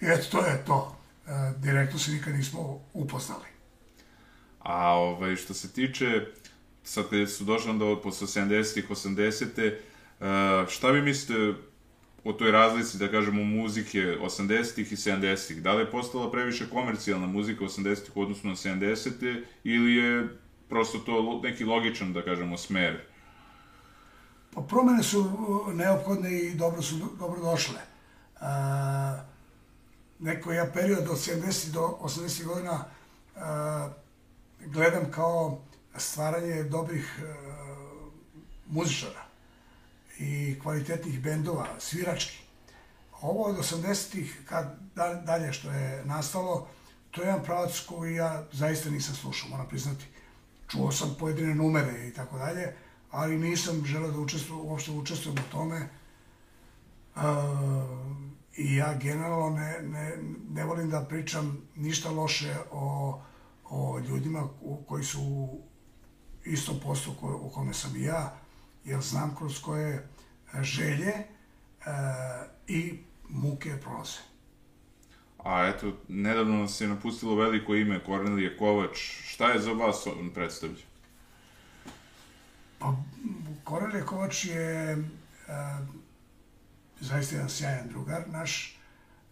i 0.01 0.05
eto, 0.07 0.25
to 0.31 0.47
je 0.47 0.65
to. 0.65 0.99
E, 1.27 1.31
direktno 1.59 1.99
se 1.99 2.11
nikad 2.11 2.35
nismo 2.35 2.81
upoznali. 2.93 3.45
A 4.59 4.95
ovaj, 4.95 5.37
što 5.37 5.55
se 5.55 5.73
tiče, 5.73 6.27
sad 6.85 7.09
kad 7.11 7.31
su 7.31 7.45
došli 7.45 7.71
onda 7.71 8.01
posle 8.03 8.27
70-ih, 8.27 8.91
80-te, 8.91 9.81
šta 10.69 10.91
vi 10.91 11.03
mislite 11.03 11.55
o 12.25 12.33
toj 12.33 12.51
razlici, 12.51 12.99
da 12.99 13.11
kažemo, 13.11 13.45
muzike 13.45 13.99
80-ih 13.99 14.93
i 14.93 14.97
70-ih? 14.97 15.63
Da 15.63 15.73
li 15.73 15.83
je 15.83 15.91
postala 15.91 16.31
previše 16.31 16.69
komercijalna 16.71 17.27
muzika 17.27 17.65
80-ih 17.65 18.17
u 18.17 18.23
odnosu 18.23 18.49
na 18.49 18.55
70-te 18.55 19.45
ili 19.65 19.95
je 19.95 20.29
prosto 20.69 20.99
to 20.99 21.41
neki 21.43 21.65
logičan, 21.65 22.13
da 22.13 22.23
kažemo, 22.23 22.59
smer? 22.59 23.12
Pa 24.55 24.61
promene 24.61 25.03
su 25.03 25.21
uh, 25.21 25.75
neophodne 25.75 26.39
i 26.39 26.55
dobro 26.55 26.83
su 26.83 26.97
dobro 27.19 27.41
došle. 27.41 27.81
A, 28.41 29.25
neko 30.19 30.53
ja 30.53 30.67
period 30.75 31.09
od 31.09 31.17
70 31.17 31.71
do 31.71 31.99
80 32.03 32.45
godina 32.45 32.85
a, 33.37 33.91
gledam 34.67 35.11
kao 35.11 35.61
stvaranje 35.97 36.63
dobrih 36.63 37.21
a, 37.23 37.35
muzičara 38.67 39.23
i 40.19 40.59
kvalitetnih 40.63 41.21
bendova, 41.21 41.67
svirački. 41.79 42.39
Ovo 43.21 43.45
od 43.45 43.57
80-ih, 43.57 44.41
kad 44.49 44.79
dalje 45.25 45.53
što 45.53 45.71
je 45.71 46.05
nastalo, 46.05 46.69
to 47.11 47.23
je 47.23 47.27
jedan 47.27 47.45
pravac 47.45 47.81
koji 47.81 48.15
ja 48.15 48.45
zaista 48.53 48.91
nisam 48.91 49.15
slušao, 49.15 49.49
moram 49.49 49.69
priznati. 49.69 50.05
Čuo 50.69 50.93
sam 50.93 51.17
pojedine 51.19 51.55
numere 51.55 52.09
i 52.09 52.15
tako 52.15 52.39
dalje, 52.39 52.77
ali 53.13 53.39
nisam 53.39 53.85
želeo 53.85 54.11
da 54.11 54.19
učestvujem, 54.19 54.67
uopšte 54.67 54.91
učestvujem 54.91 55.39
u 55.39 55.53
tome. 55.53 55.89
Uh, 57.15 57.23
I 58.57 58.77
ja 58.77 58.95
generalno 58.95 59.51
ne, 59.51 59.79
ne, 59.83 60.19
ne 60.51 60.65
volim 60.65 60.91
da 60.91 61.01
pričam 61.01 61.59
ništa 61.77 62.11
loše 62.11 62.55
o, 62.71 63.21
o 63.71 63.99
ljudima 63.99 64.49
koji 64.87 65.05
su 65.05 65.21
u 65.21 65.63
istom 66.45 66.77
poslu 66.83 67.15
ko, 67.21 67.41
u 67.43 67.51
kome 67.51 67.75
sam 67.75 67.97
i 67.97 68.03
ja, 68.03 68.37
jer 68.85 69.01
znam 69.01 69.37
kroz 69.37 69.61
koje 69.63 70.09
želje 70.61 71.13
uh, 71.13 71.87
i 72.67 72.99
muke 73.29 73.81
prolaze. 73.81 74.19
A 75.39 75.67
eto, 75.67 75.93
nedavno 76.09 76.59
nas 76.59 76.81
je 76.81 76.89
napustilo 76.89 77.35
veliko 77.35 77.75
ime 77.75 78.05
Kornelije 78.05 78.57
Kovač. 78.57 78.99
Šta 79.25 79.53
je 79.53 79.61
za 79.61 79.73
vas 79.73 80.07
on 80.07 80.31
predstavlja? 80.31 80.92
Pa, 82.83 82.95
Kornelije 83.65 84.07
Kovač 84.07 84.45
je 84.45 84.99
uh, 84.99 85.05
zaista 87.01 87.35
jedan 87.35 87.51
sjajan 87.51 87.89
drugar 87.89 88.23
naš, 88.27 88.79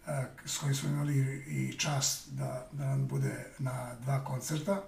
uh, 0.07 0.13
s 0.45 0.57
kojim 0.57 0.75
smo 0.75 0.89
imali 0.89 1.43
i 1.47 1.77
čast 1.77 2.29
da, 2.31 2.67
da 2.71 2.85
nam 2.85 3.07
bude 3.07 3.51
na 3.59 3.95
dva 3.95 4.23
koncerta. 4.23 4.83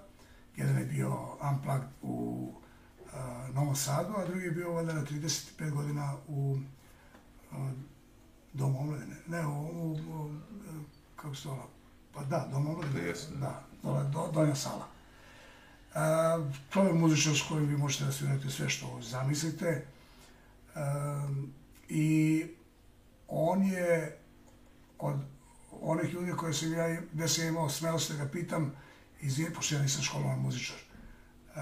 Jedan 0.56 0.78
je 0.78 0.84
bio 0.84 1.36
Unplugged 1.50 1.88
u 2.02 2.48
uh, 3.00 3.54
Novom 3.54 3.76
Sadu, 3.76 4.14
a 4.16 4.26
drugi 4.26 4.44
je 4.44 4.50
bio 4.50 4.72
valjda 4.72 4.92
na 4.92 5.02
35 5.04 5.70
godina 5.70 6.16
u 6.28 6.58
uh, 7.52 7.58
Domu 8.52 8.80
omladine. 8.80 9.16
Ne, 9.26 9.46
u, 9.46 9.52
u, 9.52 9.92
u 9.92 10.30
kako 11.16 11.34
se 11.34 11.42
zove, 11.42 11.62
pa 12.14 12.24
da, 12.24 12.48
Dom 12.50 12.66
omladine, 12.66 13.12
da, 13.40 13.62
dole, 13.82 14.04
do, 14.04 14.30
donja 14.32 14.54
sala. 14.54 14.93
E, 15.94 15.98
to 16.70 16.82
je 16.82 16.92
muzičar 16.92 17.34
s 17.34 17.42
kojim 17.48 17.68
vi 17.68 17.76
možete 17.76 18.04
da 18.04 18.12
svirate 18.12 18.50
sve 18.50 18.68
što 18.68 19.00
zamislite. 19.02 19.66
E, 19.66 19.84
I 21.88 22.44
on 23.28 23.62
je 23.62 24.18
od 24.98 25.16
onih 25.80 26.12
ljudi 26.12 26.32
koje 26.32 26.54
sam 26.54 26.72
ja, 26.72 27.00
gde 27.12 27.28
sam 27.28 27.46
imao 27.46 27.68
smelost 27.68 28.12
da 28.12 28.24
ga 28.24 28.30
pitam, 28.30 28.72
izvini, 29.20 29.54
pošto 29.54 29.74
ja 29.74 29.82
nisam 29.82 30.02
školovan 30.02 30.38
muzičar, 30.38 30.76
e, 30.76 31.60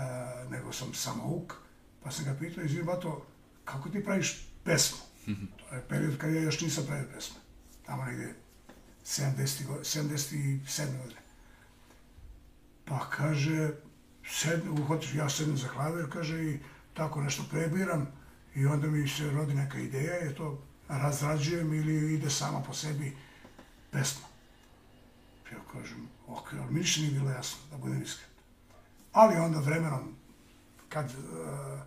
nego 0.51 0.73
sam 0.73 0.95
samo 0.95 1.25
uk, 1.25 1.55
pa 2.03 2.11
sam 2.11 2.25
ga 2.25 2.35
pitao, 2.39 2.65
izvini, 2.65 2.85
bato, 2.85 3.27
kako 3.65 3.89
ti 3.89 4.05
praviš 4.05 4.47
pesmu? 4.65 4.99
To 5.69 5.75
je 5.75 5.83
period 5.89 6.19
kad 6.19 6.33
ja 6.33 6.43
još 6.43 6.61
nisam 6.61 6.85
pravio 6.87 7.09
pesme. 7.15 7.37
Tamo 7.87 8.05
negde 8.05 8.35
70. 9.05 9.65
77. 9.83 10.99
godine. 10.99 11.21
Pa 12.85 13.11
kaže, 13.11 13.71
sedne, 14.33 14.71
uhotiš, 14.71 15.15
ja 15.15 15.29
sedem 15.29 15.57
za 15.57 15.69
klavir, 15.69 16.11
kaže, 16.13 16.45
i 16.45 16.59
tako 16.95 17.21
nešto 17.21 17.43
prebiram 17.51 18.07
i 18.55 18.67
onda 18.67 18.87
mi 18.87 19.09
se 19.09 19.31
rodi 19.31 19.55
neka 19.55 19.79
ideja, 19.79 20.15
je 20.15 20.35
to 20.35 20.63
razrađujem 20.89 21.75
ili 21.75 22.15
ide 22.15 22.31
sama 22.31 22.63
po 22.63 22.75
sebi 22.75 23.17
pesma. 23.91 24.27
Ja 25.53 25.59
kažem, 25.73 26.09
ok, 26.27 26.53
ali 26.53 26.73
mi 26.73 26.81
ništa 26.81 27.01
nije 27.01 27.13
bilo 27.13 27.31
jasno, 27.31 27.59
da 27.71 27.77
budem 27.77 28.03
iskren. 28.03 28.29
Ali 29.13 29.37
onda 29.37 29.59
vremenom, 29.59 30.15
kad 30.89 31.07
uh, 31.07 31.81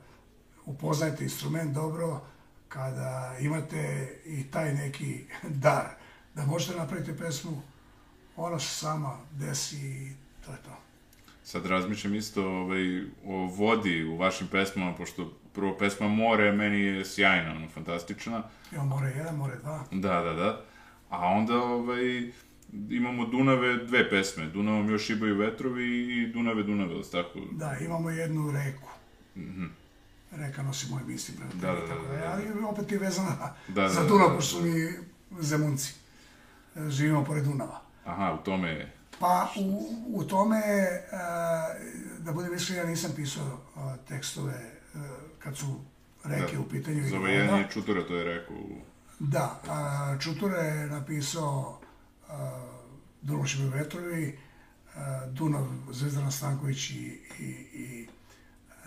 upoznajete 0.65 1.23
instrument 1.23 1.73
dobro, 1.73 2.21
kada 2.67 3.35
imate 3.39 4.13
i 4.25 4.51
taj 4.51 4.73
neki 4.73 5.25
dar, 5.65 5.89
da 6.35 6.45
možete 6.45 6.77
napraviti 6.77 7.17
pesmu, 7.17 7.61
ona 8.35 8.59
se 8.59 8.75
sama 8.75 9.17
desi 9.31 9.77
i 9.77 10.15
to 10.45 10.51
je 10.51 10.57
to. 10.57 10.84
Sad 11.45 11.65
razmišljam 11.65 12.15
isto 12.15 12.49
ovaj, 12.49 13.01
o 13.25 13.45
vodi 13.45 14.03
u 14.03 14.17
vašim 14.17 14.47
pesmama, 14.47 14.95
pošto 14.95 15.33
prvo 15.53 15.77
pesma 15.77 16.07
More 16.07 16.51
meni 16.51 16.79
je 16.79 17.05
sjajna, 17.05 17.51
ono, 17.51 17.69
fantastična. 17.69 18.43
Ima 18.71 18.83
more 18.83 19.09
jedan, 19.09 19.35
more 19.35 19.55
dva. 19.55 19.83
Da, 19.91 20.21
da, 20.21 20.33
da. 20.33 20.61
A 21.09 21.27
onda 21.27 21.57
ovaj, 21.57 22.31
imamo 22.89 23.25
Dunave 23.25 23.75
dve 23.75 24.09
pesme. 24.09 24.45
Dunavom 24.45 24.89
još 24.89 25.05
šibaju 25.05 25.37
vetrovi 25.37 26.13
i 26.17 26.27
Dunave, 26.27 26.63
Dunave, 26.63 26.93
ili 26.93 27.11
tako? 27.11 27.39
Da, 27.51 27.77
imamo 27.81 28.09
jednu 28.09 28.51
reku. 28.51 28.89
Mm 29.35 29.41
-hmm. 29.41 29.69
Reka 30.31 30.63
nosi 30.63 30.91
moje 30.91 31.03
misli 31.05 31.35
prema 31.35 31.51
Da, 31.53 31.67
da, 31.67 31.87
da, 31.87 32.01
da, 32.01 32.17
da. 32.17 32.31
Ali 32.31 32.63
opet 32.65 32.91
je 32.91 32.97
vezana 32.97 33.53
Da, 33.67 33.89
za 33.89 34.01
da, 34.01 34.07
Dunav, 34.07 34.29
da. 34.29 34.35
pošto 34.35 34.57
su 34.57 34.65
mi 34.65 34.93
zemunci. 35.39 35.93
Živimo 36.89 37.23
pored 37.23 37.43
Dunava. 37.43 37.81
Aha, 38.05 38.37
u 38.41 38.43
tome 38.43 38.69
je. 38.69 38.91
Pa 39.19 39.49
u, 39.59 39.85
u 40.13 40.23
tome, 40.23 40.61
uh, 41.11 42.25
da 42.25 42.31
budem 42.31 42.53
iskren, 42.53 42.77
ja 42.77 42.85
nisam 42.85 43.11
pisao 43.15 43.45
uh, 43.45 43.81
tekstove 44.07 44.53
uh, 44.93 45.01
kad 45.39 45.57
su 45.57 45.79
reke 46.23 46.55
Da. 46.55 46.61
u 46.61 46.69
pitanju. 46.69 46.97
ili 46.97 47.09
Za 47.09 47.17
voda. 47.17 47.27
vajenje 47.27 47.67
Čutura, 47.73 48.07
to 48.07 48.15
je 48.15 48.23
rekao. 48.23 48.57
Da, 49.19 49.59
a, 49.69 50.17
Čuture 50.19 50.57
je 50.57 50.87
napisao 50.87 51.79
šibe 53.45 53.77
vetrovi, 53.77 54.39
Dunav 55.31 55.67
Zvezdana 55.91 56.31
Stanković 56.31 56.89
i, 56.89 57.21
i, 57.39 57.43
i 57.73 58.07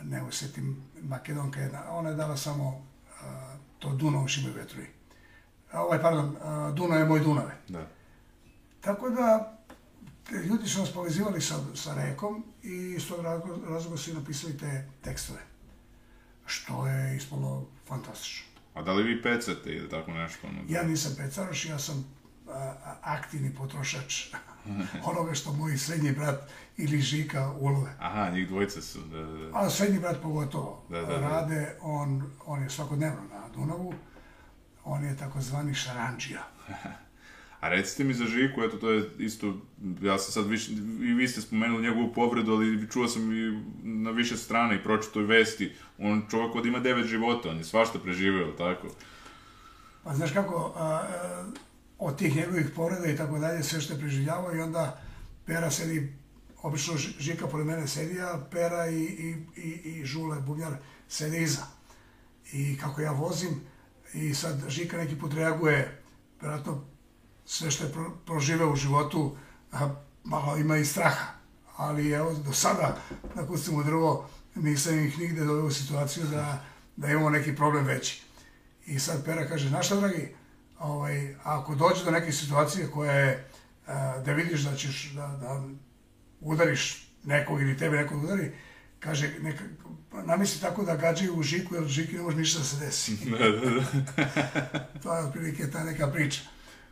ne 0.03 0.23
usetim, 0.23 0.83
Makedonka 1.03 1.61
jedna, 1.61 1.91
ona 1.91 2.09
je 2.09 2.15
dala 2.15 2.37
samo 2.37 2.87
a, 3.23 3.55
to 3.79 3.93
Dunav 3.95 4.27
šibe 4.29 4.61
vetrovi. 4.61 4.87
A, 5.73 5.83
ovaj, 5.83 6.03
pardon, 6.03 6.37
a, 6.43 6.73
Dunav 6.75 6.99
je 6.99 7.05
moj 7.05 7.21
Dunave. 7.21 7.57
Da. 7.69 7.87
Tako 8.81 9.11
da, 9.11 9.58
ljudi 10.31 10.69
su 10.69 10.81
nas 10.81 10.93
povezivali 10.93 11.41
sa, 11.41 11.55
sa 11.75 11.95
rekom 11.97 12.45
i 12.63 12.95
iz 12.97 13.09
tog 13.09 13.21
razloga, 13.67 13.97
su 13.97 14.11
i 14.11 14.15
napisali 14.15 14.59
te 14.59 14.89
tekstove. 15.03 15.41
Što 16.47 16.87
je 16.87 17.17
ispalo 17.17 17.67
fantastično. 17.87 18.47
A 18.75 18.83
da 18.83 18.93
li 18.93 19.03
vi 19.05 19.23
pecate 19.23 19.71
ili 19.71 19.89
tako 19.89 20.11
nešto? 20.13 20.47
Ono, 20.47 20.63
da- 20.63 20.75
Ja 20.75 20.83
nisam 20.83 21.13
pecaroš, 21.17 21.67
ja 21.67 21.79
sam 21.79 22.05
a, 22.49 22.75
aktivni 23.03 23.55
potrošač 23.55 24.27
onoga 25.11 25.35
što 25.35 25.53
moj 25.53 25.79
srednji 25.79 26.13
brat 26.13 26.41
ili 26.77 27.01
Žika 27.01 27.53
ulove. 27.53 27.91
Aha, 27.99 28.31
njih 28.31 28.49
dvojica 28.49 28.83
su, 28.83 29.01
da, 29.01 29.19
da, 29.19 29.33
da. 29.39 29.51
A 29.55 29.71
srednji 29.71 29.99
brat 29.99 30.23
pogotovo 30.23 30.85
Da, 30.89 31.01
da, 31.01 31.07
da. 31.09 31.21
rade, 31.21 31.77
on, 31.81 32.31
on 32.47 32.63
je 32.63 32.71
svakodnevno 32.71 33.23
na 33.25 33.49
Dunavu, 33.49 33.95
on 34.85 35.05
je 35.05 35.17
takozvani 35.17 35.75
šaranđija. 35.75 36.43
A 37.61 37.69
recite 37.69 38.05
mi 38.05 38.15
za 38.15 38.25
Žiku, 38.25 38.63
eto 38.63 38.77
to 38.77 38.91
je 38.91 39.11
isto, 39.19 39.55
ja 40.03 40.19
sam 40.19 40.33
sad 40.33 40.47
više, 40.47 40.73
i 41.01 41.15
vi 41.15 41.29
ste 41.29 41.41
spomenuli 41.41 41.83
njegovu 41.83 42.13
povredu, 42.13 42.53
ali 42.53 42.89
čuo 42.91 43.09
sam 43.09 43.33
i 43.33 43.63
na 43.83 44.11
više 44.11 44.37
strana 44.37 44.75
i 44.75 44.83
pročito 44.83 45.21
i 45.21 45.27
vesti, 45.27 45.73
on 45.99 46.23
čovjek 46.31 46.55
od 46.55 46.67
ima 46.67 46.79
devet 46.79 47.07
života, 47.07 47.51
on 47.51 47.59
je 47.59 47.65
svašta 47.65 47.99
preživeo, 47.99 48.53
tako? 48.53 48.89
Pa 50.05 50.15
znaš 50.15 50.33
kako, 50.33 50.75
a, 50.77 51.03
od 51.99 52.19
tih 52.19 52.37
njegovih 52.37 52.67
povreda 52.77 53.07
i 53.07 53.17
tako 53.17 53.39
dalje, 53.39 53.63
sve 53.63 53.81
što 53.81 53.95
je 53.95 54.01
preživljavao 54.01 54.57
i 54.57 54.61
onda 54.61 55.01
Pera 55.47 55.71
sedi, 55.71 56.13
obično 56.63 56.95
Žika 56.97 57.47
pored 57.47 57.67
mene 57.67 57.89
sedi, 57.89 58.21
a 58.21 58.47
Pera 58.51 58.87
i, 58.87 59.03
i, 59.03 59.37
i, 59.57 59.71
i 59.85 60.05
Žule, 60.05 60.41
bubnjar, 60.41 60.73
sede 61.09 61.43
iza. 61.43 61.63
I 62.53 62.79
kako 62.79 63.01
ja 63.01 63.13
vozim, 63.13 63.61
i 64.15 64.35
sad 64.35 64.65
Žika 64.69 64.97
neki 64.97 65.19
put 65.19 65.35
reaguje, 65.35 66.03
vjerojatno 66.41 66.85
sve 67.49 67.71
što 67.71 67.85
je 67.85 67.93
pro, 67.93 68.11
proživeo 68.27 68.73
u 68.73 68.77
životu, 68.77 69.37
a, 69.73 69.95
malo 70.25 70.57
ima 70.57 70.77
i 70.77 70.85
straha. 70.85 71.27
Ali 71.77 72.11
evo, 72.11 72.35
do 72.35 72.53
sada, 72.53 72.99
da 73.35 73.47
kucimo 73.47 73.83
drvo, 73.83 74.29
nisam 74.55 74.99
ih 74.99 75.19
nigde 75.19 75.45
doveo 75.45 75.67
u 75.67 75.71
situaciju 75.71 76.25
da, 76.25 76.65
da 76.97 77.09
imamo 77.09 77.31
neki 77.31 77.57
problem 77.57 77.85
veći. 77.85 78.23
I 78.87 78.99
sad 78.99 79.25
Pera 79.25 79.49
kaže, 79.49 79.69
znaš 79.69 79.87
šta, 79.87 79.97
dragi, 79.97 80.35
ovaj, 80.79 81.35
ako 81.45 81.75
dođe 81.75 82.05
do 82.05 82.11
neke 82.11 82.33
situacije 82.33 82.91
koja 82.91 83.13
je, 83.13 83.49
a, 83.87 84.19
da 84.19 84.33
vidiš 84.33 84.61
da 84.61 84.77
ćeš 84.77 85.13
da, 85.15 85.27
da 85.27 85.63
udariš 86.41 87.13
nekog 87.25 87.61
ili 87.61 87.79
tebe 87.79 87.97
nekog 87.97 88.25
udari, 88.25 88.53
kaže, 88.99 89.35
neka, 89.41 89.65
namisli 90.25 90.61
tako 90.61 90.85
da 90.85 90.97
gađaju 90.97 91.35
u 91.35 91.43
žiku, 91.43 91.75
jer 91.75 91.85
žiki 91.85 92.17
ne 92.17 92.23
može 92.23 92.37
ništa 92.37 92.59
da 92.59 92.65
se 92.65 92.77
desi. 92.77 93.17
da, 93.31 93.49
da, 93.49 93.71
da. 93.71 95.01
to 95.03 95.15
je 95.15 95.25
otprilike 95.25 95.71
ta 95.71 95.85
neka 95.85 96.09
priča. 96.09 96.41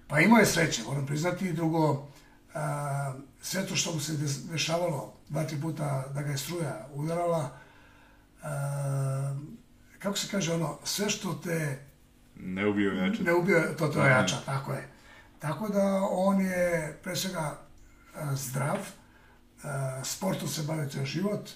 Pa 0.09 0.21
imao 0.21 0.39
je 0.39 0.47
sreće, 0.47 0.83
moram 0.83 1.07
priznati, 1.07 1.49
i 1.49 1.53
drugo, 1.53 2.09
a, 2.55 3.15
sve 3.43 3.67
to 3.67 3.77
što 3.77 3.93
mu 3.95 4.01
se 4.01 4.13
dešavalo, 4.51 5.15
dva, 5.29 5.45
tri 5.45 5.61
puta 5.61 6.05
da 6.15 6.23
ga 6.23 6.31
je 6.31 6.39
struja 6.39 6.89
udarala, 6.95 7.51
a, 8.43 9.37
kako 9.99 10.17
se 10.19 10.29
kaže 10.31 10.55
ono, 10.55 10.79
sve 10.85 11.11
što 11.11 11.35
te 11.35 11.79
Ne 12.37 12.67
ubio 12.67 12.93
jače. 12.93 13.23
ne 13.23 13.35
ubio, 13.35 13.75
to 13.79 13.89
te 13.89 13.99
Aha. 13.99 14.07
ojača, 14.09 14.37
tako 14.47 14.73
je. 14.73 14.89
Tako 15.39 15.69
da 15.69 16.01
on 16.11 16.41
je 16.41 16.99
pre 17.03 17.17
svega 17.17 17.59
zdrav, 18.33 18.79
sportom 20.05 20.49
se 20.49 20.63
bavi 20.63 20.91
ceo 20.91 21.05
život 21.05 21.51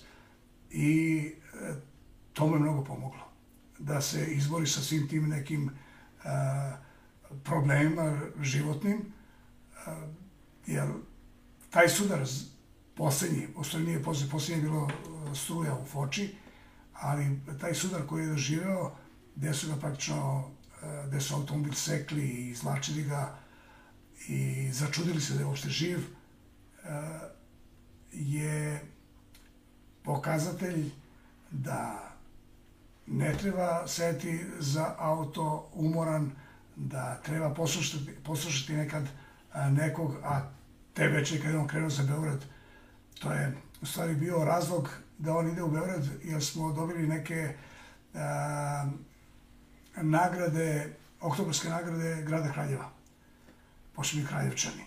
i 0.71 1.21
e, 1.55 1.75
to 2.33 2.47
mu 2.47 2.55
je 2.55 2.61
mnogo 2.61 2.85
pomoglo. 2.85 3.31
Da 3.79 4.01
se 4.01 4.27
izbori 4.27 4.67
sa 4.67 4.81
svim 4.81 5.09
tim 5.09 5.29
nekim 5.29 5.71
a, 6.25 6.73
problemima 7.45 8.21
životnim, 8.41 9.13
jer 10.67 10.89
taj 11.71 11.89
sudar 11.89 12.27
poslednji, 12.97 13.49
stvari 13.65 13.85
nije 13.85 14.03
poslednji, 14.03 14.31
poslednji 14.31 14.65
je 14.65 14.71
bilo 14.71 14.91
struja 15.35 15.75
u 15.75 15.87
Foči, 15.87 16.35
ali 16.93 17.41
taj 17.61 17.75
sudar 17.75 18.07
koji 18.07 18.23
je 18.23 18.29
doživeo, 18.29 18.93
gde 19.37 19.55
su 19.55 19.69
ga 19.69 19.77
praktično, 19.77 20.51
gde 21.07 21.21
su 21.21 21.35
automobil 21.35 21.73
sekli 21.73 22.23
i 22.23 22.49
izlačili 22.49 23.03
ga 23.03 23.39
i 24.29 24.73
začudili 24.73 25.21
se 25.21 25.35
da 25.35 25.41
je 25.41 25.47
uopšte 25.47 25.69
živ, 25.69 25.99
je 28.13 28.83
pokazatelj 30.03 30.91
da 31.51 32.11
ne 33.07 33.33
treba 33.33 33.87
seti 33.87 34.41
za 34.59 34.95
auto 34.99 35.71
umoran, 35.73 36.31
da 36.81 37.21
treba 37.23 37.55
poslušati, 37.55 38.15
poslušati 38.25 38.73
nekad 38.73 39.09
nekog, 39.71 40.15
a 40.25 40.41
tebe 40.95 41.25
čeka 41.25 41.43
kad 41.43 41.55
on 41.55 41.69
krenuo 41.69 41.91
za 41.91 42.03
Beograd. 42.03 42.45
To 43.19 43.33
je 43.33 43.57
u 43.83 43.87
stvari 43.87 44.15
bio 44.15 44.45
razlog 44.45 44.89
da 45.19 45.37
on 45.37 45.49
ide 45.49 45.63
u 45.63 45.71
Beograd, 45.71 46.09
jer 46.25 46.45
smo 46.45 46.73
dobili 46.73 47.07
neke 47.07 47.55
a, 48.15 48.91
nagrade, 49.97 50.97
oktobarske 51.21 51.69
nagrade 51.69 52.23
grada 52.23 52.53
Kraljeva. 52.53 52.91
Pošto 53.95 54.17
mi 54.17 54.27
Kraljevčani. 54.27 54.85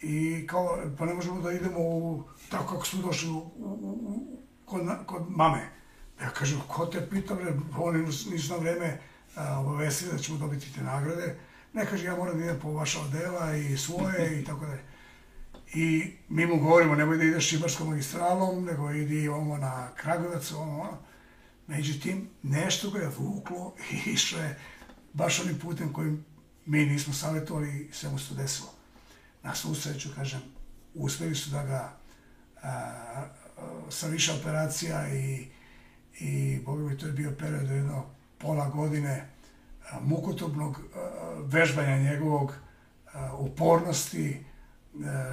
I 0.00 0.46
kao, 0.46 0.78
pa 0.98 1.06
ne 1.06 1.14
možemo 1.14 1.40
da 1.40 1.52
idemo 1.52 1.78
u, 1.78 2.24
tako 2.50 2.74
kako 2.74 2.86
smo 2.86 3.02
došli 3.02 3.30
u, 3.30 3.36
u, 3.36 3.50
u, 3.58 4.38
kod, 4.64 4.82
kod 5.06 5.22
mame. 5.28 5.68
Ja 6.20 6.30
kažem, 6.30 6.60
ko 6.68 6.86
te 6.86 7.10
pita, 7.10 7.34
bre, 7.34 7.54
oni 7.78 8.06
nisu 8.06 8.52
na 8.52 8.56
vreme 8.56 9.00
obavestili 9.36 10.12
da 10.12 10.18
ćemo 10.18 10.38
dobiti 10.38 10.74
te 10.74 10.80
nagrade. 10.80 11.36
Ne 11.72 11.86
kaže, 11.86 12.04
ja 12.04 12.16
moram 12.16 12.38
da 12.38 12.44
idem 12.44 12.60
po 12.60 12.72
vaša 12.72 13.00
odela 13.00 13.56
i 13.56 13.76
svoje 13.76 14.40
i 14.40 14.44
tako 14.44 14.66
dalje. 14.66 14.82
I 15.74 16.12
mi 16.28 16.46
mu 16.46 16.56
govorimo, 16.56 16.94
nemoj 16.94 17.16
da 17.16 17.24
ideš 17.24 17.48
Šibarskom 17.48 17.88
magistralom, 17.88 18.64
nego 18.64 18.90
idi 18.90 19.28
ovo 19.28 19.56
na 19.56 19.88
Kragovac, 19.96 20.52
ovo, 20.52 20.80
ono. 20.80 20.98
Međutim, 21.66 22.28
nešto 22.42 22.90
ga 22.90 22.98
je 22.98 23.10
vuklo 23.18 23.74
i 23.90 24.10
išlo 24.10 24.40
je 24.40 24.58
baš 25.12 25.40
onim 25.40 25.58
putem 25.58 25.92
kojim 25.92 26.24
mi 26.66 26.86
nismo 26.86 27.14
savjetovali 27.14 27.88
i 27.90 27.92
sve 27.92 28.10
mu 28.10 28.18
se 28.18 28.28
to 28.28 28.34
desilo. 28.34 28.68
Na 29.42 29.54
svu 29.54 29.74
sreću, 29.74 30.08
kažem, 30.14 30.40
uspeli 30.94 31.34
su 31.34 31.50
da 31.50 31.62
ga 31.62 31.96
a, 32.62 33.26
sa 33.90 34.06
više 34.06 34.32
operacija 34.32 35.14
i, 35.14 35.48
i 36.20 36.58
boga 36.64 36.82
mi 36.82 36.98
to 36.98 37.06
je 37.06 37.12
bio 37.12 37.36
period 37.38 37.70
jedno 37.70 38.06
pola 38.40 38.68
godine 38.68 39.28
a, 39.90 40.00
mukotobnog 40.00 40.80
a, 40.80 40.98
vežbanja 41.44 41.98
njegovog, 41.98 42.54
a, 43.12 43.34
upornosti, 43.38 44.44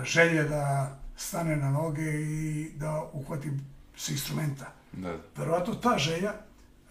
želje 0.03 0.43
da 0.43 0.95
stane 1.15 1.55
na 1.55 1.71
noge 1.71 2.21
i 2.21 2.71
da 2.75 3.09
uhvati 3.13 3.51
se 3.95 4.11
instrumenta. 4.11 4.65
Da. 4.91 5.17
Verovatno 5.35 5.75
ta 5.75 5.97
želja 5.97 6.33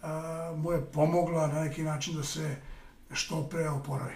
a, 0.02 0.54
mu 0.56 0.72
je 0.72 0.84
pomogla 0.84 1.46
na 1.46 1.62
neki 1.62 1.82
način 1.82 2.16
da 2.16 2.22
se 2.22 2.56
što 3.12 3.42
pre 3.42 3.68
oporavi. 3.68 4.14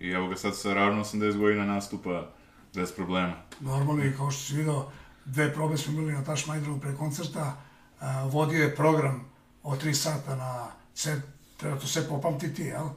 I 0.00 0.10
evo 0.10 0.28
ga 0.28 0.36
sad 0.36 0.56
sa 0.56 0.74
ravno 0.74 1.04
80 1.04 1.38
godina 1.38 1.64
nastupa 1.64 2.30
bez 2.74 2.92
problema. 2.92 3.34
Normalno 3.60 4.04
i 4.04 4.16
kao 4.16 4.30
što 4.30 4.42
si 4.42 4.56
vidio, 4.56 4.84
dve 5.24 5.54
probe 5.54 5.76
smo 5.76 5.92
imali 5.92 6.12
na 6.12 6.24
Taš 6.24 6.46
Majdru 6.46 6.80
pre 6.80 6.94
koncerta, 6.94 7.56
a, 8.00 8.24
vodio 8.24 8.62
je 8.62 8.76
program 8.76 9.30
od 9.62 9.80
tri 9.80 9.94
sata 9.94 10.36
na 10.36 10.66
sve, 10.98 11.22
treba 11.56 11.78
to 11.78 11.86
sve 11.86 12.08
popamtiti, 12.08 12.62
jel? 12.62 12.88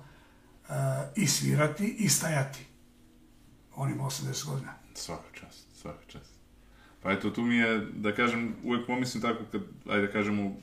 A, 0.70 1.06
I 1.16 1.28
svirati 1.28 1.95
i 1.99 2.10
stajati. 2.10 2.66
On 3.76 3.91
ima 3.91 4.04
80 4.04 4.45
godina. 4.45 4.74
Svaka 4.93 5.28
čast, 5.34 5.66
svaka 5.82 6.06
čast. 6.08 6.32
Pa 7.04 7.12
eto, 7.12 7.30
tu 7.30 7.41
mi 7.41 7.56
je, 7.56 7.88
da 7.93 8.16
kažem, 8.16 8.56
uvek 8.64 8.88
pomislim 8.88 9.22
tako 9.22 9.43
kad, 9.52 9.62
ajde 9.89 10.08
da 10.08 10.14
kažemo, 10.14 10.56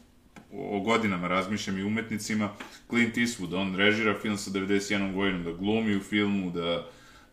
o 0.52 0.80
godinama 0.80 1.28
razmišljam 1.28 1.78
i 1.78 1.82
umetnicima, 1.82 2.50
Clint 2.88 3.16
Eastwood, 3.16 3.54
on 3.54 3.76
režira 3.76 4.18
film 4.22 4.38
sa 4.38 4.50
91 4.50 5.14
godinom, 5.14 5.44
da 5.44 5.52
glumi 5.52 5.96
u 5.96 6.00
filmu, 6.00 6.50
da 6.50 6.86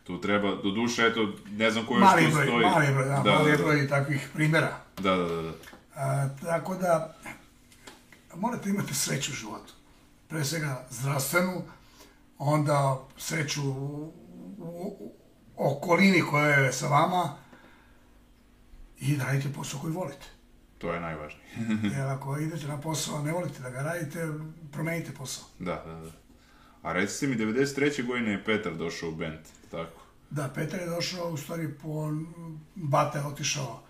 tu 0.04 0.20
treba, 0.20 0.54
do 0.54 0.70
duše, 0.70 1.06
eto, 1.06 1.32
ne 1.50 1.70
znam 1.70 1.86
koji 1.86 2.00
Mali 2.00 2.22
što 2.22 2.30
broj, 2.30 2.46
stoji. 2.46 2.64
mali 2.66 2.86
broj, 2.92 3.04
da, 3.04 3.22
da, 3.24 3.32
mali 3.32 3.50
da, 3.50 3.56
da, 3.56 3.62
broj 3.62 3.88
takvih 3.88 4.28
primjera. 4.34 4.80
da, 5.02 5.16
da, 5.16 5.24
da, 5.24 5.42
da. 5.42 5.52
A, 5.94 6.28
tako 6.44 6.74
da, 6.74 7.16
morate 8.36 8.70
imati 8.70 8.94
sreću 8.94 9.32
u 9.32 9.34
životu. 9.34 9.72
Pre 10.28 10.44
svega 10.44 10.86
zdravstvenu, 10.90 11.62
onda 12.38 13.08
sreću 13.16 13.62
u, 14.58 15.12
okolini 15.56 16.22
koja 16.30 16.46
je 16.46 16.72
sa 16.72 16.88
vama 16.88 17.36
i 18.98 19.16
da 19.16 19.24
radite 19.24 19.52
posao 19.52 19.80
koji 19.80 19.92
volite. 19.92 20.26
To 20.78 20.92
je 20.92 21.00
najvažnije. 21.00 21.46
Jer 21.96 22.06
ako 22.06 22.38
idete 22.38 22.66
na 22.66 22.80
posao, 22.80 23.22
ne 23.22 23.32
volite 23.32 23.62
da 23.62 23.70
ga 23.70 23.82
radite, 23.82 24.28
promenite 24.72 25.12
posao. 25.14 25.44
da, 25.58 25.82
da, 25.86 25.94
da. 25.94 26.10
A 26.82 26.92
recite 26.92 27.26
mi, 27.26 27.36
93. 27.36 28.06
godine 28.06 28.30
je 28.30 28.44
Petar 28.44 28.74
došao 28.74 29.08
u 29.08 29.14
band, 29.14 29.38
tako? 29.70 30.00
Da, 30.30 30.48
Petar 30.54 30.80
je 30.80 30.86
došao, 30.86 31.30
u 31.30 31.36
stvari, 31.36 31.74
po, 31.82 32.12
Bata 32.74 33.18
je 33.18 33.26
otišao 33.26 33.82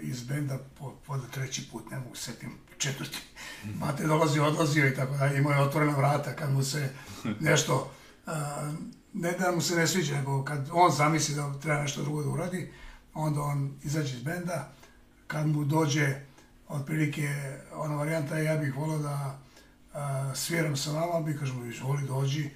iz 0.00 0.22
benda 0.22 0.58
po, 0.78 0.94
po 1.06 1.18
treći 1.18 1.68
put, 1.70 1.90
ne 1.90 1.98
mogu 1.98 2.16
se 2.16 2.32
setim, 2.32 2.50
četvrti. 2.78 3.18
Bata 3.80 4.02
je 4.02 4.08
dolazio, 4.08 4.46
odlazio 4.46 4.88
i 4.88 4.94
tako 4.94 5.16
dalje, 5.16 5.38
imao 5.38 5.52
je 5.52 5.60
otvorena 5.60 5.96
vrata 5.96 6.36
kad 6.36 6.52
mu 6.52 6.62
se 6.62 6.90
nešto, 7.40 7.90
ne 9.12 9.32
da 9.32 9.52
mu 9.52 9.60
se 9.60 9.76
ne 9.76 9.86
sviđa, 9.86 10.16
nego 10.16 10.44
kad 10.44 10.68
on 10.72 10.92
zamisli 10.92 11.34
da 11.34 11.58
treba 11.60 11.82
nešto 11.82 12.02
drugo 12.02 12.22
da 12.22 12.30
uradi, 12.30 12.72
onda 13.14 13.40
on 13.40 13.74
izađe 13.82 14.16
iz 14.16 14.22
benda, 14.22 14.72
kad 15.26 15.46
mu 15.46 15.64
dođe 15.64 16.20
otprilike 16.68 17.28
ona 17.74 17.94
varijanta 17.94 18.38
ja 18.38 18.56
bih 18.56 18.76
volao 18.76 18.98
da 18.98 19.38
a, 19.94 20.34
sviram 20.34 20.76
sa 20.76 20.90
vama, 20.90 21.26
mi 21.26 21.38
kažemo 21.38 21.64
izvoli 21.64 22.06
dođi, 22.06 22.50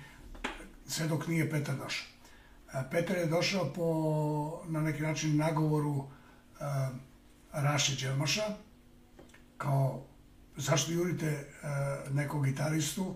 sve 0.86 1.08
dok 1.08 1.26
nije 1.26 1.50
Petar 1.50 1.76
došao. 1.76 2.06
Petar 2.90 3.16
je 3.16 3.26
došao 3.26 3.72
po, 3.72 4.62
na 4.68 4.80
neki 4.80 5.02
način, 5.02 5.36
nagovoru 5.36 6.04
a, 6.62 6.90
Raše 7.52 7.96
Đelmaša, 7.96 8.42
kao 9.58 10.02
zašto 10.56 10.92
jurite 10.92 11.48
a, 11.62 11.98
nekog 12.10 12.44
gitaristu, 12.46 13.14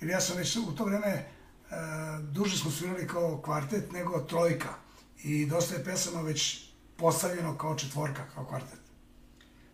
jer 0.00 0.10
ja 0.10 0.20
sam 0.20 0.36
već 0.36 0.56
u 0.56 0.74
to 0.76 0.84
vreme 0.84 1.28
a, 1.70 2.18
duže 2.22 2.58
smo 2.58 2.70
svirali 2.70 3.06
kao 3.06 3.40
kvartet 3.44 3.92
nego 3.92 4.20
trojka 4.20 4.74
i 5.22 5.46
dosta 5.46 5.74
je 5.74 5.84
pesama 5.84 6.20
već 6.20 6.70
postavljeno 6.96 7.58
kao 7.58 7.74
četvorka, 7.74 8.22
kao 8.34 8.44
kvartet. 8.44 8.80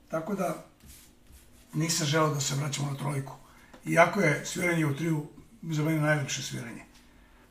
Tako 0.08 0.34
da 0.34 0.64
nisam 1.74 2.06
želeo 2.06 2.34
da 2.34 2.40
se 2.40 2.54
vraćamo 2.54 2.90
na 2.90 2.96
trojku. 2.96 3.32
Iako 3.84 4.20
je 4.20 4.46
sviranje 4.46 4.86
u 4.86 4.96
triju 4.96 5.26
za 5.62 5.82
mene 5.82 6.00
najlepše 6.00 6.42
sviranje. 6.42 6.84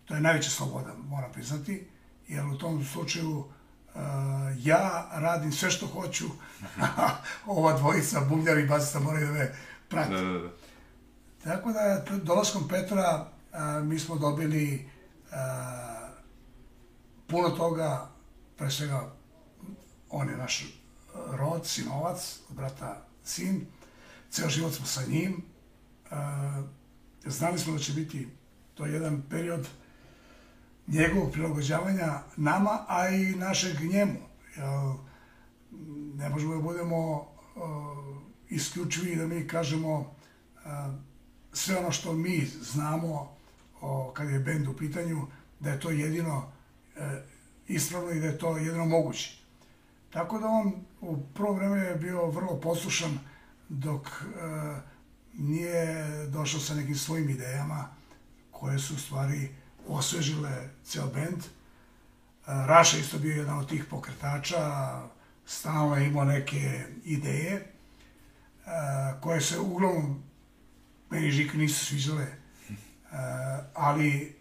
To 0.06 0.16
je 0.16 0.22
najveća 0.22 0.50
sloboda, 0.50 0.94
moram 1.10 1.32
priznati, 1.32 1.88
jer 2.28 2.46
u 2.46 2.58
tom 2.58 2.86
slučaju 2.86 3.46
ja 4.58 5.10
radim 5.14 5.52
sve 5.52 5.72
što 5.72 5.88
hoću, 5.88 6.26
ova 7.46 7.78
dvojica, 7.78 8.22
bubnjar 8.30 8.58
i 8.58 8.68
basista 8.68 9.00
moraju 9.00 9.28
da 9.28 9.34
me 9.34 9.56
prate. 9.90 10.14
Da, 10.14 10.22
da, 10.22 10.40
da. 10.40 10.50
Tako 11.44 11.72
da, 11.72 12.06
dolaskom 12.24 12.68
Petra, 12.68 13.28
uh, 13.52 13.88
mi 13.88 14.00
smo 14.00 14.16
dobili 14.16 14.90
uh, 15.26 15.36
puno 17.28 17.50
toga, 17.50 18.10
pre 18.58 18.72
svega, 18.72 19.12
on 20.10 20.30
je 20.30 20.38
naš 20.38 20.82
rod, 21.32 21.66
sinovac, 21.66 22.40
od 22.50 22.56
brata 22.56 23.06
sin, 23.24 23.66
ceo 24.30 24.50
život 24.50 24.74
smo 24.74 24.86
sa 24.86 25.02
njim, 25.08 25.44
znali 27.26 27.60
smo 27.60 27.74
da 27.74 27.80
će 27.80 27.94
biti 27.94 28.28
to 28.74 28.86
jedan 28.86 29.22
period 29.30 29.68
njegovog 30.92 31.32
prilagođavanja 31.32 32.20
nama, 32.38 32.86
a 32.88 33.10
i 33.10 33.36
našeg 33.36 33.82
njemu. 33.82 34.20
Jel, 34.58 34.94
ne 36.16 36.30
možemo 36.30 36.56
da 36.56 36.62
budemo 36.62 37.18
uh, 37.18 37.26
isključivi 38.50 39.16
da 39.16 39.28
mi 39.28 39.48
kažemo 39.48 40.00
uh, 40.00 40.72
sve 41.54 41.78
ono 41.78 41.92
što 41.92 42.14
mi 42.14 42.46
znamo 42.62 43.38
o, 43.82 44.12
kad 44.14 44.30
je 44.30 44.40
bend 44.40 44.68
u 44.68 44.78
pitanju, 44.78 45.28
da 45.60 45.70
je 45.70 45.80
to 45.80 45.90
jedino 45.90 46.38
uh, 46.38 47.04
ispravno 47.68 48.12
i 48.12 48.20
da 48.20 48.28
je 48.28 48.38
to 48.38 48.58
jedino 48.58 48.86
moguće. 48.86 49.42
Tako 50.10 50.40
da 50.40 50.48
on 50.48 50.74
u 51.02 51.18
prvo 51.34 51.54
vreme 51.54 51.80
je 51.80 51.96
bio 51.96 52.26
vrlo 52.26 52.60
poslušan 52.60 53.20
dok 53.70 54.08
nije 55.34 56.06
došao 56.28 56.60
sa 56.60 56.74
nekim 56.74 56.96
svojim 56.96 57.30
idejama 57.30 57.88
koje 58.52 58.80
su 58.80 58.94
u 58.94 58.98
stvari 58.98 59.50
osvežile 59.88 60.70
ceo 60.84 61.08
bend. 61.08 61.38
Uh, 61.38 62.66
Raša 62.68 62.98
isto 62.98 63.20
bio 63.20 63.36
jedan 63.36 63.58
od 63.58 63.70
tih 63.70 63.86
pokretača, 63.90 65.02
stalno 65.46 65.96
je 65.96 66.06
imao 66.06 66.26
neke 66.26 66.86
ideje 67.04 67.74
uh, 68.66 69.22
koje 69.22 69.42
se 69.42 69.60
uglavnom 69.60 70.24
meni 71.10 71.32
Žika 71.32 71.58
nisu 71.58 71.86
sviđale, 71.86 72.26
uh, 72.26 73.18
ali 73.74 74.36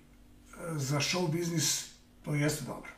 za 0.72 1.00
show 1.00 1.30
biznis 1.30 1.90
to 2.24 2.34
jeste 2.34 2.64
dobro. 2.64 2.90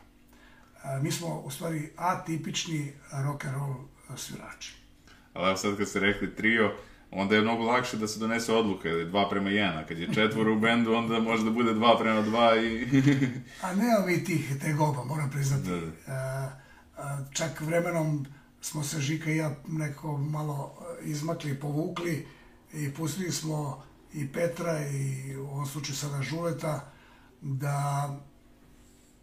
Mi 1.00 1.12
smo 1.12 1.40
u 1.40 1.50
stvari 1.50 1.90
atipični 1.96 2.92
rock 3.12 3.44
and 3.44 3.54
roll 3.54 3.74
svirači. 4.16 4.74
Ali 5.32 5.48
evo 5.48 5.56
sad 5.56 5.76
kad 5.76 5.88
ste 5.88 6.00
rekli 6.00 6.34
trio, 6.36 6.72
onda 7.12 7.34
je 7.34 7.42
mnogo 7.42 7.64
lakše 7.64 7.96
da 7.96 8.08
se 8.08 8.18
donese 8.18 8.52
odluka, 8.52 8.88
ili 8.88 9.10
dva 9.10 9.28
prema 9.28 9.50
jedna. 9.50 9.86
Kad 9.86 9.98
je 9.98 10.14
četvoro 10.14 10.52
u 10.52 10.60
bendu, 10.60 10.94
onda 10.94 11.20
može 11.20 11.44
da 11.44 11.50
bude 11.50 11.74
dva 11.74 11.98
prema 11.98 12.22
dva 12.22 12.56
i... 12.56 12.86
a 13.62 13.74
nema 13.74 14.06
mi 14.06 14.24
tih 14.24 14.58
tegoba, 14.60 15.04
moram 15.04 15.30
priznati. 15.30 15.68
Da, 15.68 15.76
da. 15.76 15.86
A, 16.06 16.50
a, 16.96 17.18
čak 17.32 17.60
vremenom 17.60 18.26
smo 18.60 18.84
se 18.84 19.00
Žika 19.00 19.30
i 19.30 19.36
ja 19.36 19.54
neko 19.68 20.16
malo 20.16 20.78
izmakli 21.02 21.50
i 21.50 21.60
povukli 21.60 22.26
i 22.72 22.94
pustili 22.94 23.32
smo 23.32 23.82
i 24.12 24.32
Petra 24.32 24.88
i 24.88 25.36
u 25.36 25.42
ovom 25.42 25.66
slučaju 25.66 25.96
sada 25.96 26.22
Žuleta 26.22 26.92
da 27.40 28.08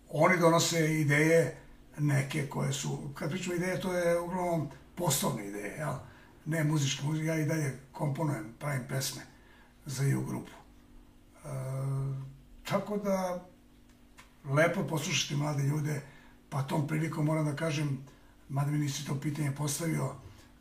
oni 0.09 0.37
donose 0.37 0.99
ideje 1.01 1.57
neke 1.97 2.47
koje 2.47 2.73
su, 2.73 2.99
kad 3.13 3.29
pričamo 3.29 3.55
ideje, 3.55 3.81
to 3.81 3.93
je 3.93 4.19
uglavnom 4.19 4.69
poslovne 4.95 5.47
ideje, 5.47 5.75
jel? 5.77 5.93
Ne 6.49 6.63
muzičke, 6.63 7.03
muzičke, 7.05 7.27
ja 7.27 7.35
i 7.39 7.45
dalje 7.45 7.79
komponujem, 7.91 8.53
pravim 8.59 8.87
pesme 8.89 9.21
za 9.85 10.03
ju 10.03 10.25
grupu. 10.25 10.51
E, 10.51 11.49
tako 12.63 12.97
da, 12.97 13.45
lepo 14.45 14.87
poslušati 14.87 15.35
mlade 15.35 15.63
ljude, 15.63 16.01
pa 16.49 16.63
tom 16.63 16.87
prilikom 16.87 17.25
moram 17.25 17.45
da 17.45 17.55
kažem, 17.55 17.99
mada 18.49 18.71
mi 18.71 18.77
nisi 18.77 19.05
to 19.05 19.19
pitanje 19.19 19.51
postavio, 19.55 20.15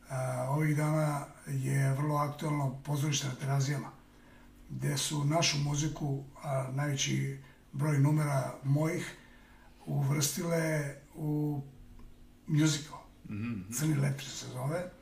a, 0.09 0.47
ovih 0.51 0.77
dana 0.77 1.27
je 1.47 1.93
vrlo 1.95 2.17
aktualno 2.17 2.81
pozorište 2.85 3.27
na 3.27 3.35
terazijama, 3.35 3.91
gde 4.71 4.97
su 4.97 5.25
našu 5.25 5.59
muziku, 5.59 6.25
a 6.43 6.71
najveći 6.75 7.39
broj 7.73 7.99
numera 7.99 8.55
mojih, 8.65 9.17
uvrstile 9.87 10.95
u 11.15 11.63
musical. 12.47 12.99
Mm 13.29 13.35
-hmm. 13.35 13.79
Crni 13.79 13.95
letri 13.95 14.27
se 14.27 14.47
zove. 14.47 14.98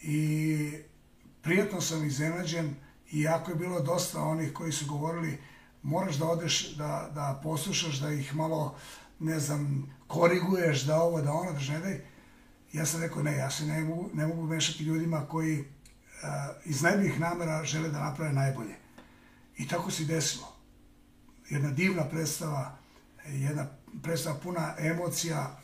I 0.00 0.72
prijatno 1.42 1.80
sam 1.80 2.04
iznenađen, 2.04 2.74
iako 3.12 3.50
je 3.50 3.56
bilo 3.56 3.80
dosta 3.80 4.22
onih 4.22 4.52
koji 4.52 4.72
su 4.72 4.86
govorili 4.86 5.38
moraš 5.82 6.16
da 6.16 6.26
odeš, 6.26 6.74
da, 6.74 7.10
da 7.14 7.40
poslušaš, 7.42 8.00
da 8.00 8.10
ih 8.10 8.34
malo, 8.34 8.76
ne 9.18 9.40
znam, 9.40 9.94
koriguješ, 10.06 10.82
da 10.82 10.96
ovo, 10.96 11.22
da 11.22 11.32
ono, 11.32 11.52
da 11.52 11.60
ne 11.60 11.78
daj. 11.80 12.00
Ja 12.72 12.86
sam 12.86 13.00
rekao, 13.00 13.22
ne, 13.22 13.36
ja 13.36 13.50
se 13.50 13.66
ne 13.66 13.84
mogu, 13.84 14.10
ne 14.14 14.26
mogu 14.26 14.42
mešati 14.42 14.84
ljudima 14.84 15.26
koji 15.26 15.60
uh, 15.60 15.66
iz 16.64 16.82
najboljih 16.82 17.20
namera 17.20 17.64
žele 17.64 17.88
da 17.88 18.04
naprave 18.04 18.32
najbolje. 18.32 18.74
I 19.56 19.68
tako 19.68 19.90
se 19.90 20.04
desilo. 20.04 20.56
Jedna 21.48 21.70
divna 21.70 22.04
predstava, 22.04 22.78
jedna 23.26 23.66
predstava 24.02 24.38
puna 24.38 24.74
emocija, 24.78 25.58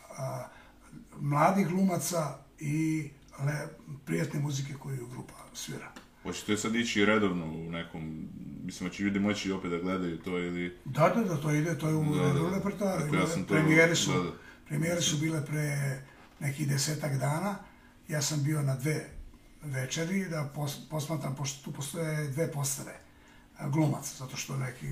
mladih 1.21 1.69
glumaca 1.69 2.39
i 2.59 3.11
le, 3.47 3.69
prijatne 4.05 4.41
muzike 4.41 4.75
koju 4.75 5.07
grupa 5.07 5.35
svira. 5.55 5.93
Hoćete 6.23 6.57
sad 6.57 6.75
ići 6.75 7.05
redovno 7.05 7.47
u 7.47 7.71
nekom, 7.71 8.29
mislim, 8.65 8.91
će 8.91 9.03
ljudi 9.03 9.19
moći 9.19 9.53
opet 9.53 9.71
da 9.71 9.79
gledaju 9.79 10.19
to 10.19 10.39
ili... 10.39 10.79
Da, 10.85 11.09
da, 11.09 11.25
da, 11.25 11.37
to 11.37 11.51
ide, 11.51 11.79
to 11.79 11.89
je 11.89 11.95
u 11.95 12.05
da, 12.05 12.33
da, 12.33 12.57
repertoaru. 12.57 13.15
Ja 13.15 13.27
sam 13.27 13.45
to... 13.45 13.55
Premijere 13.55 13.97
su, 13.97 14.13
da, 14.13 14.23
da. 14.23 14.31
premijere 14.69 15.01
su 15.01 15.17
bile 15.17 15.47
pre 15.47 15.99
nekih 16.41 16.69
desetak 16.69 17.19
dana. 17.19 17.57
Ja 18.09 18.23
sam 18.23 18.43
bio 18.45 18.63
na 18.63 18.77
dve 18.77 19.11
večeri 19.63 20.29
da 20.29 20.51
pos, 20.55 20.89
posmatram, 20.91 21.37
pošto 21.37 21.65
tu 21.65 21.73
postoje 21.73 22.29
dve 22.29 22.53
postave 22.53 23.01
glumaca, 23.61 24.15
zato 24.19 24.37
što 24.37 24.57
neki, 24.57 24.87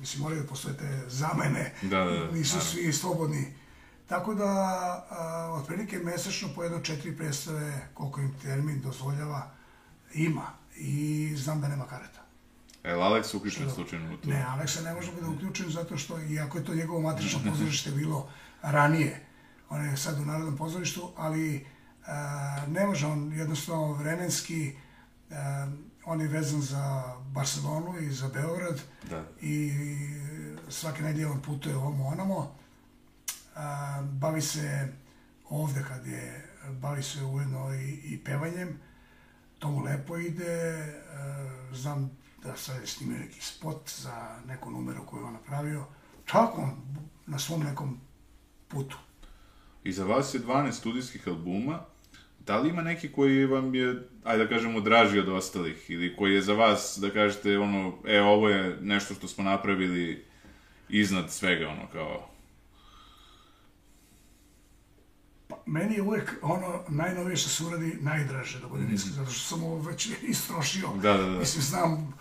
mislim, 0.00 0.22
moraju 0.22 0.42
da 0.42 0.48
postoje 0.48 0.76
te 0.76 1.02
zamene, 1.08 1.74
da, 1.82 2.04
da, 2.04 2.10
da, 2.10 2.30
nisu 2.30 2.56
da. 2.56 2.60
svi 2.60 2.92
slobodni. 2.92 3.61
Tako 4.12 4.34
da, 4.34 4.44
a, 5.10 5.50
otprilike 5.52 5.98
mesečno 5.98 6.48
po 6.54 6.62
jedno 6.62 6.80
četiri 6.80 7.16
predstave, 7.16 7.88
koliko 7.94 8.20
im 8.20 8.34
termin 8.42 8.80
dozvoljava, 8.80 9.50
ima. 10.14 10.46
I 10.76 11.32
znam 11.36 11.60
da 11.60 11.68
nema 11.68 11.84
kareta. 11.84 12.20
E, 12.84 12.92
Alex 12.92 13.36
uključen 13.36 13.70
slučajno 13.70 14.14
u 14.14 14.16
to? 14.16 14.28
Ne, 14.28 14.44
Aleksa 14.48 14.82
ne 14.82 14.94
može 14.94 15.12
biti 15.12 15.24
uključen 15.26 15.70
zato 15.70 15.96
što, 15.96 16.20
iako 16.20 16.58
je 16.58 16.64
to 16.64 16.74
njegovo 16.74 17.00
matrično 17.00 17.40
pozorište 17.50 17.90
bilo 17.90 18.28
ranije, 18.62 19.26
on 19.68 19.84
je 19.84 19.96
sad 19.96 20.20
u 20.20 20.24
Narodnom 20.24 20.56
pozorištu, 20.56 21.10
ali 21.16 21.66
a, 22.06 22.56
ne 22.68 22.86
može 22.86 23.06
on 23.06 23.32
jednostavno 23.32 23.92
vremenski, 23.92 24.76
a, 25.30 25.68
on 26.04 26.20
je 26.20 26.28
vezan 26.28 26.60
za 26.60 27.14
Barcelonu 27.26 27.98
i 27.98 28.10
za 28.10 28.28
Beograd 28.28 28.80
da. 29.10 29.24
i 29.40 29.72
svake 30.68 31.02
nedelje 31.02 31.26
on 31.26 31.42
putuje 31.42 31.76
ovamo 31.76 32.06
onamo, 32.06 32.61
a, 33.54 34.02
bavi 34.02 34.40
se 34.40 34.88
ovde 35.48 35.84
kad 35.88 36.06
je, 36.06 36.48
bavi 36.70 37.02
se 37.02 37.24
ujedno 37.24 37.74
i, 37.74 38.00
i 38.04 38.24
pevanjem, 38.24 38.80
to 39.58 39.68
mu 39.68 39.80
lepo 39.80 40.16
ide, 40.16 40.82
a, 41.14 41.50
znam 41.72 42.10
da 42.42 42.56
sad 42.56 42.80
je 42.80 42.86
snimio 42.86 43.18
neki 43.18 43.40
spot 43.40 43.90
za 43.96 44.40
neku 44.46 44.70
numeru 44.70 45.06
koju 45.06 45.26
on 45.26 45.32
napravio, 45.32 45.84
tako 46.26 46.68
na 47.26 47.38
svom 47.38 47.60
nekom 47.60 48.00
putu. 48.68 48.98
I 49.84 49.92
za 49.92 50.04
vas 50.04 50.34
je 50.34 50.40
12 50.40 50.72
studijskih 50.72 51.28
albuma, 51.28 51.80
da 52.46 52.58
li 52.58 52.68
ima 52.68 52.82
neki 52.82 53.12
koji 53.12 53.46
vam 53.46 53.74
je, 53.74 54.08
ajde 54.24 54.44
da 54.44 54.50
kažemo, 54.50 54.80
draži 54.80 55.18
od 55.18 55.28
ostalih, 55.28 55.90
ili 55.90 56.16
koji 56.16 56.34
je 56.34 56.42
za 56.42 56.54
vas, 56.54 56.98
da 57.00 57.10
kažete, 57.10 57.58
ono, 57.58 57.98
e, 58.06 58.20
ovo 58.20 58.48
je 58.48 58.78
nešto 58.80 59.14
što 59.14 59.28
smo 59.28 59.44
napravili 59.44 60.24
iznad 60.88 61.30
svega, 61.30 61.68
ono, 61.68 61.88
kao... 61.92 62.31
Pa, 65.52 65.58
meni 65.66 65.94
je 65.94 66.02
uvek 66.02 66.32
ono 66.42 66.80
najnovije 66.88 67.36
što 67.36 67.48
se 67.48 67.64
uradi 67.64 67.98
najdraže, 68.00 68.60
da 68.60 68.66
budem 68.66 68.86
mm. 68.86 68.94
iskren, 68.94 69.14
zato 69.14 69.30
što 69.30 69.48
sam 69.48 69.64
ovo 69.64 69.78
već 69.78 70.08
istrošio. 70.22 70.88
Da, 71.02 71.12
da, 71.12 71.22
da. 71.22 71.38
Mislim, 71.38 71.62
znam 71.62 72.14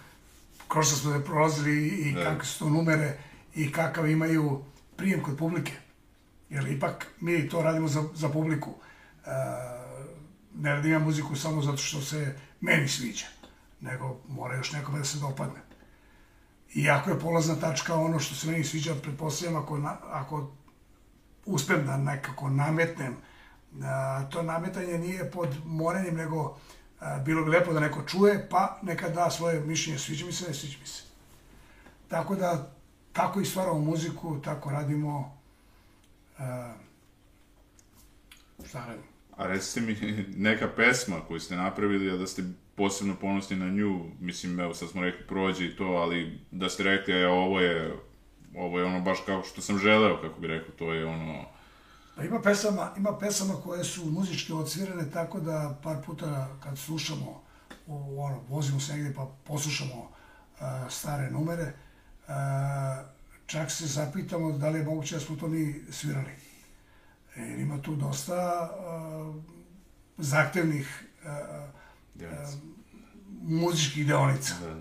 kroz 0.67 0.87
što 0.87 0.95
smo 0.95 1.11
da 1.11 1.23
prolazili 1.23 1.87
i 1.87 2.13
da. 2.13 2.23
kakve 2.23 2.45
su 2.45 2.59
to 2.59 2.69
numere 2.69 3.17
i 3.55 3.71
kakav 3.71 4.09
imaju 4.09 4.61
prijem 4.95 5.23
kod 5.23 5.37
publike. 5.37 5.71
Jer 6.49 6.67
ipak 6.67 7.07
mi 7.19 7.49
to 7.49 7.61
radimo 7.61 7.87
za, 7.87 8.03
za 8.13 8.29
publiku. 8.29 8.69
Uh, 8.69 9.27
ne 10.55 10.75
radim 10.75 10.91
ja 10.91 10.99
muziku 10.99 11.35
samo 11.35 11.61
zato 11.61 11.77
što 11.77 12.01
se 12.01 12.35
meni 12.61 12.87
sviđa, 12.87 13.25
nego 13.81 14.19
mora 14.27 14.55
još 14.55 14.71
nekome 14.71 14.97
da 14.97 15.05
se 15.05 15.19
dopadne. 15.19 15.61
I 16.73 16.89
ako 16.89 17.09
je 17.09 17.19
polazna 17.19 17.55
tačka 17.55 17.95
ono 17.95 18.19
što 18.19 18.35
se 18.35 18.47
meni 18.47 18.63
sviđa, 18.63 18.95
pretpostavljam 18.95 19.63
ako, 19.63 19.77
na, 19.77 19.97
ako 20.11 20.51
uspem 21.45 21.85
da 21.85 21.97
nekako 21.97 22.49
nametnem, 22.49 23.15
to 24.29 24.43
nametanje 24.43 24.97
nije 24.97 25.31
pod 25.31 25.49
morenjem, 25.65 26.15
nego 26.15 26.57
bilo 27.25 27.43
bi 27.43 27.49
lepo 27.49 27.73
da 27.73 27.79
neko 27.79 28.03
čuje, 28.07 28.47
pa 28.49 28.79
neka 28.81 29.09
da 29.09 29.29
svoje 29.29 29.59
mišljenje, 29.59 29.99
sviđa 29.99 30.25
mi 30.25 30.31
se, 30.31 30.47
ne 30.47 30.53
sviđa 30.53 30.77
mi 30.81 30.87
se. 30.87 31.03
Tako 32.07 32.35
da, 32.35 32.71
tako 33.13 33.41
i 33.41 33.45
stvaramo 33.45 33.79
muziku, 33.79 34.41
tako 34.41 34.71
radimo, 34.71 35.37
šta 38.65 38.85
radimo? 38.85 39.11
A 39.37 39.47
recite 39.47 39.81
mi 39.81 39.97
neka 40.49 40.69
pesma 40.75 41.21
koju 41.27 41.39
ste 41.39 41.55
napravili, 41.55 42.11
a 42.11 42.17
da 42.17 42.27
ste 42.27 42.43
posebno 42.75 43.15
ponosni 43.15 43.55
na 43.55 43.69
nju, 43.69 44.05
mislim, 44.19 44.59
evo 44.59 44.73
sad 44.73 44.89
smo 44.89 45.01
rekli 45.01 45.27
prođe 45.27 45.65
i 45.65 45.75
to, 45.75 45.85
ali 45.85 46.39
da 46.51 46.69
ste 46.69 46.83
rekli, 46.83 47.13
e, 47.13 47.27
ovo 47.27 47.59
je, 47.59 47.97
ovo 48.55 48.79
je 48.79 48.85
ono 48.85 49.01
baš 49.01 49.17
kao 49.25 49.43
što 49.43 49.61
sam 49.61 49.77
želeo, 49.77 50.21
kako 50.21 50.39
bi 50.39 50.47
rekao, 50.47 50.75
to 50.75 50.93
je 50.93 51.05
ono... 51.05 51.45
Pa 52.15 52.23
ima 52.23 52.41
pesama, 52.41 52.91
ima 52.97 53.17
pesama 53.17 53.53
koje 53.63 53.83
su 53.83 54.05
muzički 54.05 54.53
odsvirane 54.53 55.11
tako 55.11 55.39
da 55.39 55.79
par 55.83 55.97
puta 56.05 56.47
kad 56.63 56.77
slušamo, 56.77 57.43
u, 57.87 58.23
ono, 58.23 58.39
vozimo 58.49 58.79
se 58.79 58.93
negde 58.93 59.13
pa 59.13 59.27
poslušamo 59.43 60.01
uh, 60.01 60.67
stare 60.89 61.31
numere, 61.31 61.73
uh, 62.27 62.33
čak 63.45 63.71
se 63.71 63.85
zapitamo 63.85 64.51
da 64.51 64.69
li 64.69 64.79
je 64.79 64.85
moguće 64.85 65.15
da 65.15 65.21
smo 65.21 65.35
to 65.35 65.47
mi 65.47 65.81
svirali. 65.91 66.31
Jer 67.35 67.59
ima 67.59 67.81
tu 67.81 67.95
dosta 67.95 68.69
uh, 68.71 69.35
zahtevnih 70.17 71.03
uh, 71.23 71.29
uh, 72.15 72.27
muzičkih 73.41 74.07
deonica. 74.07 74.53
Da. 74.59 74.75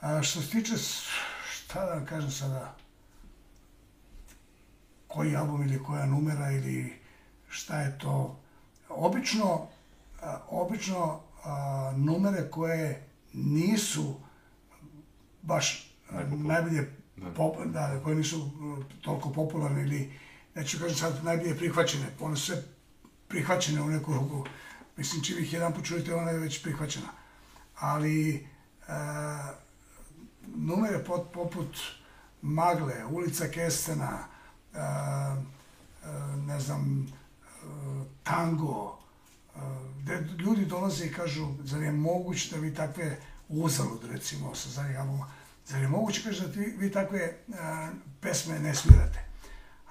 A 0.00 0.22
što 0.22 0.40
se 0.40 0.50
tiče, 0.50 0.74
šta 1.72 1.86
da 1.86 1.94
vam 1.94 2.06
kažem 2.06 2.30
sada, 2.30 2.74
koji 5.08 5.36
album 5.36 5.62
ili 5.62 5.82
koja 5.82 6.06
numera 6.06 6.50
ili 6.50 7.00
šta 7.48 7.80
je 7.80 7.98
to, 7.98 8.40
obično, 8.88 9.68
a, 10.22 10.38
obično 10.48 11.20
a, 11.44 11.92
numere 11.96 12.50
koje 12.50 13.08
nisu 13.32 14.14
baš 15.42 15.94
najbolje, 16.10 16.92
da. 17.16 17.30
Pop, 17.30 17.56
da, 17.64 18.00
koje 18.04 18.16
nisu 18.16 18.50
toliko 19.02 19.32
popularne 19.32 19.82
ili 19.82 20.12
neću 20.54 20.78
kažem 20.78 20.96
sad 20.96 21.24
najbolje 21.24 21.56
prihvaćene, 21.56 22.06
one 22.20 22.36
su 22.36 22.46
sve 22.46 22.62
prihvaćene 23.28 23.82
u 23.82 23.88
neku 23.88 24.14
ruku. 24.14 24.46
Mislim, 24.96 25.24
čim 25.24 25.38
ih 25.38 25.52
jedan 25.52 25.74
počujete, 25.74 26.14
ona 26.14 26.30
je 26.30 26.38
već 26.38 26.62
prihvaćena. 26.62 27.08
Ali, 27.78 28.34
e, 28.36 28.42
numere 30.46 31.04
pot, 31.04 31.32
poput 31.32 31.76
Magle, 32.42 33.04
Ulica 33.10 33.48
Kestena, 33.48 34.18
e, 34.74 34.78
ne 36.46 36.60
znam, 36.60 37.06
e, 37.06 37.66
tango, 38.22 38.98
e, 39.56 39.58
gde 40.02 40.20
ljudi 40.38 40.64
dolaze 40.64 41.06
i 41.06 41.12
kažu, 41.12 41.48
zar 41.64 41.82
je 41.82 41.92
moguće 41.92 42.54
da 42.54 42.60
vi 42.60 42.74
takve 42.74 43.20
uzalud, 43.48 44.04
recimo, 44.04 44.54
sa 44.54 44.68
zadnjih 44.68 45.00
albuma, 45.00 45.30
zar 45.66 45.82
je 45.82 45.88
moguće, 45.88 46.22
kaže, 46.24 46.48
da 46.48 46.60
vi, 46.60 46.66
vi 46.78 46.92
takve 46.92 47.36
pesme 48.20 48.58
ne 48.58 48.74
svirate? 48.74 49.24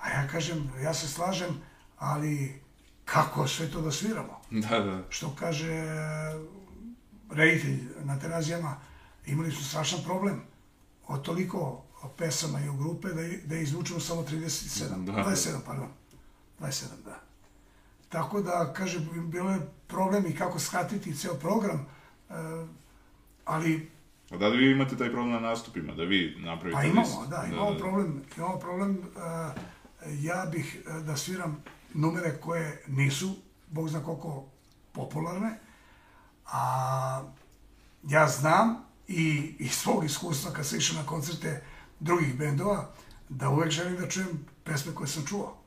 A 0.02 0.10
ja 0.10 0.28
kažem, 0.28 0.72
ja 0.84 0.93
se 0.93 1.08
slažem, 1.08 1.62
ali 1.97 2.62
kako 3.06 3.47
sve 3.47 3.72
to 3.72 3.82
da 3.82 3.91
sviramo? 3.91 4.41
Da, 4.52 4.80
da. 4.80 5.04
Što 5.10 5.36
kaže 5.39 5.84
reditelj 7.32 7.80
na 8.04 8.20
terazijama, 8.20 8.78
imali 9.26 9.51
su 9.51 9.65
strašan 9.65 9.99
problem 10.03 10.41
od 11.07 11.22
toliko 11.22 11.84
pesama 12.17 12.59
i 12.59 12.69
u 12.69 12.78
grupe 12.78 13.07
da, 13.07 13.22
da 13.45 13.55
izvučemo 13.55 13.99
samo 13.99 14.22
37, 14.22 15.05
da. 15.05 15.11
27, 15.11 15.57
pardon. 15.65 15.88
27, 16.59 16.86
da. 17.05 17.19
Tako 18.09 18.41
da, 18.41 18.74
kaže, 18.74 18.99
bilo 19.24 19.51
je 19.51 19.59
problem 19.88 20.26
i 20.28 20.36
kako 20.36 20.59
skratiti 20.59 21.15
ceo 21.15 21.34
program, 21.34 21.86
e, 22.30 22.34
ali... 23.45 23.91
A 24.32 24.38
da 24.38 24.47
li 24.47 24.57
vi 24.57 24.72
imate 24.72 24.97
taj 24.97 25.11
problem 25.11 25.32
na 25.32 25.39
nastupima, 25.39 25.93
da 25.95 26.03
vi 26.03 26.36
napravite 26.39 26.82
Pa 26.82 26.84
imamo, 26.84 27.26
da, 27.30 27.45
imamo 27.51 27.65
da, 27.65 27.74
da. 27.74 27.80
problem, 27.80 28.22
imamo 28.38 28.59
problem, 28.59 28.91
uh, 28.91 29.61
ja 30.19 30.45
bih 30.51 30.82
uh, 30.88 31.05
da 31.05 31.17
sviram 31.17 31.63
numere 31.93 32.38
koje 32.41 32.84
nisu, 32.88 33.36
bog 33.67 33.89
zna 33.89 34.03
koliko, 34.03 34.45
popularne, 34.91 35.59
a 36.45 37.24
ja 38.03 38.28
znam 38.28 38.91
i 39.12 39.55
iz 39.59 39.72
svog 39.72 40.05
iskustva 40.05 40.51
kad 40.51 40.66
sam 40.66 40.78
išao 40.78 41.01
na 41.01 41.05
koncerte 41.05 41.64
drugih 41.99 42.38
bendova, 42.38 42.91
da 43.30 43.49
uvek 43.49 43.72
želim 43.72 43.95
da 43.95 44.09
čujem 44.09 44.45
pesme 44.64 44.95
koje 44.95 45.07
sam 45.07 45.26
čuo. 45.26 45.57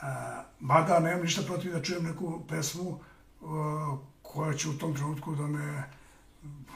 A, 0.00 0.42
mada 0.60 1.00
nemam 1.00 1.22
ništa 1.22 1.42
protiv 1.42 1.72
da 1.72 1.82
čujem 1.82 2.04
neku 2.04 2.42
pesmu 2.48 3.00
a, 3.42 3.96
koja 4.22 4.54
će 4.54 4.68
u 4.68 4.78
tom 4.78 4.94
trenutku 4.94 5.34
da 5.34 5.46
me, 5.46 5.82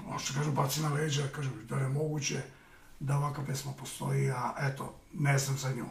možda 0.09 0.35
kažem, 0.35 0.55
baci 0.55 0.83
na 0.83 0.95
leđa, 0.95 1.23
kažem, 1.35 1.53
da 1.69 1.77
je 1.77 1.89
moguće 1.89 2.43
da 3.01 3.17
ovaka 3.17 3.43
pesma 3.47 3.73
postoji, 3.73 4.31
a 4.31 4.55
eto, 4.61 4.95
ne 5.13 5.39
znam 5.39 5.59
za 5.59 5.73
nju. 5.73 5.87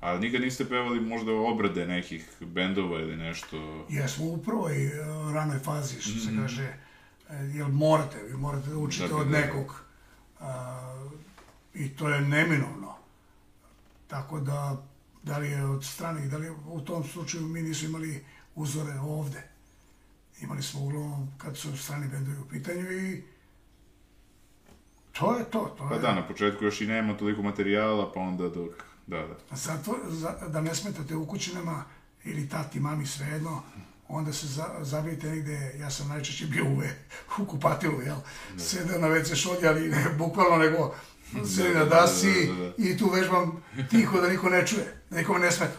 A 0.00 0.18
nikad 0.18 0.40
niste 0.40 0.68
pevali 0.68 1.00
možda 1.00 1.32
obrade 1.32 1.86
nekih 1.86 2.28
bendova 2.40 3.00
ili 3.00 3.16
nešto? 3.16 3.86
Jesmo 3.88 4.24
u 4.24 4.42
prvoj 4.42 4.86
uh, 4.86 5.32
ranoj 5.34 5.58
fazi, 5.58 6.00
što 6.00 6.10
mm 6.10 6.14
-hmm. 6.14 6.24
se 6.24 6.30
mhm. 6.30 6.40
kaže, 6.42 6.85
uh, 7.28 7.54
jel 7.54 7.68
morate, 7.68 8.22
vi 8.22 8.36
morate 8.36 8.70
da 8.70 8.76
učite 8.76 9.02
dakle, 9.02 9.20
od 9.20 9.28
da. 9.28 9.38
nekog 9.38 9.80
uh, 10.40 10.46
i 11.74 11.88
to 11.88 12.08
je 12.08 12.20
neminovno. 12.20 12.94
Tako 14.06 14.40
da, 14.40 14.82
da 15.22 15.38
li 15.38 15.50
je 15.50 15.64
od 15.64 15.84
stranih, 15.84 16.30
da 16.30 16.36
li 16.36 16.46
je, 16.46 16.52
u 16.66 16.80
tom 16.80 17.04
slučaju 17.04 17.46
mi 17.46 17.62
nismo 17.62 17.88
imali 17.88 18.24
uzore 18.54 18.98
ovde. 19.00 19.42
Imali 20.40 20.62
smo 20.62 20.80
uglavnom 20.80 21.28
kad 21.38 21.56
su 21.56 21.76
strani 21.76 22.08
bendovi 22.08 22.38
u 22.38 22.48
pitanju 22.48 22.92
i 22.92 23.22
to 25.12 25.36
je 25.36 25.44
to. 25.44 25.74
to 25.78 25.88
pa 25.88 25.94
je... 25.94 26.00
da, 26.00 26.14
na 26.14 26.28
početku 26.28 26.64
još 26.64 26.80
i 26.80 26.86
nema 26.86 27.16
toliko 27.16 27.42
materijala, 27.42 28.12
pa 28.12 28.20
onda 28.20 28.48
dok 28.48 28.84
Da, 29.06 29.26
da. 29.26 29.56
Zato, 29.56 29.98
za, 30.08 30.48
da 30.48 30.60
ne 30.60 30.74
smetate 30.74 31.16
u 31.16 31.26
kućinama 31.26 31.84
ili 32.24 32.48
tati, 32.48 32.80
mami, 32.80 33.06
svejedno, 33.06 33.62
onda 34.08 34.32
se 34.32 34.46
za, 34.46 34.64
zabijete 34.80 35.30
negde, 35.30 35.72
ja 35.78 35.90
sam 35.90 36.08
najčešće 36.08 36.46
bio 36.46 36.64
u, 36.64 36.82
u 37.42 37.46
kupatilu, 37.46 38.02
jel? 38.02 38.16
Da. 38.54 38.64
Sedeo 38.64 38.98
na 38.98 39.08
WC 39.08 39.34
šolji, 39.36 39.66
ali 39.66 39.88
ne 39.88 40.06
bukvalno, 40.18 40.56
nego 40.56 40.94
sedi 41.46 41.74
na 41.74 41.84
dasi 41.84 42.46
da, 42.46 42.52
da, 42.52 42.60
da, 42.60 42.68
da. 42.68 42.72
i 42.78 42.98
tu 42.98 43.10
vežbam 43.10 43.62
tiho 43.90 44.20
da 44.20 44.28
niko 44.28 44.48
ne 44.48 44.66
čuje, 44.66 45.02
da 45.10 45.18
nikome 45.18 45.38
ne 45.38 45.52
smeta. 45.52 45.76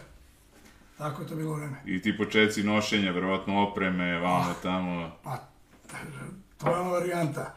Tako 0.98 1.22
je 1.22 1.28
to 1.28 1.34
bilo 1.34 1.54
vreme. 1.54 1.82
I 1.86 2.02
ti 2.02 2.16
početci 2.16 2.62
nošenja, 2.62 3.10
verovatno 3.10 3.62
opreme, 3.68 4.18
vamo, 4.18 4.50
ah, 4.50 4.54
tamo. 4.62 5.10
Pa, 5.22 5.48
to 6.58 6.68
je 6.68 6.76
ona 6.76 6.90
varijanta. 6.90 7.54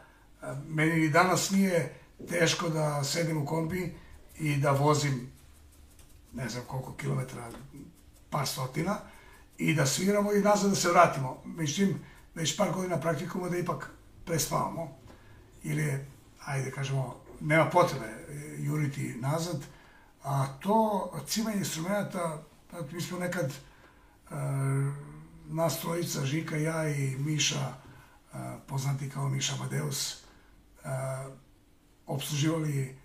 Meni 0.68 1.04
i 1.04 1.08
danas 1.08 1.50
nije 1.50 1.94
teško 2.28 2.68
da 2.68 3.04
sedim 3.04 3.42
u 3.42 3.46
kombi 3.46 3.94
i 4.38 4.56
da 4.56 4.70
vozim 4.70 5.32
ne 6.32 6.48
znam 6.48 6.64
koliko 6.66 6.94
kilometara, 6.94 7.48
par 8.30 8.46
stotina, 8.46 8.98
i 9.62 9.74
da 9.74 9.86
sviramo 9.86 10.32
i 10.32 10.40
nazad 10.40 10.70
da 10.70 10.76
se 10.76 10.90
vratimo. 10.90 11.42
Međutim, 11.44 11.98
već 12.34 12.56
par 12.56 12.72
godina 12.72 13.00
praktikujemo 13.00 13.50
da 13.50 13.58
ipak 13.58 13.90
prespavamo, 14.24 14.96
ili, 15.62 16.06
ajde 16.44 16.70
kažemo, 16.70 17.16
nema 17.40 17.70
potrebe 17.70 18.26
juriti 18.58 19.14
nazad, 19.20 19.62
a 20.22 20.46
to 20.60 21.10
cimanje 21.26 21.56
instrumenta, 21.56 22.42
mi 22.92 23.00
smo 23.00 23.18
nekad 23.18 23.46
uh, 23.46 24.36
nas 25.48 25.80
trojica, 25.80 26.26
Žika, 26.26 26.56
ja 26.56 26.88
i 26.88 27.16
Miša, 27.18 27.68
uh, 27.68 28.38
poznati 28.66 29.10
kao 29.10 29.28
Miša 29.28 29.56
Madeus, 29.56 30.24
uh, 30.84 30.90
obsluživali 32.06 33.02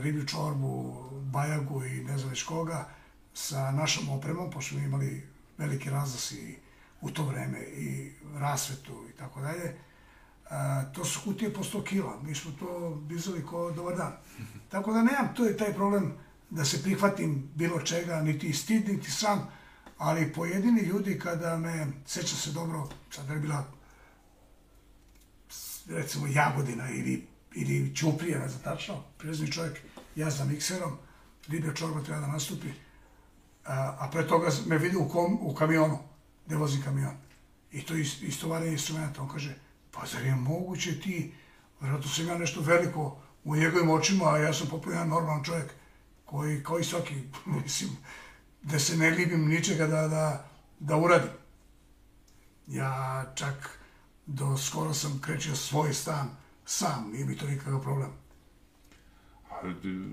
riblju 0.00 0.26
čorbu, 0.26 1.02
bajagu 1.10 1.84
i 1.84 2.04
ne 2.04 2.18
znam 2.18 2.30
već 2.30 2.42
koga 2.42 2.88
sa 3.34 3.70
našom 3.70 4.08
opremom, 4.08 4.50
pošto 4.50 4.74
smo 4.74 4.84
imali 4.84 5.31
veliki 5.62 5.90
razlas 5.90 6.32
i 6.32 6.56
u 7.00 7.10
to 7.10 7.24
vreme 7.24 7.58
i 7.60 8.12
rasvetu 8.34 9.06
i 9.14 9.16
tako 9.16 9.40
dalje. 9.40 9.76
To 10.94 11.04
su 11.04 11.20
kutije 11.24 11.54
po 11.54 11.62
100 11.62 11.84
kila. 11.84 12.20
Mi 12.22 12.34
smo 12.34 12.52
to 12.58 13.02
dizali 13.08 13.46
ko 13.46 13.70
dobar 13.70 13.96
dan. 13.96 14.12
Tako 14.68 14.92
da 14.92 15.02
nemam, 15.02 15.34
to 15.36 15.44
je 15.44 15.56
taj 15.56 15.72
problem 15.74 16.12
da 16.50 16.64
se 16.64 16.82
prihvatim 16.82 17.50
bilo 17.54 17.80
čega, 17.80 18.22
niti 18.22 18.52
stid, 18.52 18.88
niti 18.88 19.10
sam, 19.10 19.48
ali 19.98 20.32
pojedini 20.32 20.80
ljudi 20.80 21.18
kada 21.18 21.56
me, 21.56 21.86
seća 22.06 22.36
se 22.36 22.50
dobro, 22.52 22.88
sad 23.10 23.30
je 23.30 23.36
bila 23.36 23.64
recimo 25.88 26.26
Jagodina 26.26 26.90
ili 26.90 27.32
ili 27.54 27.96
Ćuprija, 27.96 28.38
ne 28.38 28.48
znam 28.48 28.62
tačno, 28.62 29.02
prirezni 29.18 29.52
čovjek, 29.52 29.78
ja 30.16 30.30
za 30.30 30.44
mikserom, 30.44 30.92
Libija 31.48 31.74
Čorba 31.74 32.02
treba 32.02 32.20
da 32.20 32.26
nastupi, 32.26 32.68
a, 33.64 34.08
pre 34.12 34.26
toga 34.26 34.50
me 34.66 34.78
vidi 34.78 34.96
u, 34.96 35.08
kom, 35.08 35.38
u 35.40 35.54
kamionu, 35.54 35.98
gde 36.46 36.56
vozi 36.56 36.82
kamion. 36.82 37.16
I 37.72 37.82
to 37.82 37.94
ist, 37.94 38.22
istovaranje 38.22 38.72
instrumenta. 38.72 39.22
On 39.22 39.28
kaže, 39.28 39.54
pa 39.90 40.06
zar 40.06 40.26
je 40.26 40.34
moguće 40.34 41.00
ti, 41.00 41.34
vjerojatno 41.80 42.10
sam 42.10 42.28
ja 42.28 42.38
nešto 42.38 42.60
veliko 42.60 43.18
u 43.44 43.56
njegovim 43.56 43.90
očima, 43.90 44.32
a 44.32 44.38
ja 44.38 44.52
sam 44.52 44.68
poput 44.68 44.92
jedan 44.92 45.08
normalan 45.08 45.44
čovjek, 45.44 45.72
koji, 46.24 46.62
kao 46.64 46.78
i 46.78 46.84
svaki, 46.84 47.14
mislim, 47.62 47.90
da 48.62 48.78
se 48.78 48.96
ne 48.96 49.10
libim 49.10 49.48
ničega 49.48 49.86
da, 49.86 50.08
da, 50.08 50.48
da 50.80 50.96
uradim. 50.96 51.30
Ja 52.66 53.24
čak 53.34 53.78
do 54.26 54.56
skoro 54.56 54.94
sam 54.94 55.20
krećio 55.20 55.56
svoj 55.56 55.94
stan, 55.94 56.30
sam, 56.66 57.10
nije 57.12 57.24
mi 57.24 57.36
to 57.36 57.46
nikakav 57.46 57.82
problem. 57.82 58.21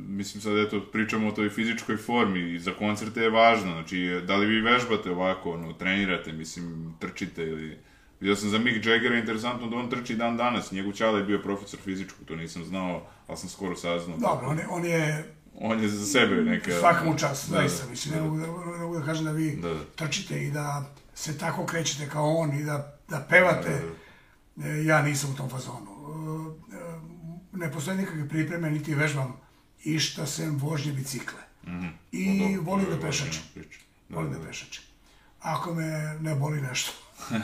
Mislim 0.08 0.42
sad, 0.42 0.58
eto, 0.58 0.82
pričamo 0.92 1.28
o 1.28 1.32
toj 1.32 1.50
fizičkoj 1.50 1.98
formi 1.98 2.54
i 2.54 2.60
za 2.60 2.72
koncerte 2.72 3.22
je 3.22 3.30
važno, 3.30 3.72
znači, 3.72 4.22
da 4.28 4.36
li 4.36 4.48
vi 4.48 4.62
vežbate 4.62 5.12
ovako, 5.12 5.52
ono, 5.52 5.74
trenirate, 5.74 6.32
mislim, 6.32 6.94
trčite 7.00 7.44
ili... 7.44 7.78
Vidio 8.20 8.36
sam 8.36 8.50
za 8.50 8.58
Mick 8.58 8.86
Jaggera 8.86 9.18
interesantno 9.18 9.68
da 9.68 9.76
on 9.76 9.90
trči 9.90 10.16
dan 10.16 10.38
danas, 10.38 10.72
njegov 10.72 10.94
čala 10.94 11.18
je 11.18 11.24
bio 11.24 11.40
profesor 11.40 11.80
fizičkog, 11.80 12.28
to 12.28 12.36
nisam 12.36 12.66
znao, 12.66 13.08
ali 13.28 13.38
sam 13.38 13.50
skoro 13.50 13.76
saznao. 13.76 14.18
Dobro, 14.18 14.48
on 14.48 14.58
je, 14.60 14.66
on 14.70 14.86
je 14.86 15.24
on 15.62 15.80
je 15.80 15.90
za 15.90 16.06
sebe 16.06 16.36
neka... 16.36 16.72
Svaka 16.80 17.06
mu 17.06 17.18
čast, 17.18 17.50
da, 17.50 17.58
zaista, 17.58 17.84
da, 17.84 17.90
mislim, 17.90 18.14
da. 18.14 18.22
ne 18.22 18.28
mogu 18.28 18.40
da, 18.40 18.48
ne 18.78 18.84
mogu 18.84 19.00
da 19.00 19.06
kažem 19.06 19.26
da 19.26 19.32
vi 19.32 19.56
da, 19.56 19.74
da. 19.74 19.84
trčite 19.96 20.44
i 20.44 20.52
da 20.52 20.86
se 21.14 21.38
tako 21.38 21.66
krećete 21.66 22.10
kao 22.10 22.36
on 22.36 22.60
i 22.60 22.64
da, 22.64 23.00
da 23.10 23.26
pevate. 23.30 23.70
Da, 23.70 24.68
da. 24.68 24.74
da. 24.74 24.76
Ja 24.76 25.02
nisam 25.02 25.32
u 25.34 25.38
tom 25.38 25.50
fazonu 25.50 26.00
ne 27.54 27.72
postoje 27.72 27.98
nikakve 27.98 28.30
pripreme, 28.30 28.72
niti 28.72 28.96
vežbam 28.96 29.40
išta 29.84 30.26
sem 30.26 30.58
vožnje 30.58 30.94
bicikle. 30.94 31.40
Mm 31.64 31.72
-hmm. 31.72 31.92
I 32.12 32.56
no, 32.56 32.62
volim 32.62 32.86
da 32.90 33.00
pešačem. 33.00 33.44
Da, 33.56 33.62
volim 34.16 34.32
da, 34.32 34.40
da 34.40 34.46
pešačem. 34.46 34.84
Ako 35.40 35.74
me 35.74 36.18
ne 36.22 36.36
boli 36.36 36.62
nešto. 36.62 36.92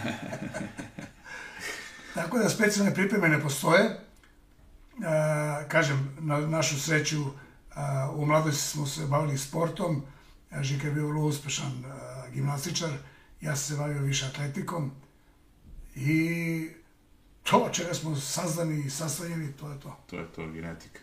Tako 2.16 2.38
da 2.38 2.50
specijalne 2.50 2.94
pripreme 2.94 3.30
ne 3.30 3.42
postoje. 3.42 3.84
E, 3.86 4.00
kažem, 5.68 6.18
na 6.20 6.40
našu 6.40 6.80
sreću, 6.80 7.22
e, 7.22 7.30
u 8.16 8.26
mladosti 8.26 8.64
smo 8.64 8.88
se 8.88 9.06
bavili 9.06 9.38
sportom. 9.38 10.04
Žika 10.62 10.88
je 10.88 10.94
bio 10.94 11.08
vrlo 11.08 11.22
uspešan 11.22 11.86
e, 11.86 12.32
gimnastičar. 12.32 12.92
Ja 13.42 13.56
sam 13.56 13.76
se 13.76 13.82
bavio 13.82 14.02
više 14.02 14.26
atletikom. 14.26 14.92
I 15.96 16.70
to 17.50 17.70
čega 17.74 17.94
smo 17.94 18.16
sazdani 18.16 18.86
i 18.86 18.90
sastavljeni, 18.90 19.54
to 19.54 19.72
je 19.72 19.80
to. 19.80 19.98
To 20.10 20.16
je 20.16 20.26
to, 20.36 20.48
genetika. 20.48 21.00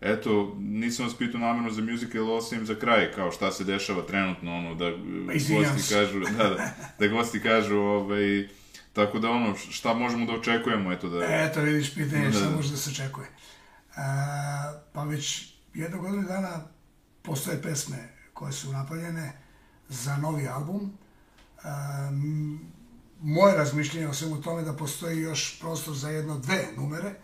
Eto, 0.00 0.56
nisam 0.58 1.06
vas 1.06 1.18
pitao 1.18 1.40
namjerno 1.40 1.70
za 1.70 1.82
musical, 1.82 2.30
osim 2.30 2.66
za 2.66 2.74
kraj, 2.74 3.12
kao 3.12 3.30
šta 3.32 3.52
se 3.52 3.64
dešava 3.64 4.02
trenutno, 4.02 4.56
ono, 4.56 4.74
da 4.74 4.90
pa, 5.26 5.32
gosti 5.32 5.94
kažu, 5.94 6.20
da, 6.20 6.48
da, 6.48 6.70
da 6.98 7.06
gosti 7.06 7.40
kažu, 7.40 7.76
ovaj, 7.76 8.48
tako 8.92 9.18
da 9.18 9.30
ono, 9.30 9.56
šta 9.56 9.94
možemo 9.94 10.26
da 10.26 10.32
očekujemo, 10.32 10.92
eto 10.92 11.08
da... 11.08 11.24
Eto, 11.24 11.60
vidiš, 11.60 11.94
pitanje 11.94 12.30
da, 12.30 12.32
šta 12.32 12.50
može 12.56 12.70
da 12.70 12.76
se 12.76 12.90
očekuje. 12.90 13.26
A, 13.96 14.80
pa 14.92 15.04
već 15.04 15.54
jedno 15.74 15.98
godinu 15.98 16.22
dana 16.22 16.60
postoje 17.22 17.62
pesme 17.62 18.08
koje 18.32 18.52
su 18.52 18.72
napravljene 18.72 19.32
za 19.88 20.16
novi 20.16 20.48
album. 20.48 20.98
Um, 21.64 22.72
moje 23.22 23.56
razmišljenje 23.56 24.08
o 24.08 24.14
svemu 24.14 24.42
tome 24.42 24.62
da 24.62 24.72
postoji 24.72 25.20
još 25.20 25.60
prostor 25.60 25.94
za 25.94 26.10
jedno 26.10 26.38
dve 26.38 26.68
numere 26.76 27.14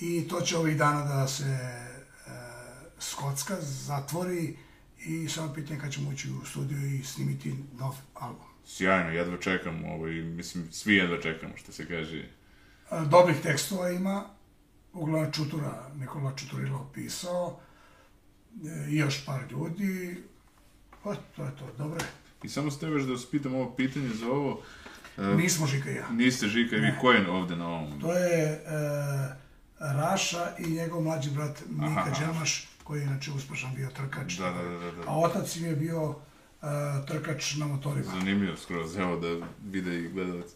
i 0.00 0.28
to 0.28 0.40
će 0.40 0.56
ovih 0.56 0.76
dana 0.76 1.04
da 1.04 1.28
se 1.28 1.44
e, 1.44 1.86
Skotska 2.98 3.56
zatvori 3.60 4.56
i 4.98 5.28
samo 5.28 5.54
pitanje 5.54 5.80
kad 5.80 5.92
ćemo 5.92 6.10
ući 6.10 6.30
u 6.30 6.44
studiju 6.44 6.94
i 6.94 7.04
snimiti 7.04 7.54
nov 7.78 7.94
album. 8.14 8.46
Sjajno, 8.66 9.10
jedva 9.10 9.36
čekam, 9.36 9.84
ovaj, 9.84 10.12
mislim, 10.12 10.72
svi 10.72 10.94
jedva 10.94 11.20
čekamo, 11.22 11.56
što 11.56 11.72
se 11.72 11.88
kaže. 11.88 12.18
E, 12.18 12.28
Dobrih 13.10 13.36
tekstova 13.42 13.90
ima, 13.90 14.24
uglavnom 14.92 15.32
Čutura, 15.32 15.90
Nikola 15.94 16.36
Čuturilo 16.36 16.90
pisao, 16.94 17.60
e, 18.64 18.90
i 18.90 18.96
još 18.96 19.26
par 19.26 19.40
ljudi, 19.50 20.22
pa 21.02 21.14
to 21.14 21.44
je 21.44 21.50
to, 21.58 21.72
dobro 21.78 21.96
je. 21.96 22.06
I 22.42 22.48
samo 22.48 22.70
ste 22.70 22.86
još 22.86 23.02
da 23.02 23.12
vas 23.12 23.30
pitam 23.30 23.54
ovo 23.54 23.70
pitanje 23.76 24.08
za 24.08 24.26
ovo. 24.26 24.62
E, 25.18 25.22
Nismo 25.36 25.66
Žika 25.66 25.90
i 25.90 25.94
ja. 25.94 26.08
niste 26.10 26.48
Žika 26.48 26.76
i 26.76 26.80
vi, 26.80 26.92
ko 27.00 27.12
je 27.12 27.30
ovde 27.30 27.56
na 27.56 27.68
ovom? 27.68 28.00
To 28.00 28.12
je 28.12 28.42
e, 28.42 28.60
Raša 29.78 30.52
i 30.58 30.70
njegov 30.70 31.02
mlađi 31.02 31.30
brat 31.30 31.62
Mika 31.68 32.00
Aha. 32.00 32.26
Đamaš, 32.26 32.68
koji 32.84 33.00
je 33.00 33.04
inače 33.04 33.30
uspešan 33.30 33.74
bio 33.74 33.90
trkač. 33.90 34.34
Da, 34.34 34.50
da, 34.50 34.62
da, 34.62 34.92
da. 34.92 35.02
A 35.06 35.18
otac 35.18 35.56
im 35.56 35.64
je 35.64 35.76
bio 35.76 36.14
e, 36.62 36.66
trkač 37.06 37.54
na 37.54 37.66
motorima. 37.66 38.10
Zanimljivo 38.10 38.56
skroz, 38.56 38.96
evo 38.96 39.16
da 39.16 39.46
vide 39.64 39.98
i 39.98 40.08
gledalci. 40.08 40.54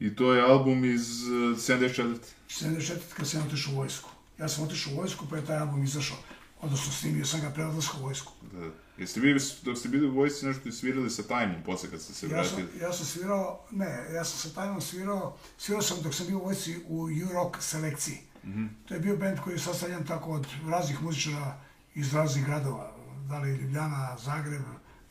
I 0.00 0.16
to 0.16 0.34
je 0.34 0.42
album 0.42 0.84
iz 0.84 1.22
uh, 1.22 1.58
74. 1.58 2.16
74. 2.48 2.98
kad 3.16 3.28
sam 3.28 3.46
otišao 3.46 3.72
u 3.72 3.76
vojsku. 3.76 4.10
Ja 4.38 4.48
sam 4.48 4.64
otišao 4.64 4.92
u 4.92 4.96
vojsku, 4.96 5.26
pa 5.30 5.36
je 5.36 5.44
taj 5.44 5.58
album 5.58 5.84
izašao. 5.84 6.16
Odnosno, 6.60 6.92
snimio 6.92 7.24
sam 7.24 7.40
ga 7.40 7.50
pre 7.50 7.64
odlaska 7.64 7.98
u 7.98 8.02
vojsku. 8.02 8.32
Da. 8.52 8.70
Jeste 9.00 9.20
vi, 9.20 9.36
dok 9.62 9.78
ste 9.78 9.88
bili 9.88 10.06
u 10.06 10.14
vojsci, 10.14 10.46
nešto 10.46 10.68
i 10.68 10.72
svirali 10.72 11.10
sa 11.10 11.22
Tajmom 11.22 11.62
posle 11.64 11.90
kad 11.90 12.00
ste 12.00 12.14
se 12.14 12.26
Ja 12.28 12.44
sam, 12.44 12.56
vratili? 12.56 12.82
ja 12.82 12.92
sam 12.92 13.06
svirao, 13.06 13.64
ne, 13.70 14.06
ja 14.14 14.24
sam 14.24 14.50
sa 14.50 14.54
Tajnom 14.54 14.80
svirao, 14.80 15.36
svirao 15.58 15.82
sam 15.82 16.02
dok 16.02 16.14
sam 16.14 16.26
bio 16.26 16.38
u 16.38 16.44
vojsci 16.44 16.76
u 16.88 17.02
U-Rock 17.02 17.56
selekciji. 17.60 18.18
Mhm. 18.44 18.66
To 18.88 18.94
je 18.94 19.00
bio 19.00 19.16
band 19.16 19.38
koji 19.40 19.54
je 19.54 19.58
sastavljen 19.58 20.06
tako 20.06 20.30
od 20.32 20.46
raznih 20.68 21.02
muzičara 21.02 21.60
iz 21.94 22.14
raznih 22.14 22.44
gradova, 22.44 22.92
da 23.28 23.38
li 23.38 23.56
Ljubljana, 23.56 24.16
Zagreb, 24.18 24.62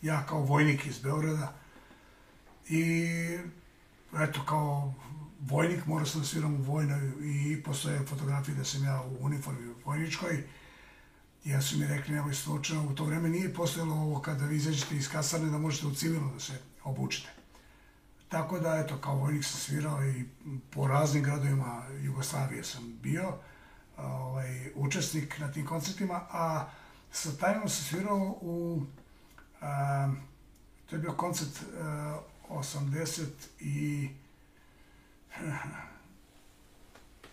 ja 0.02 0.26
kao 0.26 0.42
vojnik 0.42 0.86
iz 0.86 1.00
Beograda. 1.00 1.54
I 2.70 3.06
eto, 4.20 4.46
kao 4.46 4.94
vojnik 5.40 5.86
morao 5.86 6.06
sam 6.06 6.22
da 6.22 6.28
sviram 6.28 6.56
u 6.56 6.64
vojnoj 6.64 7.12
i 7.24 7.64
postoje 7.64 8.06
fotografije 8.06 8.56
da 8.56 8.64
sam 8.64 8.84
ja 8.84 9.02
u 9.02 9.26
uniformi 9.26 9.74
vojničkoj. 9.86 10.44
Ja 11.46 11.62
su 11.62 11.78
mi 11.78 11.88
rekli, 11.88 12.16
nemoj 12.16 12.34
slučajno, 12.34 12.88
u 12.90 12.96
to 12.96 13.04
vreme 13.04 13.30
nije 13.30 13.54
postojalo 13.54 13.96
ovo 13.96 14.22
kada 14.22 14.46
vi 14.46 14.56
izađete 14.56 14.96
iz 14.96 15.10
kasarne 15.10 15.50
da 15.50 15.58
možete 15.58 15.88
u 15.88 15.96
civilno 15.96 16.34
da 16.34 16.40
se 16.40 16.54
obučite. 16.84 17.30
Tako 18.30 18.60
da, 18.60 18.76
eto, 18.76 18.98
kao 18.98 19.16
vojnik 19.16 19.46
sam 19.46 19.60
svirao 19.60 20.06
i 20.06 20.26
po 20.70 20.88
raznim 20.88 21.24
gradovima 21.24 21.84
Jugoslavije 22.02 22.64
sam 22.64 23.00
bio 23.04 23.34
ovaj, 23.98 24.72
učesnik 24.76 25.40
na 25.40 25.52
tim 25.52 25.66
koncertima, 25.66 26.22
a 26.32 26.70
sa 27.12 27.30
Tajnom 27.40 27.70
sam 27.70 27.86
svirao 27.86 28.38
u, 28.42 28.84
a, 29.62 30.14
to 30.90 30.96
je 30.96 31.00
bio 31.00 31.14
koncert 31.14 31.64
a, 31.82 32.20
80 32.50 33.26
i 33.60 34.10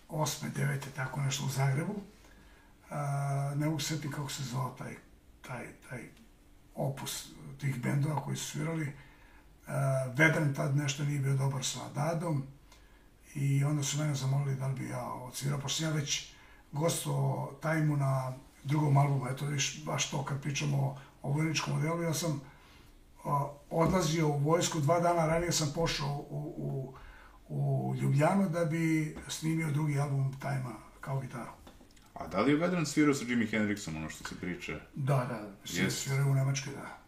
8. 0.08 0.52
9. 0.56 0.78
tako 0.96 1.20
nešto 1.20 1.44
u 1.44 1.48
Zagrebu. 1.48 1.94
Ne 3.56 3.66
mogu 3.66 3.80
se 3.80 3.88
setiti 3.88 4.14
kako 4.14 4.30
se 4.30 4.42
zvao 4.42 4.74
taj, 4.78 4.94
taj, 5.46 5.66
taj 5.88 6.00
opus 6.74 7.28
tih 7.60 7.82
bendova 7.82 8.22
koji 8.22 8.36
su 8.36 8.50
svirali. 8.50 8.92
Vedran 10.16 10.54
tad 10.54 10.76
nešto 10.76 11.04
nije 11.04 11.20
bio 11.20 11.36
dobar 11.36 11.64
sa 11.64 11.88
Dadom 11.94 12.42
i 13.34 13.64
onda 13.64 13.82
su 13.82 13.98
mene 13.98 14.14
zamolili 14.14 14.56
da 14.56 14.66
li 14.66 14.74
bi 14.74 14.88
ja 14.88 15.04
odsvirao, 15.12 15.60
pošto 15.60 15.82
sam 15.82 15.86
ja 15.86 16.00
već 16.00 16.32
gostovao 16.72 17.52
Tajmu 17.62 17.96
na 17.96 18.32
drugom 18.64 18.96
albumu, 18.96 19.28
eto 19.28 19.46
viš 19.46 19.84
baš 19.84 20.10
to 20.10 20.24
kad 20.24 20.42
pričamo 20.42 20.78
o, 20.78 20.96
o 21.22 21.32
vojničkom 21.32 21.74
modelu, 21.74 22.02
ja 22.02 22.14
sam 22.14 22.40
a, 23.24 23.48
odlazio 23.70 24.28
u 24.28 24.38
vojsku, 24.38 24.80
dva 24.80 25.00
dana 25.00 25.26
ranije 25.26 25.52
sam 25.52 25.72
pošao 25.74 26.26
u, 26.30 26.54
u, 26.56 26.94
u 27.48 27.94
Ljubljanu 27.96 28.48
da 28.48 28.64
bi 28.64 29.16
snimio 29.28 29.72
drugi 29.72 29.98
album 30.00 30.40
Tajma 30.40 30.72
kao 31.00 31.20
gitaru. 31.20 31.50
A 32.20 32.26
da 32.26 32.40
li 32.40 32.52
je 32.52 32.56
Vedran 32.56 32.86
svirao 32.86 33.14
sa 33.14 33.24
Jimi 33.24 33.46
Hendrixom, 33.46 33.96
ono 33.96 34.10
što 34.10 34.28
se 34.28 34.34
priča? 34.40 34.80
Da, 34.94 35.16
da, 35.16 35.50
svi 35.64 35.82
Jest. 35.84 35.98
sviraju 36.02 36.28
u 36.30 36.34
Nemačkoj, 36.34 36.72
da. 36.72 36.98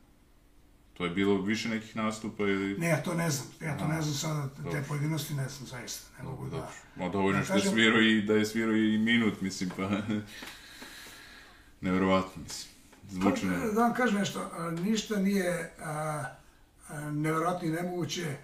To 0.94 1.04
je 1.04 1.10
bilo 1.10 1.42
više 1.42 1.68
nekih 1.68 1.96
nastupa 1.96 2.42
ili... 2.42 2.78
Ne, 2.78 2.88
ja 2.88 3.02
to 3.02 3.14
ne 3.14 3.30
znam, 3.30 3.46
ja 3.60 3.78
to 3.78 3.84
A, 3.84 3.88
ne 3.88 4.02
znam 4.02 4.14
sada, 4.14 4.48
te 4.56 4.62
dobro. 4.62 4.82
pojedinosti 4.88 5.34
ne 5.34 5.48
znam, 5.48 5.66
zaista, 5.66 6.08
ne 6.18 6.24
mogu 6.24 6.44
da... 6.44 6.50
Dobro. 6.50 6.68
Ma 6.96 7.08
dovoljno 7.08 7.38
Da 7.38 7.44
što 7.44 7.52
kažem- 7.54 7.72
svirao 7.72 8.00
i 8.00 8.22
da 8.22 8.34
je 8.34 8.46
svirao 8.46 8.76
i 8.76 8.98
minut, 8.98 9.40
mislim, 9.40 9.70
pa... 9.76 9.90
Neverovatno, 11.80 12.42
mislim. 12.42 12.74
Zvuči 13.10 13.46
ne... 13.46 13.56
da 13.58 13.80
vam 13.80 13.94
kažem 13.94 14.18
nešto, 14.18 14.50
ništa 14.70 15.16
nije 15.16 15.72
a, 15.80 16.24
a, 16.88 17.00
nevjerojatno 17.10 17.68
i 17.68 17.72
nemoguće 17.72 18.36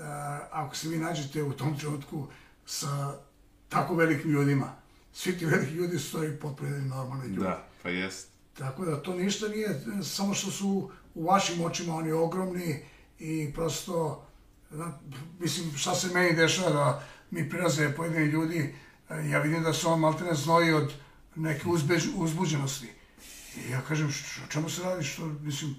a, 0.00 0.40
ako 0.50 0.76
se 0.76 0.88
vi 0.88 0.98
nađete 0.98 1.42
u 1.42 1.52
tom 1.52 1.78
trenutku 1.78 2.26
sa 2.66 3.14
tako 3.68 3.94
velikim 3.94 4.30
ljudima. 4.30 4.83
Svi 5.14 5.38
ti 5.38 5.46
veliki 5.46 5.72
ljudi 5.72 5.98
su 5.98 6.12
to 6.12 6.24
i 6.24 6.32
potpuno 6.32 6.70
normalni 6.78 7.26
ljudi. 7.26 7.40
Da, 7.40 7.68
pa 7.82 7.88
jest. 7.88 8.28
Tako 8.54 8.84
da 8.84 9.02
to 9.02 9.14
ništa 9.14 9.48
nije, 9.48 9.68
samo 10.04 10.34
što 10.34 10.50
su 10.50 10.68
u 11.14 11.24
vašim 11.24 11.60
očima 11.60 11.94
oni 11.96 12.12
ogromni 12.12 12.82
i 13.18 13.50
prosto, 13.54 14.26
zna, 14.70 14.98
mislim, 15.40 15.76
šta 15.76 15.94
se 15.94 16.08
meni 16.08 16.32
dešava 16.32 16.70
da 16.70 17.02
mi 17.30 17.50
prilaze 17.50 17.92
pojedini 17.92 18.24
ljudi, 18.26 18.74
e, 19.10 19.28
ja 19.28 19.38
vidim 19.40 19.62
da 19.62 19.72
su 19.72 19.90
on 19.90 20.00
maltene 20.00 20.34
znoji 20.34 20.72
od 20.72 20.92
neke 21.36 21.68
uzbež, 21.68 22.04
uzbuđenosti. 22.16 22.88
I 23.58 23.70
ja 23.70 23.80
kažem, 23.80 24.08
"Š- 24.08 24.40
o 24.44 24.52
čemu 24.52 24.70
se 24.70 24.82
radi, 24.82 25.04
što, 25.04 25.26
mislim, 25.26 25.76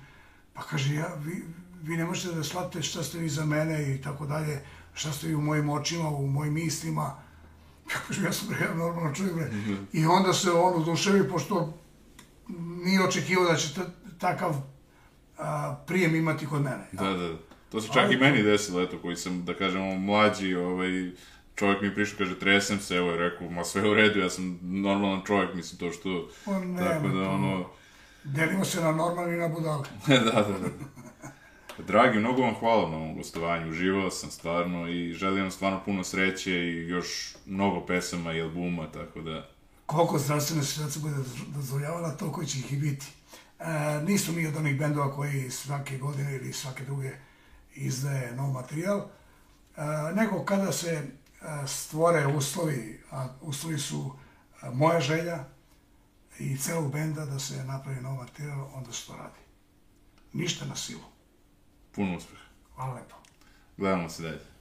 pa 0.53 0.63
kaže, 0.63 0.95
ja, 0.95 1.13
vi, 1.15 1.43
vi 1.83 1.97
ne 1.97 2.05
možete 2.05 2.35
da 2.35 2.43
shvatite 2.43 2.83
šta 2.83 3.03
ste 3.03 3.17
vi 3.17 3.29
za 3.29 3.45
mene 3.45 3.95
i 3.95 4.01
tako 4.01 4.25
dalje, 4.25 4.61
šta 4.93 5.11
ste 5.11 5.27
vi 5.27 5.35
u 5.35 5.41
mojim 5.41 5.69
očima, 5.69 6.09
u 6.09 6.27
mojim 6.27 6.53
mislima. 6.53 7.24
Ja 8.23 8.31
sam 8.31 8.47
bre, 8.47 8.57
ja 8.65 8.73
normalno 8.75 9.15
čovjek, 9.15 9.35
bre. 9.35 9.51
I 9.93 10.05
onda 10.05 10.33
se 10.33 10.51
on 10.51 10.81
oduševi, 10.81 11.29
pošto 11.29 11.73
nije 12.83 13.03
očekivao 13.03 13.45
da 13.45 13.55
će 13.55 13.73
ta- 13.73 13.91
takav 14.19 14.55
a, 15.37 15.75
prijem 15.87 16.15
imati 16.15 16.45
kod 16.47 16.61
mene. 16.61 16.87
Da, 16.91 17.09
da. 17.09 17.29
To 17.69 17.81
se 17.81 17.87
čak 17.87 18.03
Ali 18.05 18.15
i 18.15 18.19
meni 18.19 18.43
desilo, 18.43 18.81
eto, 18.81 18.97
koji 19.01 19.15
sam, 19.15 19.45
da 19.45 19.53
kažemo, 19.53 19.95
mlađi, 19.95 20.55
ovaj, 20.55 21.11
čovjek 21.55 21.81
mi 21.81 21.95
prišao, 21.95 22.17
kaže, 22.17 22.39
tresem 22.39 22.79
se, 22.79 22.95
evo 22.95 23.11
je 23.11 23.17
rekao, 23.17 23.49
ma 23.49 23.63
sve 23.63 23.89
u 23.89 23.93
redu, 23.93 24.19
ja 24.19 24.29
sam 24.29 24.59
normalan 24.61 25.21
čovjek, 25.25 25.53
mislim, 25.53 25.79
to 25.79 25.91
što... 25.91 26.29
Pa 26.45 26.59
nema 26.59 26.89
tako 26.89 27.07
da, 27.07 27.29
ono... 27.29 27.65
Delimo 28.23 28.65
se 28.65 28.81
na 28.81 28.91
normalni 28.91 29.35
i 29.35 29.39
na 29.39 29.47
budale. 29.47 29.83
da, 30.07 30.31
da, 30.31 30.59
da. 30.59 30.69
Dragi, 31.77 32.19
mnogo 32.19 32.41
vam 32.41 32.55
hvala 32.55 32.89
na 32.89 32.97
ovom 32.97 33.15
gostovanju, 33.15 33.69
uživao 33.69 34.11
sam 34.11 34.31
stvarno 34.31 34.87
i 34.87 35.13
želim 35.13 35.41
vam 35.41 35.51
stvarno 35.51 35.81
puno 35.85 36.03
sreće 36.03 36.51
i 36.51 36.87
još 36.87 37.35
mnogo 37.45 37.85
pesama 37.85 38.33
i 38.33 38.41
albuma, 38.41 38.91
tako 38.91 39.21
da... 39.21 39.49
Koliko 39.85 40.19
zdravstvena 40.19 40.63
situacija 40.63 41.01
bude 41.01 41.15
dozvoljavala, 41.47 42.17
toliko 42.17 42.45
će 42.45 42.59
ih 42.59 42.73
i 42.73 42.77
biti. 42.77 43.05
E, 43.59 43.65
nisu 44.07 44.31
mi 44.31 44.47
od 44.47 44.55
onih 44.55 44.79
bendova 44.79 45.15
koji 45.15 45.49
svake 45.49 45.97
godine 45.97 46.35
ili 46.35 46.53
svake 46.53 46.83
druge 46.83 47.11
izdaje 47.75 48.35
nov 48.35 48.51
materijal, 48.51 48.99
e, 48.99 49.81
nego 50.13 50.45
kada 50.45 50.71
se 50.71 50.91
e, 50.91 51.07
stvore 51.67 52.27
uslovi, 52.27 53.01
a 53.11 53.27
uslovi 53.41 53.77
su 53.77 54.13
e, 54.63 54.69
moja 54.69 54.99
želja 54.99 55.43
i 56.39 56.57
celog 56.57 56.91
benda 56.91 57.25
da 57.25 57.39
se 57.39 57.63
napravi 57.63 58.01
nov 58.01 58.15
materijal, 58.15 58.69
onda 58.73 58.91
se 58.91 59.07
to 59.07 59.15
radi. 59.17 59.39
Ništa 60.33 60.65
na 60.65 60.75
silu. 60.75 61.14
Puno 61.95 62.15
uspeha. 62.17 62.41
Hvala 62.75 62.93
lepo. 62.93 63.15
Gledamo 63.77 64.09
se 64.09 64.23
dalje. 64.23 64.54